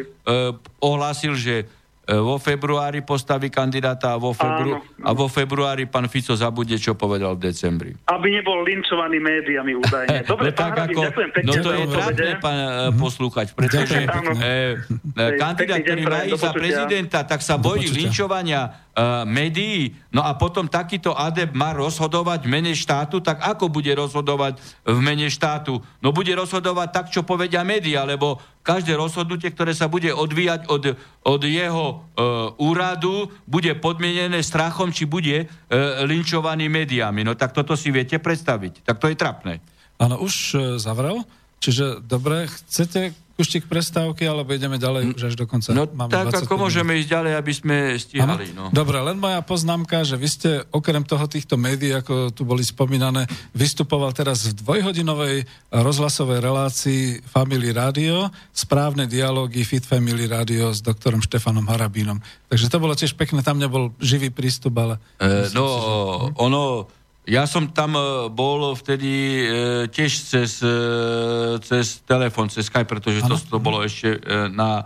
ohlásil, 0.80 1.36
že 1.36 1.68
E, 2.04 2.20
vo 2.20 2.36
februári 2.36 3.00
postaví 3.00 3.48
kandidáta 3.48 4.12
a 4.12 4.20
vo, 4.20 4.36
febru- 4.36 4.76
a 5.00 5.10
vo 5.16 5.24
februári 5.24 5.88
pán 5.88 6.04
Fico 6.12 6.36
zabude, 6.36 6.76
čo 6.76 6.92
povedal 6.92 7.32
v 7.40 7.48
decembri. 7.48 7.96
Aby 8.12 8.28
nebol 8.28 8.60
linčovaný 8.60 9.16
médiami 9.24 9.72
údajne. 9.72 10.20
Dobre, 10.28 10.52
no, 10.52 10.56
tak 10.56 10.84
ako, 10.84 11.00
no 11.40 11.52
to 11.64 11.70
je 11.72 11.84
trápne, 11.88 12.32
pán 12.44 12.56
mm-hmm. 12.60 13.00
poslúchať, 13.00 13.46
pretože 13.56 14.04
e, 14.04 15.32
kandidát, 15.40 15.80
ktorý 15.80 16.02
má 16.04 16.20
ísť 16.28 16.44
za 16.44 16.52
prezidenta, 16.52 17.18
tak 17.24 17.40
sa 17.40 17.56
bojí 17.56 17.88
linčovania 17.88 18.92
uh, 18.94 19.26
médií, 19.26 19.94
no 20.14 20.22
a 20.22 20.34
potom 20.38 20.70
takýto 20.70 21.12
adep 21.14 21.50
má 21.52 21.74
rozhodovať 21.74 22.46
v 22.46 22.50
mene 22.50 22.72
štátu, 22.72 23.18
tak 23.18 23.42
ako 23.42 23.68
bude 23.68 23.90
rozhodovať 23.90 24.62
v 24.86 24.98
mene 25.02 25.26
štátu? 25.26 25.82
No 25.98 26.14
bude 26.14 26.30
rozhodovať 26.34 26.88
tak, 26.94 27.06
čo 27.10 27.26
povedia 27.26 27.66
médiá, 27.66 28.06
lebo 28.06 28.38
každé 28.62 28.94
rozhodnutie, 28.96 29.52
ktoré 29.52 29.74
sa 29.74 29.90
bude 29.90 30.14
odvíjať 30.14 30.70
od, 30.70 30.96
od 31.26 31.40
jeho 31.42 31.86
uh, 32.00 32.54
úradu, 32.56 33.28
bude 33.44 33.74
podmienené 33.76 34.40
strachom, 34.40 34.94
či 34.94 35.04
bude 35.04 35.44
uh, 35.44 35.48
linčovaný 36.06 36.70
médiami. 36.70 37.26
No 37.26 37.34
tak 37.34 37.52
toto 37.52 37.74
si 37.74 37.90
viete 37.90 38.16
predstaviť. 38.22 38.86
Tak 38.86 38.96
to 39.02 39.10
je 39.10 39.18
trapné. 39.18 39.60
Áno, 39.98 40.18
už 40.22 40.58
zavrel. 40.82 41.22
Čiže 41.62 42.04
dobre, 42.04 42.44
chcete 42.44 43.16
Kuštík 43.34 43.66
prestávky, 43.66 44.30
alebo 44.30 44.54
ideme 44.54 44.78
ďalej 44.78 45.18
už 45.18 45.22
až 45.26 45.34
do 45.34 45.42
konca? 45.50 45.74
No 45.74 45.90
Máme 45.90 46.14
tak, 46.14 46.46
ako 46.46 46.54
môžeme 46.54 46.94
ísť 47.02 47.10
ďalej, 47.10 47.32
aby 47.34 47.52
sme 47.52 47.76
stíhali. 47.98 48.54
No. 48.54 48.70
Dobre, 48.70 49.02
len 49.02 49.18
moja 49.18 49.42
poznámka, 49.42 50.06
že 50.06 50.14
vy 50.14 50.28
ste 50.30 50.50
okrem 50.70 51.02
toho 51.02 51.26
týchto 51.26 51.58
médií, 51.58 51.90
ako 51.90 52.30
tu 52.30 52.46
boli 52.46 52.62
spomínané, 52.62 53.26
vystupoval 53.50 54.14
teraz 54.14 54.46
v 54.46 54.62
dvojhodinovej 54.62 55.50
rozhlasovej 55.74 56.38
relácii 56.46 57.26
Family 57.26 57.74
Radio, 57.74 58.30
správne 58.54 59.10
dialógy 59.10 59.66
Fit 59.66 59.82
Family 59.82 60.30
Radio 60.30 60.70
s 60.70 60.78
doktorom 60.78 61.18
Štefanom 61.18 61.66
Harabínom. 61.66 62.22
Takže 62.46 62.70
to 62.70 62.78
bolo 62.78 62.94
tiež 62.94 63.18
pekné, 63.18 63.42
tam 63.42 63.58
nebol 63.58 63.90
živý 63.98 64.30
prístup, 64.30 64.78
ale... 64.78 65.02
E, 65.18 65.50
no, 65.50 65.66
si, 65.66 65.78
že... 65.82 65.90
ono 66.38 66.62
ja 67.24 67.48
som 67.48 67.68
tam 67.72 67.96
e, 67.96 68.28
bol 68.28 68.76
vtedy 68.76 69.12
e, 69.12 69.44
tiež 69.88 70.12
cez, 70.28 70.60
e, 70.60 70.76
cez 71.64 72.04
telefon, 72.04 72.52
cez 72.52 72.68
Skype, 72.68 72.88
pretože 72.88 73.24
to, 73.24 73.36
to 73.36 73.58
bolo 73.60 73.80
ešte 73.80 74.20
e, 74.20 74.52
na 74.52 74.84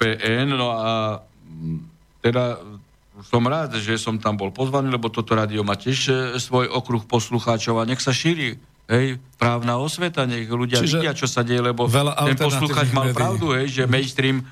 PN, 0.00 0.58
no 0.58 0.74
a 0.74 0.90
teda 2.18 2.58
som 3.20 3.44
rád, 3.44 3.76
že 3.78 4.00
som 4.00 4.16
tam 4.16 4.34
bol 4.40 4.50
pozvaný, 4.50 4.90
lebo 4.90 5.12
toto 5.12 5.36
rádio 5.36 5.62
má 5.62 5.78
tiež 5.78 5.98
e, 6.08 6.12
svoj 6.40 6.66
okruh 6.66 7.04
poslucháčov 7.06 7.78
a 7.78 7.86
nech 7.86 8.02
sa 8.02 8.10
šíri 8.10 8.58
hej, 8.90 9.22
právna 9.38 9.78
osveta, 9.78 10.26
nech 10.26 10.50
ľudia 10.50 10.82
Čiže 10.82 10.98
vidia, 10.98 11.12
čo 11.14 11.30
sa 11.30 11.46
deje, 11.46 11.62
lebo 11.62 11.86
ten 11.86 12.36
poslucháč 12.36 12.90
mal 12.90 13.14
pravdu, 13.14 13.54
hej, 13.54 13.70
že 13.70 13.82
mainstream 13.86 14.42
e, 14.42 14.44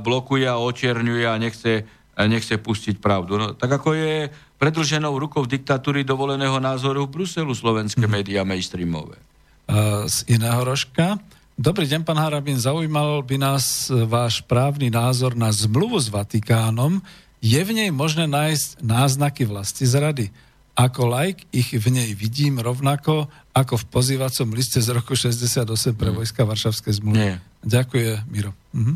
blokuje 0.00 0.46
a 0.48 0.58
očierňuje 0.58 1.24
a 1.28 1.34
nechce, 1.38 1.86
nechce 2.18 2.54
pustiť 2.58 2.98
pravdu. 2.98 3.38
No, 3.38 3.46
tak 3.54 3.70
ako 3.78 3.94
je 3.94 4.32
predlženou 4.60 5.16
rukou 5.16 5.48
diktatúry 5.48 6.04
dovoleného 6.04 6.60
názoru 6.60 7.08
v 7.08 7.24
Bruselu 7.24 7.48
slovenské 7.56 8.04
mm. 8.04 8.12
médiá 8.12 8.44
mainstreamové. 8.44 9.16
Uh, 9.64 10.04
z 10.04 10.36
iného 10.36 10.60
rožka. 10.60 11.16
Dobrý 11.56 11.88
deň, 11.88 12.04
pán 12.04 12.20
Harabin. 12.20 12.60
Zaujímal 12.60 13.20
by 13.20 13.36
nás 13.36 13.92
e, 13.92 14.08
váš 14.08 14.40
právny 14.40 14.88
názor 14.88 15.36
na 15.36 15.52
zmluvu 15.52 16.00
s 16.00 16.08
Vatikánom. 16.08 17.04
Je 17.44 17.60
v 17.60 17.76
nej 17.76 17.92
možné 17.92 18.24
nájsť 18.24 18.80
náznaky 18.80 19.44
vlasti 19.44 19.84
zrady? 19.84 20.32
Ako 20.72 21.04
like 21.04 21.44
ich 21.52 21.68
v 21.76 21.92
nej 21.92 22.16
vidím 22.16 22.64
rovnako 22.64 23.28
ako 23.52 23.76
v 23.76 23.84
pozývacom 23.92 24.56
liste 24.56 24.80
z 24.80 24.88
roku 24.88 25.12
68 25.12 25.68
pre 25.92 26.08
mm. 26.08 26.16
vojska 26.16 26.48
Varšavskej 26.48 27.04
zmluvy. 27.04 27.16
Nie. 27.20 27.34
Ďakujem, 27.60 28.24
Miro. 28.32 28.56
Mhm. 28.72 28.94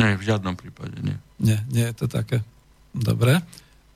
Nie, 0.00 0.16
v 0.16 0.24
žiadnom 0.24 0.56
prípade 0.56 0.96
nie. 1.04 1.20
Nie, 1.36 1.60
nie 1.68 1.84
je 1.84 1.94
to 2.00 2.06
také. 2.08 2.40
Dobre. 2.96 3.44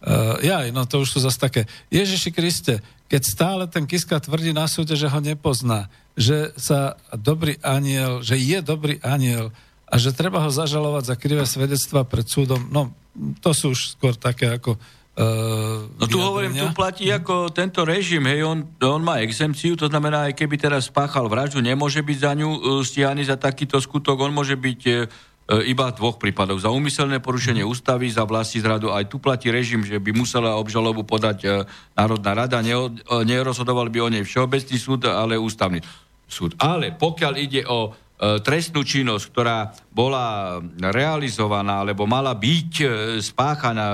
Uh, 0.05 0.37
jaj, 0.45 0.69
no 0.69 0.85
to 0.85 1.01
už 1.01 1.17
sú 1.17 1.19
zase 1.25 1.41
také. 1.41 1.65
Ježiši 1.89 2.29
Kriste, 2.29 2.85
keď 3.09 3.23
stále 3.25 3.65
ten 3.65 3.89
Kiska 3.89 4.21
tvrdí 4.21 4.53
na 4.53 4.69
súde, 4.69 5.01
že 5.01 5.09
ho 5.09 5.21
nepozná, 5.21 5.89
že 6.13 6.53
sa 6.61 7.01
dobrý 7.17 7.57
aniel, 7.65 8.21
že 8.21 8.37
je 8.37 8.61
dobrý 8.61 9.01
aniel 9.01 9.49
a 9.89 9.97
že 9.97 10.13
treba 10.13 10.45
ho 10.45 10.51
zažalovať 10.53 11.09
za 11.09 11.17
krivé 11.17 11.45
svedectva 11.49 12.05
pred 12.05 12.29
súdom, 12.29 12.69
no 12.69 12.93
to 13.41 13.57
sú 13.57 13.73
už 13.73 13.97
skôr 13.97 14.13
také 14.13 14.53
ako 14.53 14.77
Uh, 15.15 15.87
no 15.95 16.11
tu 16.11 16.19
hovorím, 16.19 16.59
tu 16.59 16.67
platí 16.75 17.07
ako 17.07 17.47
tento 17.55 17.87
režim, 17.87 18.27
hej, 18.27 18.43
on, 18.43 18.67
on 18.83 18.99
má 18.99 19.23
exempciu, 19.23 19.79
to 19.79 19.87
znamená, 19.87 20.27
aj 20.27 20.35
keby 20.35 20.59
teraz 20.59 20.91
spáchal 20.91 21.31
vraždu, 21.31 21.63
nemôže 21.63 22.03
byť 22.03 22.19
za 22.19 22.35
ňu 22.35 22.51
uh, 22.51 22.83
stianý 22.83 23.23
za 23.23 23.39
takýto 23.39 23.79
skutok, 23.79 24.19
on 24.19 24.35
môže 24.35 24.59
byť 24.59 24.81
uh, 24.91 25.07
iba 25.45 25.93
v 25.93 25.97
dvoch 26.01 26.17
prípadoch. 26.17 26.65
Za 26.65 26.73
úmyselné 26.73 27.21
porušenie 27.21 27.61
mm. 27.61 27.71
ústavy, 27.71 28.09
za 28.09 28.25
vlasti 28.25 28.65
zradu. 28.65 28.93
Aj 28.93 29.05
tu 29.05 29.21
platí 29.21 29.53
režim, 29.53 29.85
že 29.85 30.01
by 30.01 30.17
musela 30.17 30.57
obžalobu 30.57 31.05
podať 31.05 31.39
uh, 31.45 31.53
Národná 31.93 32.33
rada, 32.33 32.65
uh, 32.65 32.89
nerozhodoval 33.29 33.93
by 33.93 33.99
o 34.01 34.09
nej 34.09 34.25
Všeobecný 34.25 34.77
súd, 34.81 35.05
ale 35.05 35.37
ústavný 35.37 35.85
súd. 36.25 36.57
Ale 36.57 36.97
pokiaľ 36.97 37.35
ide 37.37 37.63
o 37.69 37.93
trestnú 38.15 38.87
činnosť, 38.87 39.25
ktorá 39.35 39.75
bola 39.91 40.57
realizovaná 40.81 41.83
alebo 41.83 42.07
mala 42.07 42.33
byť 42.33 42.73
spáchaná 43.21 43.87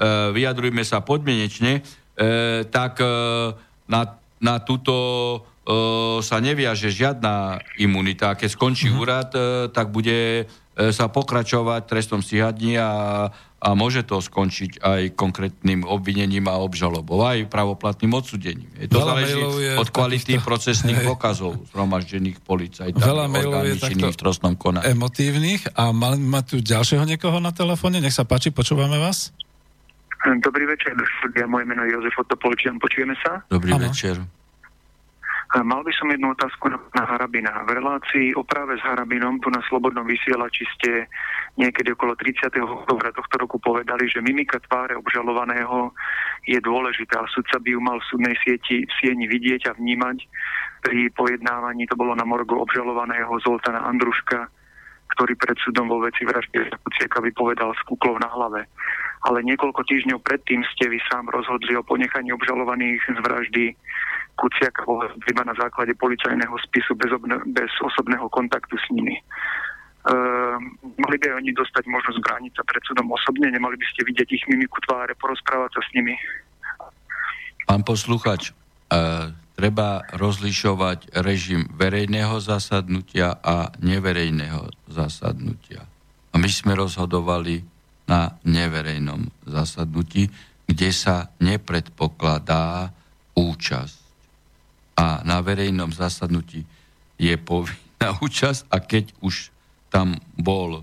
E, 0.00 0.32
vyjadrujme 0.32 0.80
sa 0.80 1.04
podmienečne, 1.04 1.72
e, 1.76 1.82
tak 2.72 3.04
e, 3.04 3.08
na, 3.84 4.00
na 4.40 4.54
túto 4.64 4.96
sa 6.24 6.42
neviaže 6.42 6.90
žiadna 6.90 7.62
imunita. 7.78 8.34
Keď 8.34 8.58
skončí 8.58 8.90
uh-huh. 8.90 9.06
úrad, 9.06 9.30
tak 9.70 9.94
bude 9.94 10.50
sa 10.78 11.06
pokračovať 11.10 11.84
trestom 11.84 12.24
stíhaní 12.24 12.78
a, 12.80 12.90
a 13.60 13.68
môže 13.76 14.00
to 14.06 14.22
skončiť 14.22 14.80
aj 14.80 15.00
konkrétnym 15.12 15.84
obvinením 15.84 16.48
a 16.48 16.56
obžalobou, 16.62 17.20
aj 17.20 17.50
pravoplatným 17.52 18.16
odsudením. 18.16 18.70
Je 18.80 18.88
to 18.88 19.02
Veľa 19.02 19.08
záleží 19.12 19.40
je 19.60 19.72
od 19.76 19.88
kvality 19.92 20.32
takýchto, 20.40 20.46
procesných 20.48 20.98
hej. 21.02 21.06
dôkazov 21.10 21.52
zhromaždených 21.68 22.38
policajtami, 22.40 23.02
Veľa 23.02 23.26
mailov 23.28 23.66
je 23.68 23.76
takto 23.76 24.06
v 24.08 24.16
trestnom 24.16 24.54
konaní. 24.56 24.88
emotívnych 24.88 25.68
a 25.76 25.92
máme 25.92 26.40
tu 26.48 26.62
ďalšieho 26.64 27.04
niekoho 27.04 27.36
na 27.42 27.52
telefóne. 27.52 28.00
Nech 28.00 28.16
sa 28.16 28.24
páči, 28.24 28.48
počúvame 28.48 28.96
vás. 28.96 29.36
Dobrý 30.40 30.64
večer, 30.68 30.92
moje 31.48 31.64
meno 31.64 31.84
je 31.84 31.96
Jozef 31.96 32.12
Otopolčian, 32.24 32.76
počujeme 32.76 33.16
sa? 33.20 33.40
Dobrý 33.48 33.76
ano. 33.76 33.88
večer. 33.88 34.20
Mal 35.50 35.82
by 35.82 35.90
som 35.98 36.06
jednu 36.06 36.30
otázku 36.30 36.70
na 36.70 37.02
Harabina. 37.10 37.66
V 37.66 37.74
relácii 37.74 38.38
o 38.38 38.46
práve 38.46 38.78
s 38.78 38.86
Harabinom 38.86 39.42
tu 39.42 39.50
na 39.50 39.58
Slobodnom 39.66 40.06
vysielači 40.06 40.62
ste 40.78 41.10
niekedy 41.58 41.90
okolo 41.90 42.14
30. 42.14 42.54
oktobra 42.62 43.10
tohto 43.10 43.34
roku 43.34 43.58
povedali, 43.58 44.06
že 44.06 44.22
mimika 44.22 44.62
tváre 44.70 44.94
obžalovaného 44.94 45.90
je 46.46 46.54
dôležitá. 46.62 47.26
Sudca 47.34 47.58
by 47.58 47.66
ju 47.66 47.80
mal 47.82 47.98
v 47.98 48.08
súdnej 48.14 48.38
sieti, 48.46 48.86
sieni 49.02 49.26
vidieť 49.26 49.74
a 49.74 49.74
vnímať. 49.74 50.22
Pri 50.86 51.10
pojednávaní 51.18 51.90
to 51.90 51.98
bolo 51.98 52.14
na 52.14 52.22
morgu 52.22 52.54
obžalovaného 52.54 53.34
Zoltana 53.42 53.82
Andruška, 53.90 54.46
ktorý 55.18 55.34
pred 55.34 55.58
súdom 55.66 55.90
vo 55.90 55.98
veci 55.98 56.22
vraždy 56.30 56.78
Kuciaka 56.78 57.18
vypovedal 57.18 57.74
s 57.74 57.82
kuklou 57.90 58.14
na 58.22 58.30
hlave 58.30 58.70
ale 59.20 59.44
niekoľko 59.44 59.84
týždňov 59.84 60.24
predtým 60.24 60.64
ste 60.72 60.88
vy 60.88 60.98
sám 61.12 61.28
rozhodli 61.28 61.76
o 61.76 61.84
ponechaní 61.84 62.32
obžalovaných 62.32 63.00
z 63.04 63.18
vraždy 63.20 63.64
Kuciaka 64.40 64.88
iba 65.28 65.44
na 65.44 65.52
základe 65.52 65.92
policajného 66.00 66.56
spisu 66.64 66.96
bez, 66.96 67.12
obne, 67.12 67.36
bez 67.52 67.68
osobného 67.84 68.24
kontaktu 68.32 68.80
s 68.80 68.86
nimi. 68.88 69.12
Uh, 70.00 70.56
mali 70.96 71.20
by 71.20 71.36
oni 71.36 71.52
dostať 71.52 71.84
možnosť 71.84 72.24
brániť 72.24 72.52
sa 72.56 72.64
pred 72.64 72.80
súdom 72.88 73.12
osobne, 73.12 73.52
nemali 73.52 73.76
by 73.76 73.86
ste 73.92 74.00
vidieť 74.08 74.28
ich 74.32 74.44
mimiku 74.48 74.80
tváre, 74.88 75.12
porozprávať 75.20 75.76
sa 75.76 75.82
s 75.84 75.90
nimi. 75.92 76.16
Pán 77.68 77.84
posluchač, 77.84 78.56
uh, 78.88 79.28
treba 79.60 80.08
rozlišovať 80.16 81.20
režim 81.20 81.68
verejného 81.76 82.40
zasadnutia 82.40 83.36
a 83.44 83.68
neverejného 83.76 84.72
zasadnutia. 84.88 85.84
A 86.32 86.40
my 86.40 86.48
sme 86.48 86.72
rozhodovali 86.72 87.60
na 88.10 88.34
neverejnom 88.42 89.30
zasadnutí, 89.46 90.26
kde 90.66 90.90
sa 90.90 91.30
nepredpokladá 91.38 92.90
účasť. 93.38 93.98
A 94.98 95.22
na 95.22 95.38
verejnom 95.38 95.94
zasadnutí 95.94 96.66
je 97.14 97.34
povinná 97.38 98.18
účasť 98.26 98.66
a 98.66 98.82
keď 98.82 99.14
už 99.22 99.54
tam 99.90 100.18
bol 100.34 100.82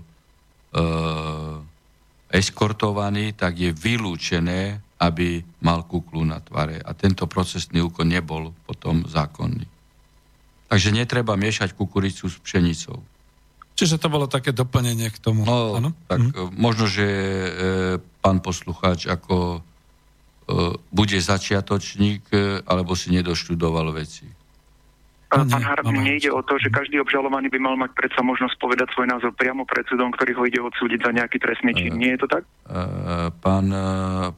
eskortovaný, 2.32 3.36
tak 3.36 3.56
je 3.60 3.70
vylúčené, 3.72 4.80
aby 4.98 5.40
mal 5.64 5.84
kuklu 5.84 6.24
na 6.24 6.40
tvare. 6.40 6.80
A 6.82 6.92
tento 6.92 7.24
procesný 7.24 7.84
úkon 7.84 8.08
nebol 8.08 8.52
potom 8.66 9.06
zákonný. 9.08 9.64
Takže 10.68 10.92
netreba 10.92 11.32
miešať 11.32 11.72
kukuricu 11.72 12.28
s 12.28 12.36
pšenicou. 12.44 13.00
Čiže 13.78 14.02
to 14.02 14.10
bolo 14.10 14.26
také 14.26 14.50
doplnenie 14.50 15.06
k 15.14 15.22
tomu. 15.22 15.46
No, 15.46 15.78
ano? 15.78 15.94
tak 16.10 16.18
mm. 16.18 16.58
možno, 16.58 16.90
že 16.90 17.06
e, 17.06 17.48
pán 18.18 18.42
poslucháč 18.42 19.06
ako 19.06 19.62
e, 19.62 20.74
bude 20.90 21.18
začiatočník, 21.22 22.26
e, 22.34 22.66
alebo 22.66 22.98
si 22.98 23.14
nedoštudoval 23.14 23.94
veci. 23.94 24.26
Pán, 25.30 25.46
pán 25.46 25.62
Harabin, 25.62 26.02
nejde 26.02 26.32
o 26.34 26.42
to, 26.42 26.58
že 26.58 26.74
každý 26.74 26.98
obžalovaný 27.04 27.52
by 27.54 27.58
mal 27.62 27.76
mať 27.78 27.94
predsa 27.94 28.24
možnosť 28.24 28.58
povedať 28.58 28.88
svoj 28.96 29.12
názor 29.14 29.30
priamo 29.36 29.62
pred 29.62 29.86
súdom, 29.86 30.10
ktorý 30.10 30.32
ho 30.34 30.42
ide 30.48 30.58
odsúdiť 30.58 31.04
za 31.04 31.12
nejaký 31.14 31.38
trestný 31.38 31.76
čin. 31.78 31.94
E, 31.94 31.98
Nie 32.02 32.10
je 32.18 32.26
to 32.26 32.28
tak? 32.34 32.42
E, 32.42 32.50
pán 33.30 33.66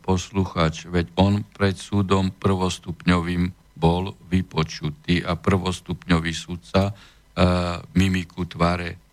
poslucháč, 0.05 0.85
veď 0.85 1.17
on 1.17 1.49
pred 1.49 1.81
súdom 1.81 2.29
prvostupňovým 2.37 3.57
bol 3.81 4.13
vypočutý 4.29 5.25
a 5.25 5.33
prvostupňový 5.33 6.33
súdca 6.37 6.93
mimiku 7.97 8.45
tvare 8.45 8.91
e, 8.93 9.10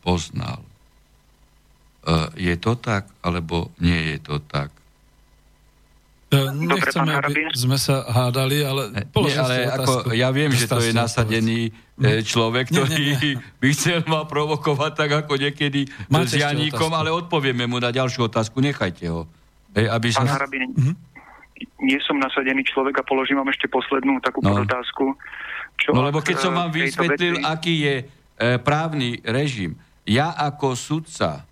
poznal. 0.00 0.62
E, 2.06 2.30
je 2.38 2.54
to 2.56 2.78
tak, 2.78 3.10
alebo 3.22 3.74
nie 3.82 4.14
je 4.14 4.18
to 4.22 4.38
tak? 4.38 4.70
E, 6.26 6.38
nechceme, 6.54 7.12
aby 7.22 7.54
sme 7.54 7.78
sa 7.78 8.02
hádali, 8.06 8.62
ale 8.62 8.90
e, 8.94 9.22
nie, 9.26 9.34
ale 9.34 9.56
ako, 9.70 10.10
ja 10.10 10.30
viem, 10.34 10.50
že 10.50 10.66
to 10.66 10.82
je 10.82 10.90
nasadený 10.90 11.70
e, 11.98 12.22
človek, 12.22 12.70
ktorý 12.70 12.94
nie, 12.94 13.14
nie, 13.14 13.34
nie. 13.38 13.58
by 13.62 13.68
chcel 13.74 14.02
ma 14.10 14.26
provokovať 14.26 14.92
tak 14.94 15.10
ako 15.26 15.38
niekedy 15.38 15.86
Máte 16.10 16.38
s 16.38 16.42
Janíkom, 16.42 16.90
ale 16.94 17.14
odpovieme 17.14 17.70
mu 17.70 17.78
na 17.78 17.94
ďalšiu 17.94 18.26
otázku, 18.26 18.58
nechajte 18.58 19.06
ho. 19.06 19.30
E, 19.74 19.86
aby 19.86 20.10
Pán 20.14 20.26
sa... 20.26 20.34
Harabin, 20.34 20.70
mm-hmm. 20.74 20.94
nie 21.82 21.98
som 22.02 22.18
nasadený 22.18 22.66
človek 22.66 22.98
a 22.98 23.02
položím 23.06 23.38
vám 23.38 23.50
ešte 23.54 23.70
poslednú 23.70 24.18
takú 24.18 24.42
no. 24.42 24.66
otázku. 24.66 25.14
Čo 25.78 25.94
no 25.94 26.06
lebo 26.06 26.22
keď 26.22 26.36
som 26.42 26.58
vám 26.58 26.74
vysvetlil, 26.74 27.38
veci... 27.38 27.46
aký 27.46 27.74
je 27.82 27.94
e, 28.36 28.56
právny 28.60 29.20
režim. 29.24 29.76
Ja 30.06 30.30
ako 30.32 30.78
sudca 30.78 31.42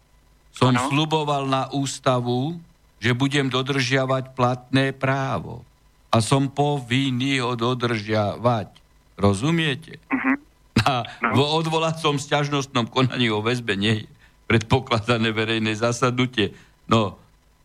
som 0.55 0.70
ano. 0.70 0.87
sluboval 0.87 1.51
na 1.51 1.66
ústavu, 1.74 2.62
že 3.03 3.12
budem 3.12 3.51
dodržiavať 3.51 4.32
platné 4.39 4.95
právo. 4.95 5.66
A 6.14 6.22
som 6.22 6.47
povinný 6.47 7.43
ho 7.43 7.59
dodržiavať. 7.59 8.70
Rozumiete? 9.18 9.99
Uh-huh. 10.07 10.39
A 10.87 11.03
no. 11.18 11.35
v 11.35 11.41
odvolacom 11.43 12.16
sťažnostnom 12.22 12.87
konaní 12.87 13.28
o 13.35 13.43
väzbe 13.43 13.74
nie 13.74 14.07
je 14.07 14.14
predpokladané 14.47 15.35
verejné 15.35 15.74
zasadnutie. 15.74 16.55
No, 16.87 17.18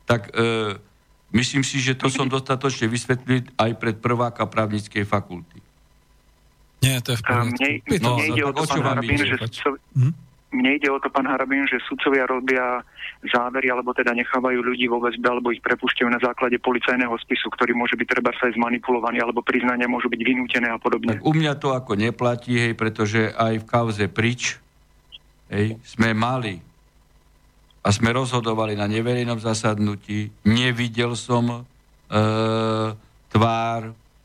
tak 0.10 0.34
e, 0.34 0.76
myslím 1.38 1.62
si, 1.62 1.78
že 1.78 1.94
to 1.94 2.10
som 2.10 2.26
dostatočne 2.36 2.90
vysvetlil 2.90 3.46
aj 3.54 3.72
pred 3.78 3.96
prváka 4.02 4.50
právnickej 4.50 5.06
fakulty. 5.06 5.59
Nie, 6.80 7.04
to 7.04 7.12
je 7.12 7.18
v 7.20 7.24
poriadku. 7.28 7.60
Mne, 7.60 7.70
no, 8.00 8.10
mne 8.16 8.26
ide 8.32 8.44
o 8.48 8.52
to, 8.56 8.64
pán 8.64 8.84
Harabín, 8.88 9.20
že 9.20 9.36
sudcovi, 9.36 9.78
hm? 10.00 10.14
mne 10.50 10.72
ide 10.82 10.90
o 10.90 10.98
to, 10.98 11.08
pán 11.14 11.28
Harabín, 11.28 11.64
že 11.70 11.78
sudcovia 11.86 12.26
robia 12.26 12.82
závery, 13.22 13.70
alebo 13.70 13.92
teda 13.94 14.16
nechávajú 14.16 14.60
ľudí 14.64 14.88
vo 14.90 15.04
väzbe, 15.04 15.28
alebo 15.28 15.52
ich 15.52 15.62
prepúšťajú 15.62 16.10
na 16.10 16.18
základe 16.24 16.58
policajného 16.58 17.14
spisu, 17.22 17.52
ktorý 17.54 17.76
môže 17.76 18.00
byť 18.00 18.08
treba 18.08 18.32
sa 18.34 18.48
aj 18.50 18.56
zmanipulovaný, 18.58 19.22
alebo 19.22 19.46
priznania 19.46 19.92
môžu 19.92 20.08
byť 20.10 20.22
vynútené 20.24 20.68
a 20.72 20.80
podobne. 20.82 21.20
Tak 21.20 21.28
u 21.28 21.34
mňa 21.36 21.54
to 21.60 21.76
ako 21.76 21.94
neplatí, 22.00 22.56
hej, 22.58 22.74
pretože 22.74 23.30
aj 23.36 23.54
v 23.62 23.66
kauze 23.68 24.06
Prič 24.10 24.58
hej, 25.52 25.78
sme 25.84 26.16
mali 26.16 26.64
a 27.84 27.90
sme 27.94 28.10
rozhodovali 28.16 28.74
na 28.74 28.90
neverejnom 28.90 29.40
zasadnutí, 29.40 30.32
nevidel 30.48 31.14
som 31.14 31.46
e, 31.52 31.60
tvár 33.30 33.82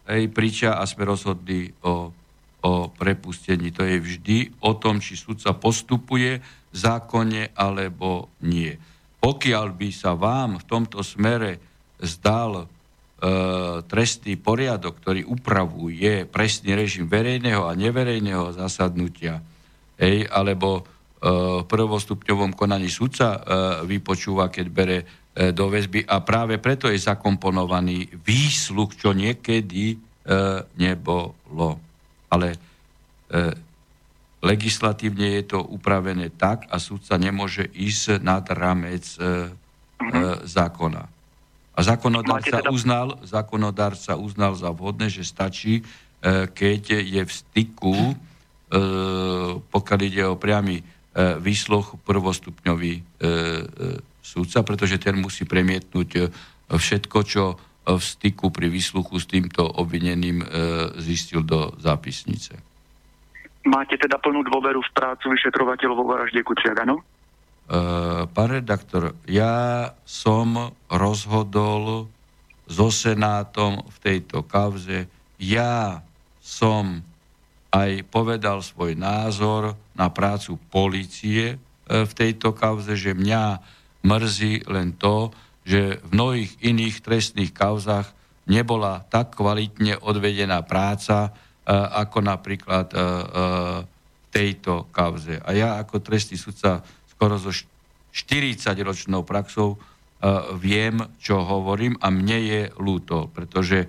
hej, 0.08 0.24
Priča 0.32 0.80
a 0.80 0.84
sme 0.88 1.04
rozhodli 1.06 1.70
o 1.84 2.10
o 2.64 2.88
prepustení. 2.88 3.68
To 3.76 3.84
je 3.84 4.00
vždy 4.00 4.38
o 4.64 4.72
tom, 4.80 5.04
či 5.04 5.20
sudca 5.20 5.52
postupuje 5.52 6.40
zákonne 6.72 7.52
alebo 7.52 8.32
nie. 8.40 8.72
Pokiaľ 9.20 9.66
by 9.76 9.88
sa 9.92 10.16
vám 10.16 10.60
v 10.60 10.68
tomto 10.68 11.04
smere 11.04 11.60
zdal 12.00 12.64
e, 12.64 12.66
trestný 13.84 14.40
poriadok, 14.40 15.00
ktorý 15.00 15.28
upravuje 15.28 16.24
presný 16.28 16.76
režim 16.76 17.08
verejného 17.08 17.68
a 17.68 17.76
neverejného 17.76 18.52
zasadnutia, 18.56 19.40
hej, 20.00 20.28
alebo 20.28 20.80
e, 20.80 20.82
v 21.62 21.64
prvostupňovom 21.64 22.52
konaní 22.56 22.88
sudca 22.88 23.28
e, 23.32 23.38
vypočúva, 23.88 24.52
keď 24.52 24.66
bere 24.68 24.98
e, 25.00 25.04
do 25.52 25.68
väzby 25.72 26.04
a 26.04 26.20
práve 26.20 26.60
preto 26.60 26.88
je 26.88 27.00
zakomponovaný 27.00 28.08
výsluh, 28.24 28.88
čo 28.96 29.12
niekedy 29.12 30.16
nebolo 30.80 31.83
ale 32.34 32.48
e, 32.54 32.58
legislatívne 34.42 35.38
je 35.38 35.54
to 35.54 35.62
upravené 35.62 36.34
tak 36.34 36.66
a 36.66 36.82
súdca 36.82 37.14
nemôže 37.14 37.70
ísť 37.70 38.18
nad 38.18 38.42
ramec 38.50 39.06
e, 39.06 39.18
e, 39.18 39.28
zákona. 40.42 41.02
A 41.74 41.80
zákonodárca 41.82 42.62
teda... 42.62 42.70
uznal, 42.70 43.18
zákonodárca 43.22 44.18
uznal 44.18 44.54
za 44.54 44.70
vhodné, 44.70 45.10
že 45.10 45.26
stačí, 45.26 45.82
keď 46.54 47.02
je 47.02 47.22
v 47.26 47.32
styku, 47.34 48.14
pokiaľ 49.74 50.00
ide 50.06 50.22
o 50.22 50.38
priamy 50.38 50.86
výsloch 51.42 51.98
prvostupňový 52.06 53.02
súdca, 54.22 54.62
pretože 54.62 55.02
ten 55.02 55.18
musí 55.18 55.42
premietnúť 55.42 56.30
všetko, 56.70 57.18
čo 57.26 57.58
v 57.84 58.00
styku 58.00 58.48
pri 58.48 58.72
výsluchu 58.72 59.20
s 59.20 59.28
týmto 59.28 59.64
obvineným 59.64 60.40
zistil 60.96 61.44
do 61.44 61.76
zápisnice. 61.76 62.56
Máte 63.64 63.96
teda 63.96 64.20
plnú 64.20 64.44
dôveru 64.44 64.84
v 64.84 64.90
prácu 64.92 65.32
vyšetrovateľov 65.32 65.96
vo 65.96 66.04
vražde 66.12 66.44
Kuciak, 66.44 66.84
áno? 66.84 67.00
Uh, 67.64 68.28
pán 68.28 68.60
redaktor, 68.60 69.16
ja 69.24 69.88
som 70.04 70.76
rozhodol 70.92 72.12
so 72.68 72.92
Senátom 72.92 73.80
v 73.88 73.96
tejto 74.04 74.44
kauze. 74.44 75.08
Ja 75.40 76.04
som 76.44 77.00
aj 77.72 78.04
povedal 78.12 78.60
svoj 78.60 79.00
názor 79.00 79.80
na 79.96 80.12
prácu 80.12 80.60
policie 80.68 81.56
uh, 81.56 82.04
v 82.04 82.12
tejto 82.12 82.52
kauze, 82.52 82.92
že 83.00 83.16
mňa 83.16 83.64
mrzí 84.04 84.68
len 84.68 84.92
to, 85.00 85.32
že 85.64 85.98
v 86.04 86.08
mnohých 86.12 86.52
iných 86.60 87.00
trestných 87.00 87.52
kauzach 87.56 88.12
nebola 88.44 89.02
tak 89.08 89.34
kvalitne 89.36 89.96
odvedená 89.98 90.60
práca, 90.62 91.32
Eh, 91.64 91.72
ako 91.72 92.20
napríklad 92.20 92.92
eh, 92.92 93.00
eh, 93.00 93.78
tejto 94.28 94.92
kauze. 94.92 95.40
A 95.40 95.56
ja 95.56 95.80
ako 95.80 96.04
trestný 96.04 96.36
sudca 96.36 96.84
skoro 97.08 97.40
so 97.40 97.48
40-ročnou 98.12 99.24
praxou 99.24 99.78
viem, 100.56 101.04
čo 101.20 101.44
hovorím 101.44 102.00
a 102.00 102.08
mne 102.08 102.38
je 102.40 102.62
ľúto, 102.80 103.28
pretože 103.28 103.84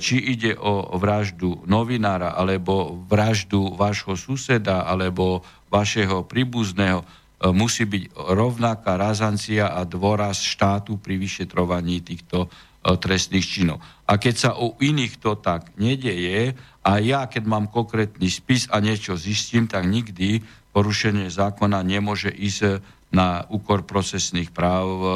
či 0.00 0.16
ide 0.32 0.56
o 0.56 0.96
vraždu 0.96 1.60
novinára, 1.68 2.32
alebo 2.32 2.96
vraždu 3.04 3.76
vášho 3.76 4.16
suseda, 4.16 4.88
alebo 4.88 5.44
vašeho 5.68 6.24
príbuzného, 6.24 7.04
musí 7.40 7.84
byť 7.84 8.16
rovnaká 8.16 8.96
razancia 8.96 9.68
a 9.76 9.84
dôraz 9.84 10.40
štátu 10.40 10.96
pri 10.96 11.20
vyšetrovaní 11.20 12.00
týchto 12.00 12.48
trestných 12.94 13.42
činov. 13.42 13.82
A 14.06 14.14
keď 14.16 14.34
sa 14.38 14.50
u 14.54 14.78
iných 14.78 15.18
to 15.18 15.34
tak 15.34 15.74
nedeje 15.74 16.54
a 16.86 17.02
ja, 17.02 17.26
keď 17.26 17.42
mám 17.42 17.66
konkrétny 17.66 18.30
spis 18.30 18.70
a 18.70 18.78
niečo 18.78 19.18
zistím, 19.18 19.66
tak 19.66 19.82
nikdy 19.90 20.46
porušenie 20.70 21.26
zákona 21.26 21.82
nemôže 21.82 22.30
ísť 22.30 22.78
na 23.10 23.42
úkor 23.50 23.82
procesných 23.82 24.54
práv 24.54 24.86
e, 24.86 25.08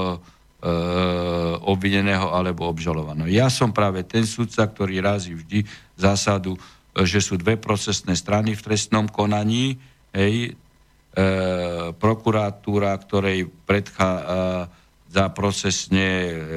obvineného 1.62 2.32
alebo 2.34 2.66
obžalovaného. 2.66 3.30
Ja 3.30 3.46
som 3.52 3.70
práve 3.70 4.02
ten 4.02 4.26
sudca, 4.26 4.66
ktorý 4.66 4.98
razí 4.98 5.36
vždy 5.36 5.68
zásadu, 5.94 6.58
že 7.06 7.22
sú 7.22 7.38
dve 7.38 7.54
procesné 7.54 8.18
strany 8.18 8.58
v 8.58 8.64
trestnom 8.66 9.06
konaní, 9.06 9.78
hej, 10.10 10.58
e, 10.58 10.69
prokuratúra, 11.98 12.94
ktorej 13.02 13.50
predchá 13.66 14.10
e, 14.14 14.24
procesne 15.34 16.06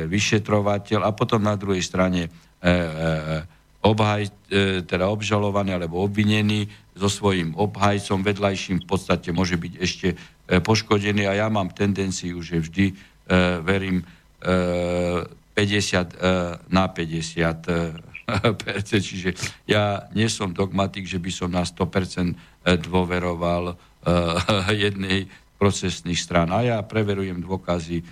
vyšetrovateľ 0.06 1.01
a 1.01 1.10
potom 1.10 1.41
na 1.41 1.58
druhej 1.58 1.82
strane 1.82 2.28
e, 2.28 2.30
e, 2.30 2.70
obhaj, 3.84 4.32
e, 4.47 4.82
teda 4.88 5.12
obžalovaný 5.12 5.76
alebo 5.76 5.99
obvinený 6.06 6.72
so 6.95 7.12
svojím 7.12 7.58
obhajcom 7.60 8.24
vedľajším 8.24 8.86
v 8.86 8.88
podstate 8.88 9.36
môže 9.36 9.60
byť 9.60 9.74
ešte 9.76 10.08
e, 10.14 10.18
poškodený. 10.64 11.28
A 11.28 11.36
ja 11.36 11.47
mám 11.51 11.76
tendenciu, 11.76 12.39
že 12.39 12.64
vždy 12.64 12.86
e, 12.89 12.95
verím 13.62 14.01
50 14.43 16.20
na 16.68 16.84
50 16.91 17.64
čiže 19.08 19.32
ja 19.64 20.04
nie 20.12 20.28
som 20.28 20.51
dogmatik, 20.51 21.08
že 21.08 21.16
by 21.16 21.32
som 21.32 21.47
na 21.47 21.64
100% 21.64 22.36
dôveroval 22.84 23.80
jednej 24.84 25.32
procesných 25.58 26.20
strán. 26.20 26.51
A 26.51 26.64
ja 26.64 26.78
preverujem 26.84 27.39
dôkazy 27.39 28.04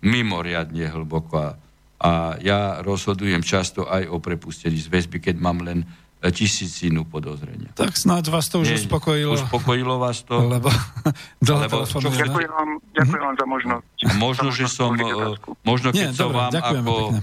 mimoriadne 0.00 0.86
hlboko 0.88 1.34
a 1.36 1.48
a 1.96 2.36
ja 2.44 2.84
rozhodujem 2.84 3.40
často 3.40 3.88
aj 3.88 4.04
o 4.12 4.20
prepustení 4.20 4.76
z 4.76 4.92
väzby, 4.92 5.16
keď 5.16 5.36
mám 5.40 5.64
len 5.64 5.80
e, 6.20 6.28
tisícinu 6.28 7.08
podozrenia. 7.08 7.72
Tak 7.72 7.96
snáď 7.96 8.28
vás 8.28 8.52
to 8.52 8.60
už 8.60 8.68
Nie, 8.68 8.78
uspokojilo. 8.84 9.32
Uspokojilo 9.32 9.96
vás 9.96 10.20
to? 10.20 10.36
Lebo, 10.44 10.68
lebo 11.40 11.88
čo, 11.88 12.04
ďakujem, 12.04 12.52
vám, 12.52 12.70
ďakujem 12.92 13.22
vám 13.24 13.36
za 13.40 13.46
možnosť. 13.48 13.86
Možno, 14.20 14.48
že 14.52 14.68
som, 14.68 14.92
e, 14.92 15.40
možno 15.64 15.88
keď 15.96 16.12
Nie, 16.12 16.12
som 16.12 16.36
dobre, 16.36 16.36
vám 16.36 16.50
ako 16.52 16.94
uh, 17.08 17.16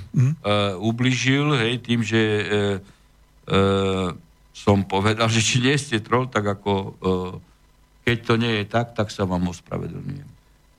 ubližil, 0.81 1.53
hej, 1.61 1.77
tým, 1.85 2.01
že 2.01 2.21
uh, 2.25 2.45
uh, 3.53 4.09
som 4.57 4.81
povedal, 4.89 5.29
že 5.37 5.45
či 5.45 5.61
nie 5.61 5.77
ste 5.77 6.01
troll, 6.01 6.25
tak 6.33 6.49
ako 6.49 6.71
uh, 6.81 7.52
keď 8.03 8.17
to 8.23 8.33
nie 8.35 8.53
je 8.61 8.65
tak, 8.67 8.95
tak 8.95 9.09
sa 9.09 9.23
vám 9.23 9.47
ospravedlňujem. 9.51 10.29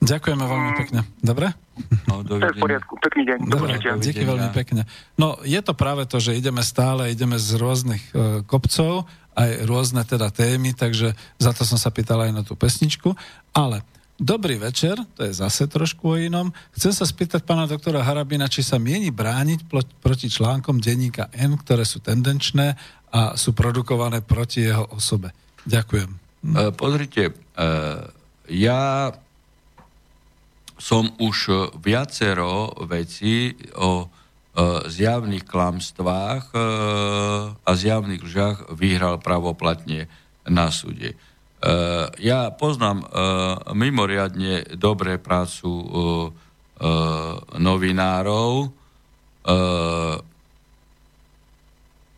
Ďakujeme 0.05 0.45
veľmi 0.45 0.71
pekne. 0.77 1.01
Dobre? 1.17 1.49
No, 2.05 2.21
to 2.21 2.37
je 2.37 2.53
v 2.53 2.61
poriadku. 2.61 2.93
Pekný 3.01 3.23
deň. 3.25 3.37
Dobre, 3.49 3.71
díky 3.99 4.21
veľmi 4.21 4.49
pekne. 4.53 4.85
No, 5.17 5.41
je 5.41 5.57
to 5.65 5.73
práve 5.73 6.05
to, 6.05 6.21
že 6.21 6.37
ideme 6.37 6.61
stále, 6.61 7.09
ideme 7.09 7.41
z 7.41 7.57
rôznych 7.57 8.03
uh, 8.13 8.45
kopcov, 8.45 9.09
aj 9.33 9.65
rôzne 9.65 10.05
teda 10.05 10.29
témy, 10.29 10.77
takže 10.77 11.17
za 11.41 11.51
to 11.51 11.65
som 11.65 11.81
sa 11.81 11.89
pýtal 11.89 12.21
aj 12.21 12.31
na 12.31 12.43
tú 12.45 12.53
pesničku. 12.53 13.17
Ale 13.51 13.81
Dobrý 14.15 14.55
večer, 14.55 14.95
to 15.19 15.27
je 15.27 15.35
zase 15.35 15.67
trošku 15.67 16.07
o 16.07 16.15
inom. 16.15 16.55
Chcem 16.71 16.95
sa 16.95 17.03
spýtať 17.03 17.43
pána 17.43 17.67
doktora 17.67 17.99
Harabina, 17.99 18.47
či 18.47 18.63
sa 18.63 18.79
mieni 18.79 19.11
brániť 19.11 19.67
proti 19.99 20.31
článkom 20.31 20.79
denníka 20.79 21.27
N, 21.35 21.59
ktoré 21.59 21.83
sú 21.83 21.99
tendenčné 21.99 22.79
a 23.11 23.35
sú 23.35 23.51
produkované 23.51 24.23
proti 24.23 24.71
jeho 24.71 24.87
osobe. 24.87 25.35
Ďakujem. 25.67 26.24
Uh, 26.45 26.69
pozrite, 26.75 27.33
uh, 27.33 28.05
ja 28.45 29.11
som 30.75 31.09
už 31.17 31.71
viacero 31.79 32.75
vecí 32.83 33.55
o 33.79 34.05
e, 34.05 34.07
zjavných 34.91 35.47
klamstvách 35.47 36.51
a 37.63 37.71
zjavných 37.71 38.19
lžách 38.19 38.75
vyhral 38.75 39.23
pravoplatne 39.23 40.11
na 40.43 40.67
súde. 40.75 41.15
Ja 42.19 42.51
poznám 42.53 43.07
mimoriadne 43.71 44.75
dobré 44.75 45.15
prácu 45.15 45.71
novinárov, 47.55 48.69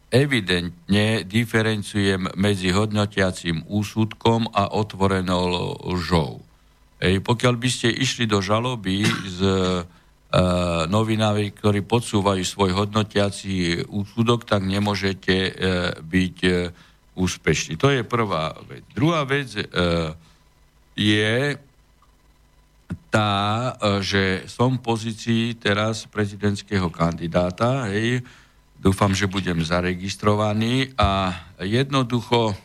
evidentne 0.07 1.27
diferencujem 1.27 2.31
medzi 2.39 2.71
hodnotiacím 2.71 3.67
úsudkom 3.67 4.47
a 4.55 4.71
otvorenou 4.71 5.75
lžou. 5.95 6.39
Ej, 6.97 7.21
pokiaľ 7.21 7.55
by 7.59 7.69
ste 7.69 7.93
išli 7.93 8.25
do 8.25 8.41
žaloby 8.41 9.05
s 9.05 9.37
e, 9.37 9.53
novinami, 10.89 11.53
ktorí 11.53 11.85
podsúvajú 11.85 12.41
svoj 12.41 12.71
hodnotiaci 12.73 13.85
úsudok, 13.85 14.49
tak 14.49 14.65
nemôžete 14.65 15.35
e, 15.35 15.51
byť 16.01 16.37
e, 16.41 16.51
úspešní. 17.17 17.77
To 17.77 17.93
je 17.93 18.01
prvá 18.01 18.57
vec. 18.65 18.81
Druhá 18.93 19.21
vec 19.29 19.53
e, 19.53 19.65
je 20.97 21.57
tá, 23.13 23.33
e, 23.77 24.01
že 24.01 24.23
som 24.49 24.77
v 24.77 24.85
pozícii 24.85 25.43
teraz 25.57 26.09
prezidentského 26.09 26.89
kandidáta, 26.89 27.89
hej, 27.93 28.25
dúfam, 28.87 29.11
že 29.11 29.27
budem 29.27 29.59
zaregistrovaný 29.59 30.95
a 30.95 31.35
jednoducho 31.59 32.51
e, 32.51 32.55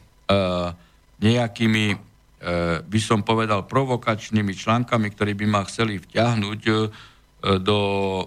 nejakými 1.18 2.12
E, 2.42 2.82
by 2.82 2.98
som 2.98 3.22
povedal, 3.22 3.70
provokačnými 3.70 4.50
článkami, 4.50 5.14
ktorí 5.14 5.38
by 5.38 5.46
ma 5.46 5.62
chceli 5.62 6.02
vťahnuť 6.02 6.60
e, 6.66 6.74
do 7.62 7.80
e, 8.18 8.24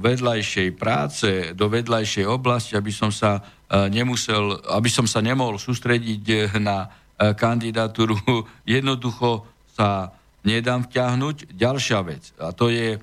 vedľajšej 0.00 0.68
práce, 0.80 1.52
do 1.52 1.68
vedľajšej 1.68 2.24
oblasti, 2.24 2.72
aby 2.80 2.88
som 2.88 3.12
sa 3.12 3.44
nemusel, 3.70 4.58
aby 4.74 4.90
som 4.90 5.06
sa 5.06 5.22
nemohol 5.22 5.54
sústrediť 5.54 6.56
na 6.58 6.90
kandidatúru. 7.38 8.18
Jednoducho 8.66 9.46
sa 9.76 10.10
nedám 10.42 10.88
vťahnuť. 10.90 11.54
Ďalšia 11.54 12.00
vec, 12.02 12.34
a 12.42 12.50
to 12.50 12.66
je 12.66 12.98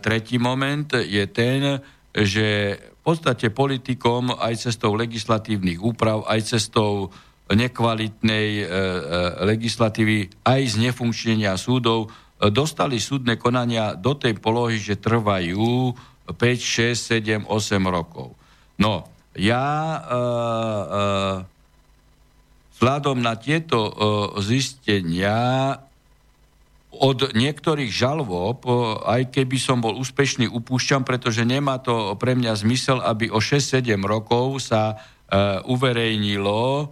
tretí 0.00 0.40
moment, 0.40 0.88
je 0.88 1.20
ten, 1.28 1.84
že 2.14 2.78
v 2.78 3.02
podstate 3.02 3.48
politikom 3.48 4.34
aj 4.36 4.70
cestou 4.70 4.92
legislatívnych 4.92 5.80
úprav, 5.80 6.26
aj 6.28 6.56
cestou 6.58 7.08
nekvalitnej 7.50 8.48
e, 8.62 8.64
e, 8.64 8.68
legislatívy, 9.42 10.30
aj 10.46 10.60
z 10.70 10.74
nefunkčnenia 10.86 11.58
súdov, 11.58 12.06
e, 12.06 12.48
dostali 12.52 13.02
súdne 13.02 13.34
konania 13.34 13.98
do 13.98 14.14
tej 14.14 14.38
polohy, 14.38 14.78
že 14.78 15.02
trvajú 15.02 15.96
5, 16.30 16.34
6, 16.38 17.48
7, 17.48 17.50
8 17.50 17.90
rokov. 17.90 18.38
No, 18.78 19.10
ja 19.34 19.66
e, 19.66 19.98
e, 19.98 21.04
vzhľadom 22.78 23.18
na 23.18 23.34
tieto 23.34 23.78
e, 23.78 23.92
zistenia 24.42 25.74
od 26.90 27.32
niektorých 27.38 27.90
žalvob, 27.94 28.66
aj 29.06 29.30
keby 29.30 29.56
som 29.62 29.78
bol 29.78 29.94
úspešný, 29.94 30.50
upúšťam, 30.50 31.06
pretože 31.06 31.46
nemá 31.46 31.78
to 31.78 32.18
pre 32.18 32.34
mňa 32.34 32.58
zmysel, 32.58 32.98
aby 32.98 33.30
o 33.30 33.38
6-7 33.38 33.94
rokov 34.02 34.58
sa 34.58 34.98
uh, 34.98 35.62
uverejnilo 35.70 36.62
uh, 36.82 36.88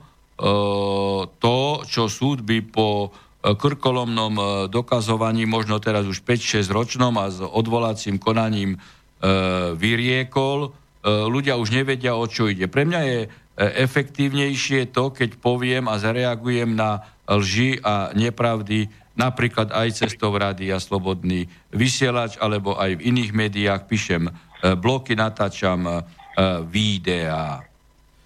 to, 1.43 1.59
čo 1.83 2.07
súd 2.07 2.47
by 2.47 2.63
po 2.63 3.11
krkolomnom 3.39 4.67
dokazovaní, 4.67 5.47
možno 5.47 5.79
teraz 5.79 6.03
už 6.11 6.27
5-6 6.27 6.75
ročnom 6.75 7.15
a 7.23 7.31
s 7.31 7.39
odvolacím 7.39 8.19
konaním 8.19 8.83
vyriekol. 9.79 10.75
Ľudia 11.07 11.55
už 11.55 11.71
nevedia, 11.71 12.19
o 12.19 12.27
čo 12.27 12.51
ide. 12.51 12.67
Pre 12.67 12.83
mňa 12.83 13.01
je 13.07 13.19
efektívnejšie 13.59 14.91
to, 14.91 15.15
keď 15.15 15.39
poviem 15.39 15.87
a 15.87 16.03
zareagujem 16.03 16.75
na 16.75 17.07
lži 17.31 17.79
a 17.83 18.11
nepravdy 18.11 18.91
napríklad 19.19 19.75
aj 19.75 20.07
cestou 20.07 20.31
rádia 20.33 20.79
Slobodný 20.79 21.51
vysielač, 21.75 22.39
alebo 22.39 22.79
aj 22.79 23.03
v 23.03 23.05
iných 23.11 23.31
médiách 23.35 23.91
píšem 23.91 24.31
e, 24.31 24.33
bloky, 24.79 25.19
natáčam 25.19 25.83
e, 25.85 25.93
videá. 26.71 27.67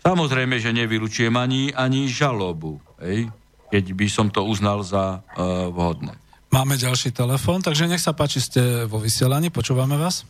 Samozrejme, 0.03 0.59
že 0.59 0.75
nevylučujem 0.75 1.33
ani, 1.39 1.71
ani 1.73 2.11
žalobu, 2.11 2.83
hej, 2.99 3.31
keď 3.71 3.85
by 3.95 4.07
som 4.11 4.27
to 4.35 4.43
uznal 4.43 4.83
za 4.83 5.23
uh, 5.23 5.71
vhodné. 5.71 6.19
Máme 6.51 6.75
ďalší 6.75 7.15
telefón, 7.15 7.63
takže 7.63 7.87
nech 7.87 8.03
sa 8.03 8.11
páči, 8.11 8.43
ste 8.43 8.85
vo 8.91 8.99
vysielaní, 8.99 9.55
počúvame 9.55 9.95
vás. 9.95 10.27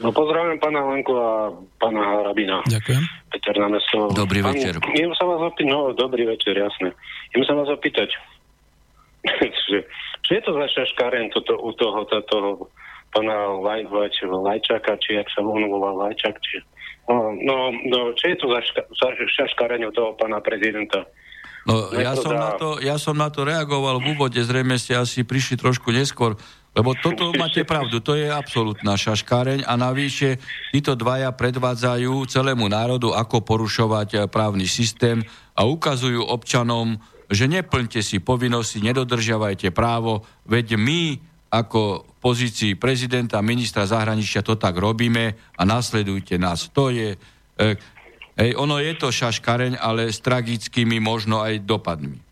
No 0.00 0.14
pozdravujem 0.16 0.56
pána 0.56 0.80
Lenku 0.86 1.12
a 1.12 1.52
pána 1.76 2.00
Harabina. 2.00 2.64
Ďakujem. 2.64 3.04
Peter 3.28 3.54
na 3.60 3.68
mesto. 3.68 4.08
Dobrý 4.16 4.40
Pán, 4.40 4.56
večer. 4.56 4.80
Idem 4.96 5.12
sa 5.12 5.28
vás 5.28 5.40
opýtať, 5.44 5.68
no 5.68 5.92
dobrý 5.92 6.24
večer, 6.24 6.56
jasné. 6.56 6.96
Idem 7.36 7.44
sa 7.44 7.52
vás 7.58 7.68
opýtať, 7.68 8.08
čo 10.24 10.30
je 10.30 10.40
to 10.40 10.52
za 10.54 10.66
šaškáren 10.70 11.30
toto, 11.34 11.58
u 11.60 11.70
toho, 11.74 12.04
toho 12.06 12.68
pána 13.10 13.58
Laj, 13.58 13.90
Laj, 13.90 14.10
Lajčaka, 14.26 14.96
či 15.02 15.18
jak 15.18 15.28
sa 15.34 15.42
on 15.42 15.66
volá 15.66 16.06
Lajčak, 16.06 16.38
či... 16.40 16.62
No, 17.10 17.34
no, 17.34 17.74
no, 17.90 18.14
čo 18.14 18.30
je 18.30 18.36
to 18.38 18.46
za, 18.54 18.60
ška, 18.62 18.82
za 18.94 19.08
šaškárenie 19.18 19.90
toho 19.90 20.14
pána 20.14 20.38
prezidenta? 20.38 21.02
No, 21.68 21.92
ja 21.92 22.16
som, 22.16 22.32
na 22.32 22.56
to, 22.56 22.80
ja 22.80 22.96
som 22.96 23.12
na 23.12 23.28
to 23.28 23.44
reagoval 23.44 24.00
v 24.00 24.16
úvode, 24.16 24.40
zrejme 24.40 24.80
ste 24.80 24.96
asi 24.96 25.26
prišli 25.26 25.60
trošku 25.60 25.92
neskôr, 25.92 26.38
lebo 26.72 26.96
toto 26.96 27.28
máte 27.40 27.66
pravdu, 27.68 28.00
to 28.00 28.16
je 28.16 28.32
absolútna 28.32 28.96
šaškáreň 28.96 29.68
a 29.68 29.76
navyše 29.76 30.40
títo 30.72 30.96
dvaja 30.96 31.28
predvádzajú 31.36 32.24
celému 32.30 32.70
národu, 32.70 33.12
ako 33.12 33.44
porušovať 33.44 34.30
právny 34.32 34.64
systém 34.64 35.20
a 35.52 35.68
ukazujú 35.68 36.24
občanom, 36.24 36.96
že 37.30 37.46
neplňte 37.46 38.02
si 38.02 38.18
povinnosti, 38.18 38.82
nedodržiavajte 38.82 39.70
právo, 39.70 40.26
veď 40.50 40.74
my 40.74 41.30
ako 41.50 42.06
v 42.06 42.12
pozícii 42.22 42.72
prezidenta, 42.78 43.42
ministra 43.42 43.86
zahraničia 43.86 44.42
to 44.46 44.54
tak 44.54 44.78
robíme 44.78 45.34
a 45.34 45.62
nasledujte 45.66 46.38
nás. 46.38 46.70
To 46.74 46.90
je... 46.90 47.18
E, 47.58 47.74
ej, 48.38 48.50
ono 48.54 48.78
je 48.78 48.94
to 48.94 49.10
šaškareň, 49.10 49.78
ale 49.78 50.14
s 50.14 50.22
tragickými 50.22 51.02
možno 51.02 51.42
aj 51.42 51.66
dopadmi. 51.66 52.22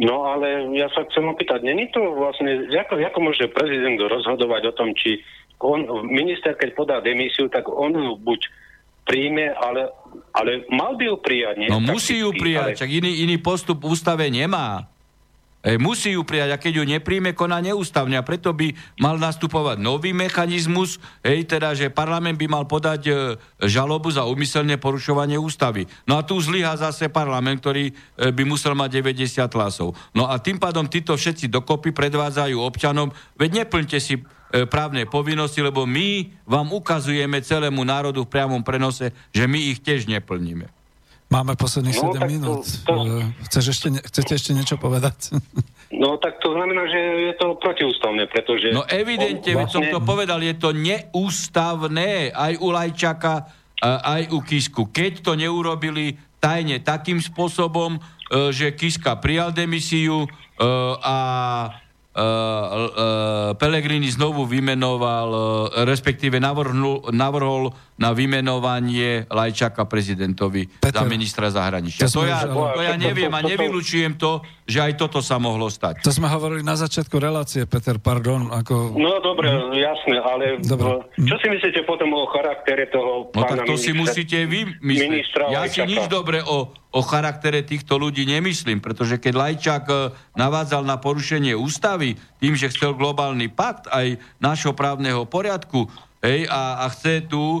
No 0.00 0.24
ale 0.24 0.72
ja 0.72 0.88
sa 0.96 1.04
chcem 1.04 1.28
opýtať, 1.28 1.60
není 1.68 1.92
to 1.92 2.00
vlastne, 2.16 2.64
ako, 2.72 2.96
ako 2.96 3.18
môže 3.20 3.44
prezident 3.52 4.00
rozhodovať 4.00 4.72
o 4.72 4.76
tom, 4.76 4.96
či 4.96 5.20
on, 5.60 6.08
minister, 6.08 6.56
keď 6.56 6.70
podá 6.72 6.96
demisiu, 7.04 7.52
tak 7.52 7.68
on 7.68 7.92
buď 8.24 8.40
príjme, 9.02 9.50
ale, 9.54 9.90
ale 10.32 10.66
mal 10.70 10.94
by 10.94 11.04
ju 11.10 11.16
prijať. 11.18 11.54
Nie? 11.58 11.68
No 11.68 11.82
musí 11.82 12.22
ju 12.22 12.30
prijať, 12.32 12.74
ale... 12.74 12.80
čak 12.80 12.90
iný, 12.90 13.26
iný 13.26 13.36
postup 13.38 13.82
v 13.82 13.92
ústave 13.92 14.30
nemá. 14.30 14.92
E, 15.62 15.78
musí 15.78 16.18
ju 16.18 16.26
prijať 16.26 16.50
a 16.50 16.58
keď 16.58 16.72
ju 16.82 16.84
nepríjme, 16.90 17.38
koná 17.38 17.62
neústavne 17.62 18.18
a 18.18 18.26
preto 18.26 18.50
by 18.50 18.74
mal 18.98 19.14
nastupovať 19.14 19.78
nový 19.78 20.10
mechanizmus, 20.10 20.98
hej, 21.22 21.46
teda, 21.46 21.70
že 21.78 21.86
parlament 21.86 22.34
by 22.34 22.50
mal 22.50 22.66
podať 22.66 23.02
e, 23.06 23.12
žalobu 23.70 24.10
za 24.10 24.26
úmyselné 24.26 24.82
porušovanie 24.82 25.38
ústavy. 25.38 25.86
No 26.02 26.18
a 26.18 26.26
tu 26.26 26.34
zlyha 26.42 26.74
zase 26.74 27.06
parlament, 27.14 27.62
ktorý 27.62 27.94
e, 27.94 28.34
by 28.34 28.42
musel 28.42 28.74
mať 28.74 29.06
90 29.06 29.38
hlasov. 29.54 29.94
No 30.10 30.26
a 30.26 30.34
tým 30.42 30.58
pádom 30.58 30.90
títo 30.90 31.14
všetci 31.14 31.46
dokopy 31.46 31.94
predvádzajú 31.94 32.58
občanom, 32.58 33.14
veď 33.38 33.62
neplňte 33.62 34.02
si 34.02 34.18
e, 34.52 34.68
právne 34.68 35.08
povinnosti, 35.08 35.64
lebo 35.64 35.88
my 35.88 36.28
vám 36.44 36.70
ukazujeme 36.76 37.40
celému 37.40 37.82
národu 37.82 38.22
v 38.22 38.30
priamom 38.30 38.60
prenose, 38.60 39.10
že 39.32 39.48
my 39.48 39.58
ich 39.72 39.80
tiež 39.80 40.06
neplníme. 40.06 40.68
Máme 41.32 41.56
posledných 41.56 41.96
no, 41.96 42.12
7 42.12 42.28
minút. 42.28 42.64
To, 42.84 42.92
to... 42.92 43.24
Chceš 43.48 43.64
ešte, 43.72 43.88
chcete 44.04 44.32
ešte 44.36 44.52
niečo 44.52 44.76
povedať? 44.76 45.32
No 45.92 46.16
tak 46.16 46.40
to 46.40 46.56
znamená, 46.56 46.88
že 46.88 47.00
je 47.28 47.34
to 47.36 47.52
protiústavné, 47.60 48.24
pretože... 48.24 48.72
No 48.72 48.80
evidentne, 48.88 49.60
vlastne... 49.60 49.76
som 49.76 49.84
to 49.92 50.00
povedal, 50.00 50.40
je 50.40 50.56
to 50.56 50.72
neústavné 50.72 52.32
aj 52.32 52.56
u 52.64 52.72
Lajčaka, 52.72 53.44
aj 53.82 54.32
u 54.32 54.40
Kisku. 54.40 54.88
Keď 54.88 55.20
to 55.20 55.36
neurobili 55.36 56.16
tajne 56.40 56.80
takým 56.80 57.20
spôsobom, 57.20 58.00
e, 58.00 58.00
že 58.50 58.72
Kiska 58.72 59.20
prijal 59.20 59.52
demisiu 59.52 60.24
e, 60.24 60.28
a 61.04 61.16
uh, 62.16 62.22
uh, 62.22 63.50
Pellegrini 63.56 64.08
znovu 64.12 64.44
vymenoval, 64.44 65.28
uh, 65.32 65.40
respektíve 65.88 66.40
navrhnul, 66.40 67.08
navrhol 67.12 67.72
na 68.02 68.10
vymenovanie 68.10 69.30
Lajčaka 69.30 69.86
prezidentovi 69.86 70.66
Peter, 70.82 70.98
za 70.98 71.06
ministra 71.06 71.46
zahraničia. 71.54 72.10
To, 72.10 72.10
to, 72.10 72.22
ja, 72.26 72.42
to 72.50 72.82
ja 72.82 72.98
neviem 72.98 73.30
a 73.30 73.38
nevylučujem 73.46 74.18
to, 74.18 74.42
že 74.66 74.82
aj 74.82 74.92
toto 74.98 75.22
sa 75.22 75.38
mohlo 75.38 75.70
stať. 75.70 76.02
To 76.02 76.10
sme 76.10 76.26
hovorili 76.26 76.66
na 76.66 76.74
začiatku 76.74 77.14
relácie, 77.22 77.62
Peter, 77.70 78.02
pardon. 78.02 78.50
Ako... 78.50 78.98
No 78.98 79.22
dobre, 79.22 79.54
hm. 79.54 79.70
jasné, 79.78 80.16
ale 80.18 80.44
dobre. 80.58 81.06
čo 81.14 81.36
si 81.38 81.46
myslíte 81.46 81.86
potom 81.86 82.10
o 82.10 82.26
charaktere 82.26 82.90
toho 82.90 83.30
no, 83.30 83.30
pána 83.30 83.62
tak 83.62 83.70
to 83.70 83.78
ministra, 83.78 83.86
si 83.86 83.90
musíte 83.94 84.38
vy 84.50 84.60
myslieť. 84.82 85.54
Ja 85.54 85.62
si 85.70 85.86
nič 85.86 86.10
dobre 86.10 86.42
o, 86.42 86.74
o 86.74 87.00
charaktere 87.06 87.62
týchto 87.62 88.02
ľudí 88.02 88.26
nemyslím, 88.26 88.82
pretože 88.82 89.22
keď 89.22 89.32
Lajčák 89.38 89.84
e, 89.86 89.94
navádzal 90.34 90.82
na 90.82 90.98
porušenie 90.98 91.54
ústavy 91.54 92.18
tým, 92.42 92.58
že 92.58 92.72
chcel 92.74 92.98
globálny 92.98 93.46
pakt 93.46 93.86
aj 93.94 94.18
nášho 94.42 94.74
právneho 94.74 95.22
poriadku, 95.22 95.86
hej, 96.22 96.46
a, 96.48 96.86
a 96.86 96.86
chce 96.88 97.26
tu 97.26 97.60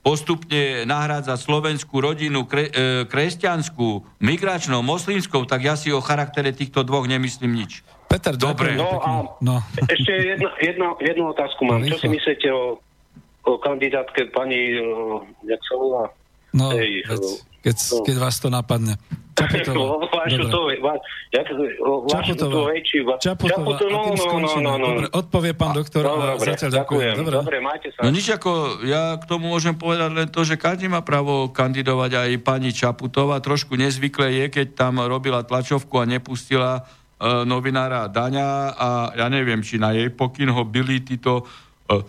postupne 0.00 0.86
nahrádzať 0.86 1.38
slovenskú 1.40 1.98
rodinu 1.98 2.46
kre, 2.46 2.70
e, 2.70 3.04
kresťanskú, 3.10 4.20
migračnou, 4.22 4.80
moslimskou, 4.80 5.44
tak 5.48 5.66
ja 5.66 5.74
si 5.74 5.90
o 5.90 5.98
charaktere 5.98 6.54
týchto 6.54 6.86
dvoch 6.86 7.04
nemyslím 7.10 7.64
nič. 7.64 7.82
Peter, 8.06 8.38
dobre. 8.38 8.78
No 8.78 9.00
a 9.02 9.10
no. 9.42 9.58
ešte 9.90 10.12
jedna, 10.12 10.50
jedna, 10.62 10.88
jednu 11.02 11.34
otázku 11.34 11.66
mám. 11.66 11.82
Čo 11.82 11.98
si 11.98 12.08
myslíte 12.12 12.46
o, 12.54 12.78
o 13.48 13.52
kandidátke 13.58 14.30
pani, 14.30 14.78
o, 14.78 15.24
jak 15.42 15.58
sa 15.66 15.74
volá? 15.74 16.04
No, 16.54 16.70
keď, 17.64 17.76
no. 17.80 18.04
keď 18.04 18.16
vás 18.20 18.36
to 18.36 18.52
napadne. 18.52 19.00
Čaputová. 19.34 20.04
Čaputová. 22.12 22.62
Čaputová. 23.24 23.74
No, 23.88 24.12
no, 24.14 24.52
no, 24.60 24.72
no, 24.76 24.86
Dobre, 24.92 25.06
odpovie 25.10 25.52
pán 25.56 25.72
doktor. 25.72 26.04
No, 26.04 26.36
dobre, 26.36 26.54
zatiaľ 26.54 26.84
ďakujem. 26.84 27.14
Dobre. 27.18 27.34
dobre, 27.40 27.56
majte 27.64 27.88
sa. 27.96 28.04
No 28.04 28.12
nič 28.12 28.28
ako, 28.28 28.84
ja 28.84 29.16
k 29.16 29.24
tomu 29.24 29.48
môžem 29.48 29.72
povedať 29.74 30.12
len 30.12 30.28
to, 30.28 30.44
že 30.44 30.60
každý 30.60 30.92
má 30.92 31.00
právo 31.00 31.48
kandidovať 31.50 32.10
aj 32.20 32.30
pani 32.44 32.70
Čaputová. 32.70 33.40
Trošku 33.40 33.80
nezvyklé 33.80 34.44
je, 34.44 34.60
keď 34.60 34.66
tam 34.76 35.00
robila 35.00 35.40
tlačovku 35.40 35.98
a 35.98 36.04
nepustila 36.04 36.84
uh, 36.84 37.42
novinára 37.48 38.12
Daňa 38.12 38.76
a 38.76 38.88
ja 39.16 39.26
neviem, 39.32 39.64
či 39.64 39.80
na 39.80 39.96
jej 39.96 40.12
pokyn 40.12 40.52
ho 40.52 40.62
byli 40.68 41.00
títo 41.00 41.42
uh, 41.42 42.04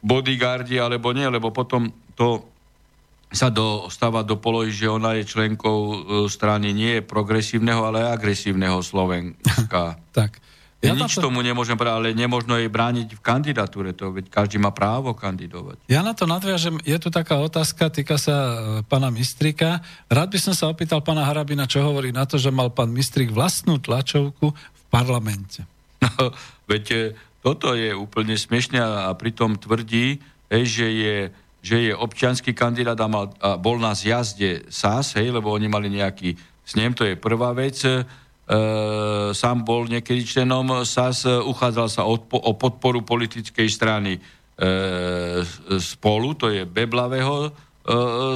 bodyguardi 0.00 0.80
alebo 0.80 1.12
nie, 1.12 1.28
lebo 1.28 1.52
potom 1.52 1.92
to 2.16 2.53
sa 3.34 3.50
dostáva 3.50 4.22
do 4.22 4.38
polohy, 4.38 4.70
že 4.70 4.86
ona 4.86 5.18
je 5.18 5.26
členkou 5.26 5.78
e, 5.78 5.96
strany 6.30 6.70
nie 6.70 7.02
progresívneho, 7.02 7.82
ale 7.82 8.06
agresívneho 8.06 8.78
Slovenska. 8.80 9.98
tak. 10.16 10.38
Ja 10.84 10.92
Nič 10.92 11.16
to... 11.16 11.32
tomu 11.32 11.40
nemôžem 11.40 11.80
povedať, 11.80 11.96
ale 11.96 12.08
nemožno 12.12 12.60
jej 12.60 12.68
brániť 12.68 13.16
v 13.16 13.20
kandidatúre, 13.24 13.96
to 13.96 14.12
veď 14.12 14.28
každý 14.28 14.60
má 14.60 14.68
právo 14.68 15.16
kandidovať. 15.16 15.80
Ja 15.88 16.04
na 16.04 16.12
to 16.12 16.28
nadviažem, 16.28 16.76
je 16.84 16.96
tu 17.00 17.08
taká 17.08 17.40
otázka, 17.40 17.88
týka 17.88 18.20
sa 18.20 18.36
e, 18.36 18.54
pána 18.84 19.08
Mistrika. 19.08 19.80
Rád 20.12 20.28
by 20.36 20.38
som 20.38 20.54
sa 20.54 20.68
opýtal 20.68 21.00
pána 21.00 21.24
Harabina, 21.24 21.64
čo 21.64 21.80
hovorí 21.80 22.12
na 22.12 22.28
to, 22.28 22.36
že 22.36 22.52
mal 22.52 22.68
pán 22.68 22.92
Mistrik 22.92 23.32
vlastnú 23.32 23.80
tlačovku 23.80 24.52
v 24.52 24.82
parlamente. 24.92 25.64
No, 26.04 26.36
veď 26.70 26.84
e, 26.92 27.00
toto 27.40 27.72
je 27.72 27.96
úplne 27.96 28.36
smiešne 28.36 28.80
a 28.80 29.12
pritom 29.16 29.56
tvrdí, 29.56 30.20
že 30.52 30.86
je 30.86 31.16
že 31.64 31.80
je 31.80 31.92
občianský 31.96 32.52
kandidát 32.52 33.00
a, 33.00 33.08
mal, 33.08 33.32
a 33.40 33.56
bol 33.56 33.80
na 33.80 33.96
zjazde 33.96 34.68
SAS, 34.68 35.16
hej, 35.16 35.32
lebo 35.32 35.48
oni 35.48 35.64
mali 35.64 35.88
nejaký 35.88 36.36
snem, 36.60 36.92
to 36.92 37.08
je 37.08 37.16
prvá 37.16 37.56
vec. 37.56 37.80
E, 37.80 38.04
sám 39.32 39.64
bol 39.64 39.88
niekedy 39.88 40.28
členom 40.28 40.84
SAS, 40.84 41.24
uchádzal 41.24 41.88
sa 41.88 42.04
o, 42.04 42.20
o 42.20 42.52
podporu 42.52 43.00
politickej 43.00 43.68
strany 43.72 44.20
e, 44.20 44.20
spolu, 45.80 46.36
to 46.36 46.52
je 46.52 46.68
Beblavého 46.68 47.48
e, 47.48 47.50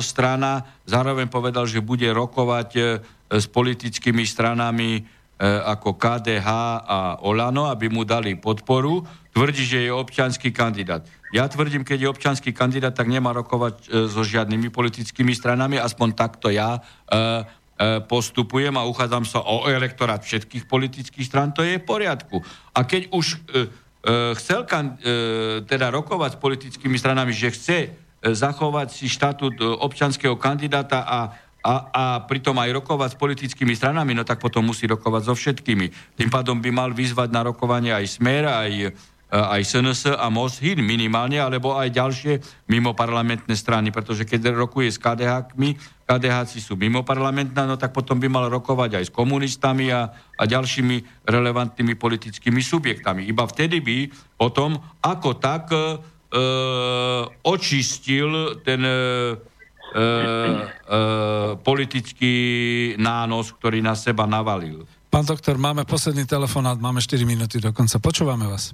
strana. 0.00 0.64
Zároveň 0.88 1.28
povedal, 1.28 1.68
že 1.68 1.84
bude 1.84 2.08
rokovať 2.08 2.70
e, 2.80 2.82
s 3.28 3.44
politickými 3.44 4.24
stranami 4.24 5.20
ako 5.38 5.94
KDH 5.94 6.48
a 6.82 7.22
Olano, 7.22 7.70
aby 7.70 7.86
mu 7.86 8.02
dali 8.02 8.34
podporu. 8.34 9.06
Tvrdí, 9.30 9.62
že 9.62 9.86
je 9.86 9.94
občanský 9.94 10.50
kandidát. 10.50 11.06
Ja 11.28 11.44
tvrdím, 11.44 11.84
keď 11.84 11.98
je 12.00 12.12
občanský 12.12 12.50
kandidát, 12.56 12.96
tak 12.96 13.08
nemá 13.08 13.36
rokovať 13.36 13.74
e, 13.84 13.86
so 14.08 14.24
žiadnymi 14.24 14.72
politickými 14.72 15.36
stranami, 15.36 15.76
aspoň 15.76 16.08
takto 16.16 16.48
ja 16.48 16.80
e, 16.80 16.80
e, 16.80 18.00
postupujem 18.00 18.72
a 18.80 18.88
uchádzam 18.88 19.28
sa 19.28 19.44
o 19.44 19.68
elektorát 19.68 20.24
všetkých 20.24 20.64
politických 20.64 21.28
stran, 21.28 21.52
to 21.52 21.60
je 21.60 21.76
v 21.76 21.84
poriadku. 21.84 22.40
A 22.72 22.80
keď 22.88 23.12
už 23.12 23.36
e, 23.36 23.36
e, 23.36 24.32
chcel 24.40 24.64
kan, 24.64 24.96
e, 25.04 25.60
teda 25.68 25.92
rokovať 25.92 26.36
s 26.36 26.40
politickými 26.40 26.96
stranami, 26.96 27.36
že 27.36 27.52
chce 27.52 27.78
e, 27.84 27.88
zachovať 28.32 28.88
si 28.88 29.12
štatút 29.12 29.60
e, 29.60 29.64
občanského 29.68 30.36
kandidáta 30.40 31.04
a 31.04 31.20
a, 31.58 31.74
a 31.90 32.04
pritom 32.22 32.54
aj 32.54 32.70
rokovať 32.70 33.10
s 33.12 33.20
politickými 33.20 33.74
stranami, 33.74 34.14
no 34.14 34.22
tak 34.22 34.38
potom 34.38 34.62
musí 34.62 34.86
rokovať 34.86 35.22
so 35.26 35.34
všetkými. 35.34 36.14
Tým 36.14 36.30
pádom 36.30 36.62
by 36.62 36.70
mal 36.70 36.90
vyzvať 36.94 37.28
na 37.34 37.42
rokovanie 37.50 37.90
aj 37.90 38.06
Smer, 38.06 38.46
aj 38.46 38.94
aj 39.28 39.60
SNS 39.60 40.16
a 40.16 40.32
MOS 40.32 40.64
HIN 40.64 40.80
minimálne, 40.80 41.36
alebo 41.36 41.76
aj 41.76 41.92
ďalšie 41.92 42.32
mimo 42.72 42.96
parlamentné 42.96 43.52
strany, 43.52 43.92
pretože 43.92 44.24
keď 44.24 44.56
rokuje 44.56 44.88
s 44.88 44.96
KDH-kmi, 44.96 45.76
KDH 46.08 46.56
sú 46.64 46.80
mimo 46.80 47.04
parlamentná, 47.04 47.68
no 47.68 47.76
tak 47.76 47.92
potom 47.92 48.16
by 48.16 48.32
mal 48.32 48.48
rokovať 48.48 48.96
aj 48.96 49.04
s 49.04 49.12
komunistami 49.12 49.92
a, 49.92 50.08
a 50.40 50.42
ďalšími 50.48 51.28
relevantnými 51.28 51.92
politickými 52.00 52.64
subjektami. 52.64 53.28
Iba 53.28 53.44
vtedy 53.44 53.84
by 53.84 54.08
potom 54.40 54.80
ako 55.04 55.36
tak 55.36 55.68
e, 55.68 56.00
očistil 57.44 58.64
ten 58.64 58.80
e, 58.80 58.92
e, 59.92 60.04
politický 61.60 62.36
nános, 62.96 63.52
ktorý 63.60 63.84
na 63.84 63.92
seba 63.92 64.24
navalil. 64.24 64.88
Pán 65.12 65.28
doktor, 65.28 65.60
máme 65.60 65.84
posledný 65.84 66.24
telefonát, 66.24 66.80
máme 66.80 67.04
4 67.04 67.28
minúty 67.28 67.60
do 67.60 67.72
konca. 67.76 68.00
Počúvame 68.00 68.48
vás. 68.48 68.72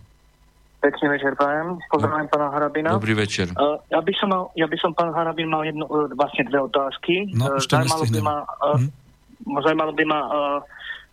Pekný 0.85 1.17
večer, 1.17 1.33
pán. 1.33 1.81
Pozdravujem 1.89 2.29
pána 2.29 2.53
Harabina. 2.53 2.93
Dobrý 2.93 3.17
večer. 3.17 3.49
Uh, 3.57 3.81
ja, 3.89 4.05
by 4.05 4.13
som 4.21 4.29
mal, 4.29 4.53
ja 4.53 4.69
by 4.69 4.77
som, 4.77 4.93
pán 4.93 5.17
Harabin, 5.17 5.49
mal 5.49 5.65
jedno, 5.65 5.89
uh, 5.89 6.13
vlastne 6.13 6.45
dve 6.45 6.61
otázky. 6.61 7.33
No, 7.33 7.57
uh, 7.57 7.57
zaujímalo, 7.57 8.05
by 8.05 8.21
ma, 8.21 8.37
uh, 8.45 8.77
hm? 8.77 8.89
zaujímalo 9.65 9.93
by 9.97 10.05
ma, 10.05 10.21
uh, 10.29 10.61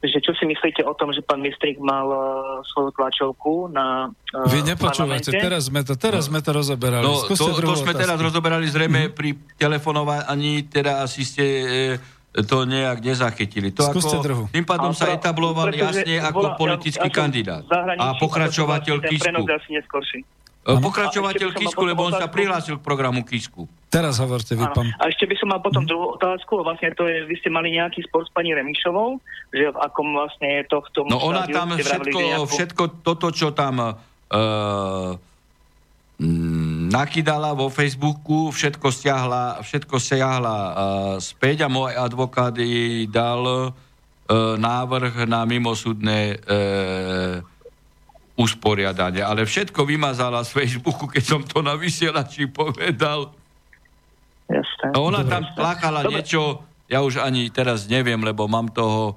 že 0.04 0.20
čo 0.20 0.36
si 0.36 0.44
myslíte 0.44 0.84
o 0.84 0.92
tom, 0.92 1.16
že 1.16 1.24
pán 1.24 1.40
Mistrik 1.40 1.80
mal 1.80 2.04
uh, 2.04 2.60
svoju 2.68 2.92
tlačovku 3.00 3.72
na 3.72 4.12
uh, 4.12 4.44
Vy 4.52 4.60
nepočúvate, 4.68 5.32
teraz 5.32 5.72
sme 5.72 5.88
to, 5.88 5.96
teraz 5.96 6.28
sme 6.28 6.44
to 6.44 6.52
rozoberali. 6.52 7.08
No, 7.08 7.24
to, 7.32 7.40
to 7.40 7.56
sme 7.56 7.96
otázku. 7.96 7.96
teraz 7.96 8.18
rozoberali 8.20 8.68
zrejme 8.68 9.08
hm? 9.08 9.12
pri 9.16 9.40
telefonovaní, 9.56 10.68
teda 10.68 11.00
asi 11.00 11.24
ste... 11.24 11.44
Uh, 11.96 12.20
to 12.32 12.64
nejak 12.64 13.04
nezachytili. 13.04 13.76
To 13.76 13.84
Skúste 13.92 14.16
ako, 14.16 14.24
druhu. 14.24 14.44
Tým 14.56 14.64
pádom 14.64 14.96
sa 14.96 15.12
etabloval 15.12 15.76
jasne 15.76 16.24
ako 16.24 16.56
politický 16.56 17.12
ja, 17.12 17.14
kandidát. 17.14 17.64
A 18.00 18.16
pokračovateľ 18.16 19.04
Kisku. 19.04 19.44
E, 20.64 20.72
pokračovateľ 20.80 21.50
Kisku, 21.52 21.82
lebo 21.84 22.08
on 22.08 22.16
sa 22.16 22.32
prihlásil 22.32 22.80
k 22.80 22.82
programu 22.82 23.28
Kisku. 23.28 23.68
Teraz 23.92 24.24
hovorte 24.24 24.56
vy, 24.56 24.64
pán. 24.72 24.88
A 24.96 25.12
ešte 25.12 25.28
by 25.28 25.36
som 25.36 25.52
mal 25.52 25.60
potom 25.60 25.84
mhm. 25.84 25.90
druhú 25.92 26.08
otázku. 26.16 26.64
Vlastne 26.64 26.96
to 26.96 27.04
je, 27.04 27.28
vy 27.28 27.36
ste 27.44 27.52
mali 27.52 27.76
nejaký 27.76 28.08
spor 28.08 28.24
s 28.24 28.32
pani 28.32 28.56
Remišovou, 28.56 29.20
že 29.52 29.68
v 29.68 29.78
akom 29.84 30.16
vlastne 30.16 30.64
je 30.64 30.64
to 30.72 30.80
v 30.80 30.90
tom... 30.96 31.06
No 31.12 31.20
ona 31.20 31.44
tam 31.52 31.76
všetko, 31.76 32.16
nejakú... 32.16 32.48
všetko 32.48 32.84
toto, 33.04 33.28
čo 33.36 33.52
tam... 33.52 34.00
Uh, 34.32 35.20
Mm, 36.22 36.71
nakydala 36.92 37.56
vo 37.56 37.72
Facebooku, 37.72 38.52
všetko 38.52 38.92
stiahla, 38.92 39.64
všetko 39.64 39.96
stiahla 39.96 40.58
uh, 40.60 40.74
späť 41.24 41.64
a 41.64 41.72
môj 41.72 41.96
advokát 41.96 42.52
jej 42.52 43.08
dal 43.08 43.42
uh, 43.48 43.74
návrh 44.60 45.24
na 45.24 45.48
mimosúdne 45.48 46.36
uh, 46.36 47.40
usporiadanie. 48.36 49.24
Ale 49.24 49.48
všetko 49.48 49.88
vymazala 49.88 50.44
z 50.44 50.52
Facebooku, 50.52 51.08
keď 51.08 51.24
som 51.24 51.42
to 51.48 51.64
na 51.64 51.80
vysielači 51.80 52.52
povedal. 52.52 53.32
Jasne. 54.52 54.92
Ona 55.00 55.24
tam 55.24 55.48
plakala 55.56 56.04
niečo, 56.04 56.60
ja 56.92 57.00
už 57.00 57.24
ani 57.24 57.48
teraz 57.48 57.88
neviem, 57.88 58.20
lebo 58.20 58.52
mám 58.52 58.68
toho 58.68 59.16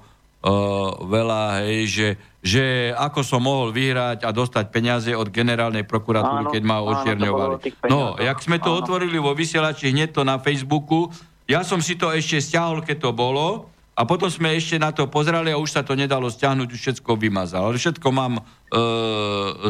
veľa, 1.09 1.65
hej, 1.65 1.81
že 1.89 2.07
že 2.45 2.93
ako 2.93 3.25
som 3.25 3.41
mohol 3.41 3.73
vyhrať 3.73 4.21
a 4.21 4.29
dostať 4.29 4.69
peniaze 4.69 5.09
od 5.09 5.33
generálnej 5.33 5.81
prokuratúry, 5.81 6.45
áno, 6.45 6.53
keď 6.53 6.61
ma 6.61 6.77
očierňovali. 6.77 7.55
No, 7.89 8.21
jak 8.21 8.37
sme 8.37 8.61
to 8.61 8.69
áno. 8.69 8.85
otvorili 8.85 9.17
vo 9.17 9.33
vysielači 9.33 9.89
hneď 9.89 10.13
to 10.13 10.21
na 10.21 10.37
Facebooku, 10.37 11.09
ja 11.49 11.65
som 11.65 11.81
si 11.81 11.97
to 11.97 12.13
ešte 12.13 12.37
stiahol, 12.37 12.85
keď 12.85 13.09
to 13.09 13.11
bolo, 13.17 13.73
a 13.97 14.05
potom 14.05 14.29
sme 14.29 14.53
ešte 14.53 14.77
na 14.77 14.93
to 14.93 15.09
pozerali 15.09 15.49
a 15.49 15.57
už 15.57 15.73
sa 15.73 15.81
to 15.81 15.97
nedalo 15.97 16.29
stiahnuť, 16.29 16.67
už 16.69 16.79
všetko 16.85 17.17
vymazal. 17.17 17.71
Ale 17.71 17.81
všetko 17.81 18.07
mám 18.13 18.37
e, 18.37 18.41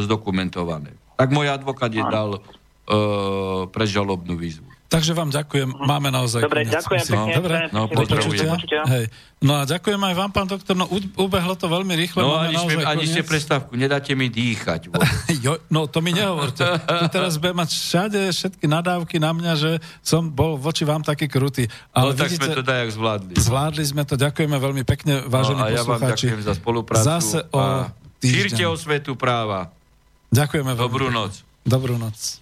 zdokumentované. 0.03 0.97
Tak 1.15 1.31
môj 1.31 1.47
advokát 1.53 1.93
je 1.93 2.03
dal 2.03 2.35
e, 2.35 2.39
prežalobnú 3.71 4.35
výzvu. 4.35 4.74
Takže 4.85 5.11
vám 5.17 5.33
ďakujem, 5.33 5.69
máme 5.81 6.13
naozaj 6.13 6.45
Dobre, 6.45 6.61
koniec, 6.61 6.77
ďakujem 6.77 7.05
pekne. 7.09 7.33
No, 7.33 7.37
Dobre, 7.41 7.57
no, 7.73 7.81
počutia. 7.89 8.53
Hej. 8.85 9.05
No 9.41 9.53
a 9.57 9.61
ďakujem 9.65 9.97
aj 9.97 10.13
vám, 10.13 10.31
pán 10.31 10.47
doktor, 10.47 10.77
no 10.77 10.85
ubehlo 11.17 11.57
to 11.57 11.65
veľmi 11.65 11.93
rýchle. 11.97 12.21
No 12.21 12.37
ani, 12.37 12.53
sme, 12.53 12.85
ani 12.85 13.05
ste 13.09 13.25
prestávku, 13.25 13.73
nedáte 13.73 14.13
mi 14.13 14.29
dýchať. 14.29 14.93
jo, 15.45 15.57
no 15.73 15.89
to 15.89 16.05
mi 16.05 16.13
nehovorte. 16.13 16.63
Tu 16.85 17.05
teraz 17.09 17.41
budem 17.41 17.57
mať 17.65 17.69
všade 17.73 18.19
všetky 18.29 18.65
nadávky 18.69 19.17
na 19.17 19.33
mňa, 19.33 19.53
že 19.57 19.71
som 20.05 20.29
bol 20.29 20.55
voči 20.55 20.85
vám 20.85 21.01
taký 21.01 21.27
krutý. 21.27 21.65
Ale 21.91 22.13
no 22.13 22.17
tak 22.17 22.29
vidíte, 22.31 22.45
sme 22.45 22.57
to 22.57 22.63
dajak 22.63 22.89
zvládli. 22.93 23.33
Zvládli 23.35 23.83
sme 23.89 24.03
to, 24.05 24.15
ďakujeme 24.15 24.57
veľmi 24.57 24.83
pekne, 24.85 25.25
vážení 25.25 25.61
no, 25.61 25.67
a 25.67 25.73
ja 25.73 25.81
vám 25.81 26.01
ďakujem 26.01 26.41
za 26.45 26.53
spoluprácu. 26.57 27.05
Zase 27.05 27.41
o 27.49 27.89
Šírte 28.25 28.63
o 28.65 28.73
svetu 28.73 29.13
práva. 29.13 29.69
Ďakujeme 30.33 30.73
veľmi. 30.73 30.89
Dobrú 30.89 31.07
noc. 31.13 31.45
Dobrú 31.65 31.95
noc. 32.01 32.41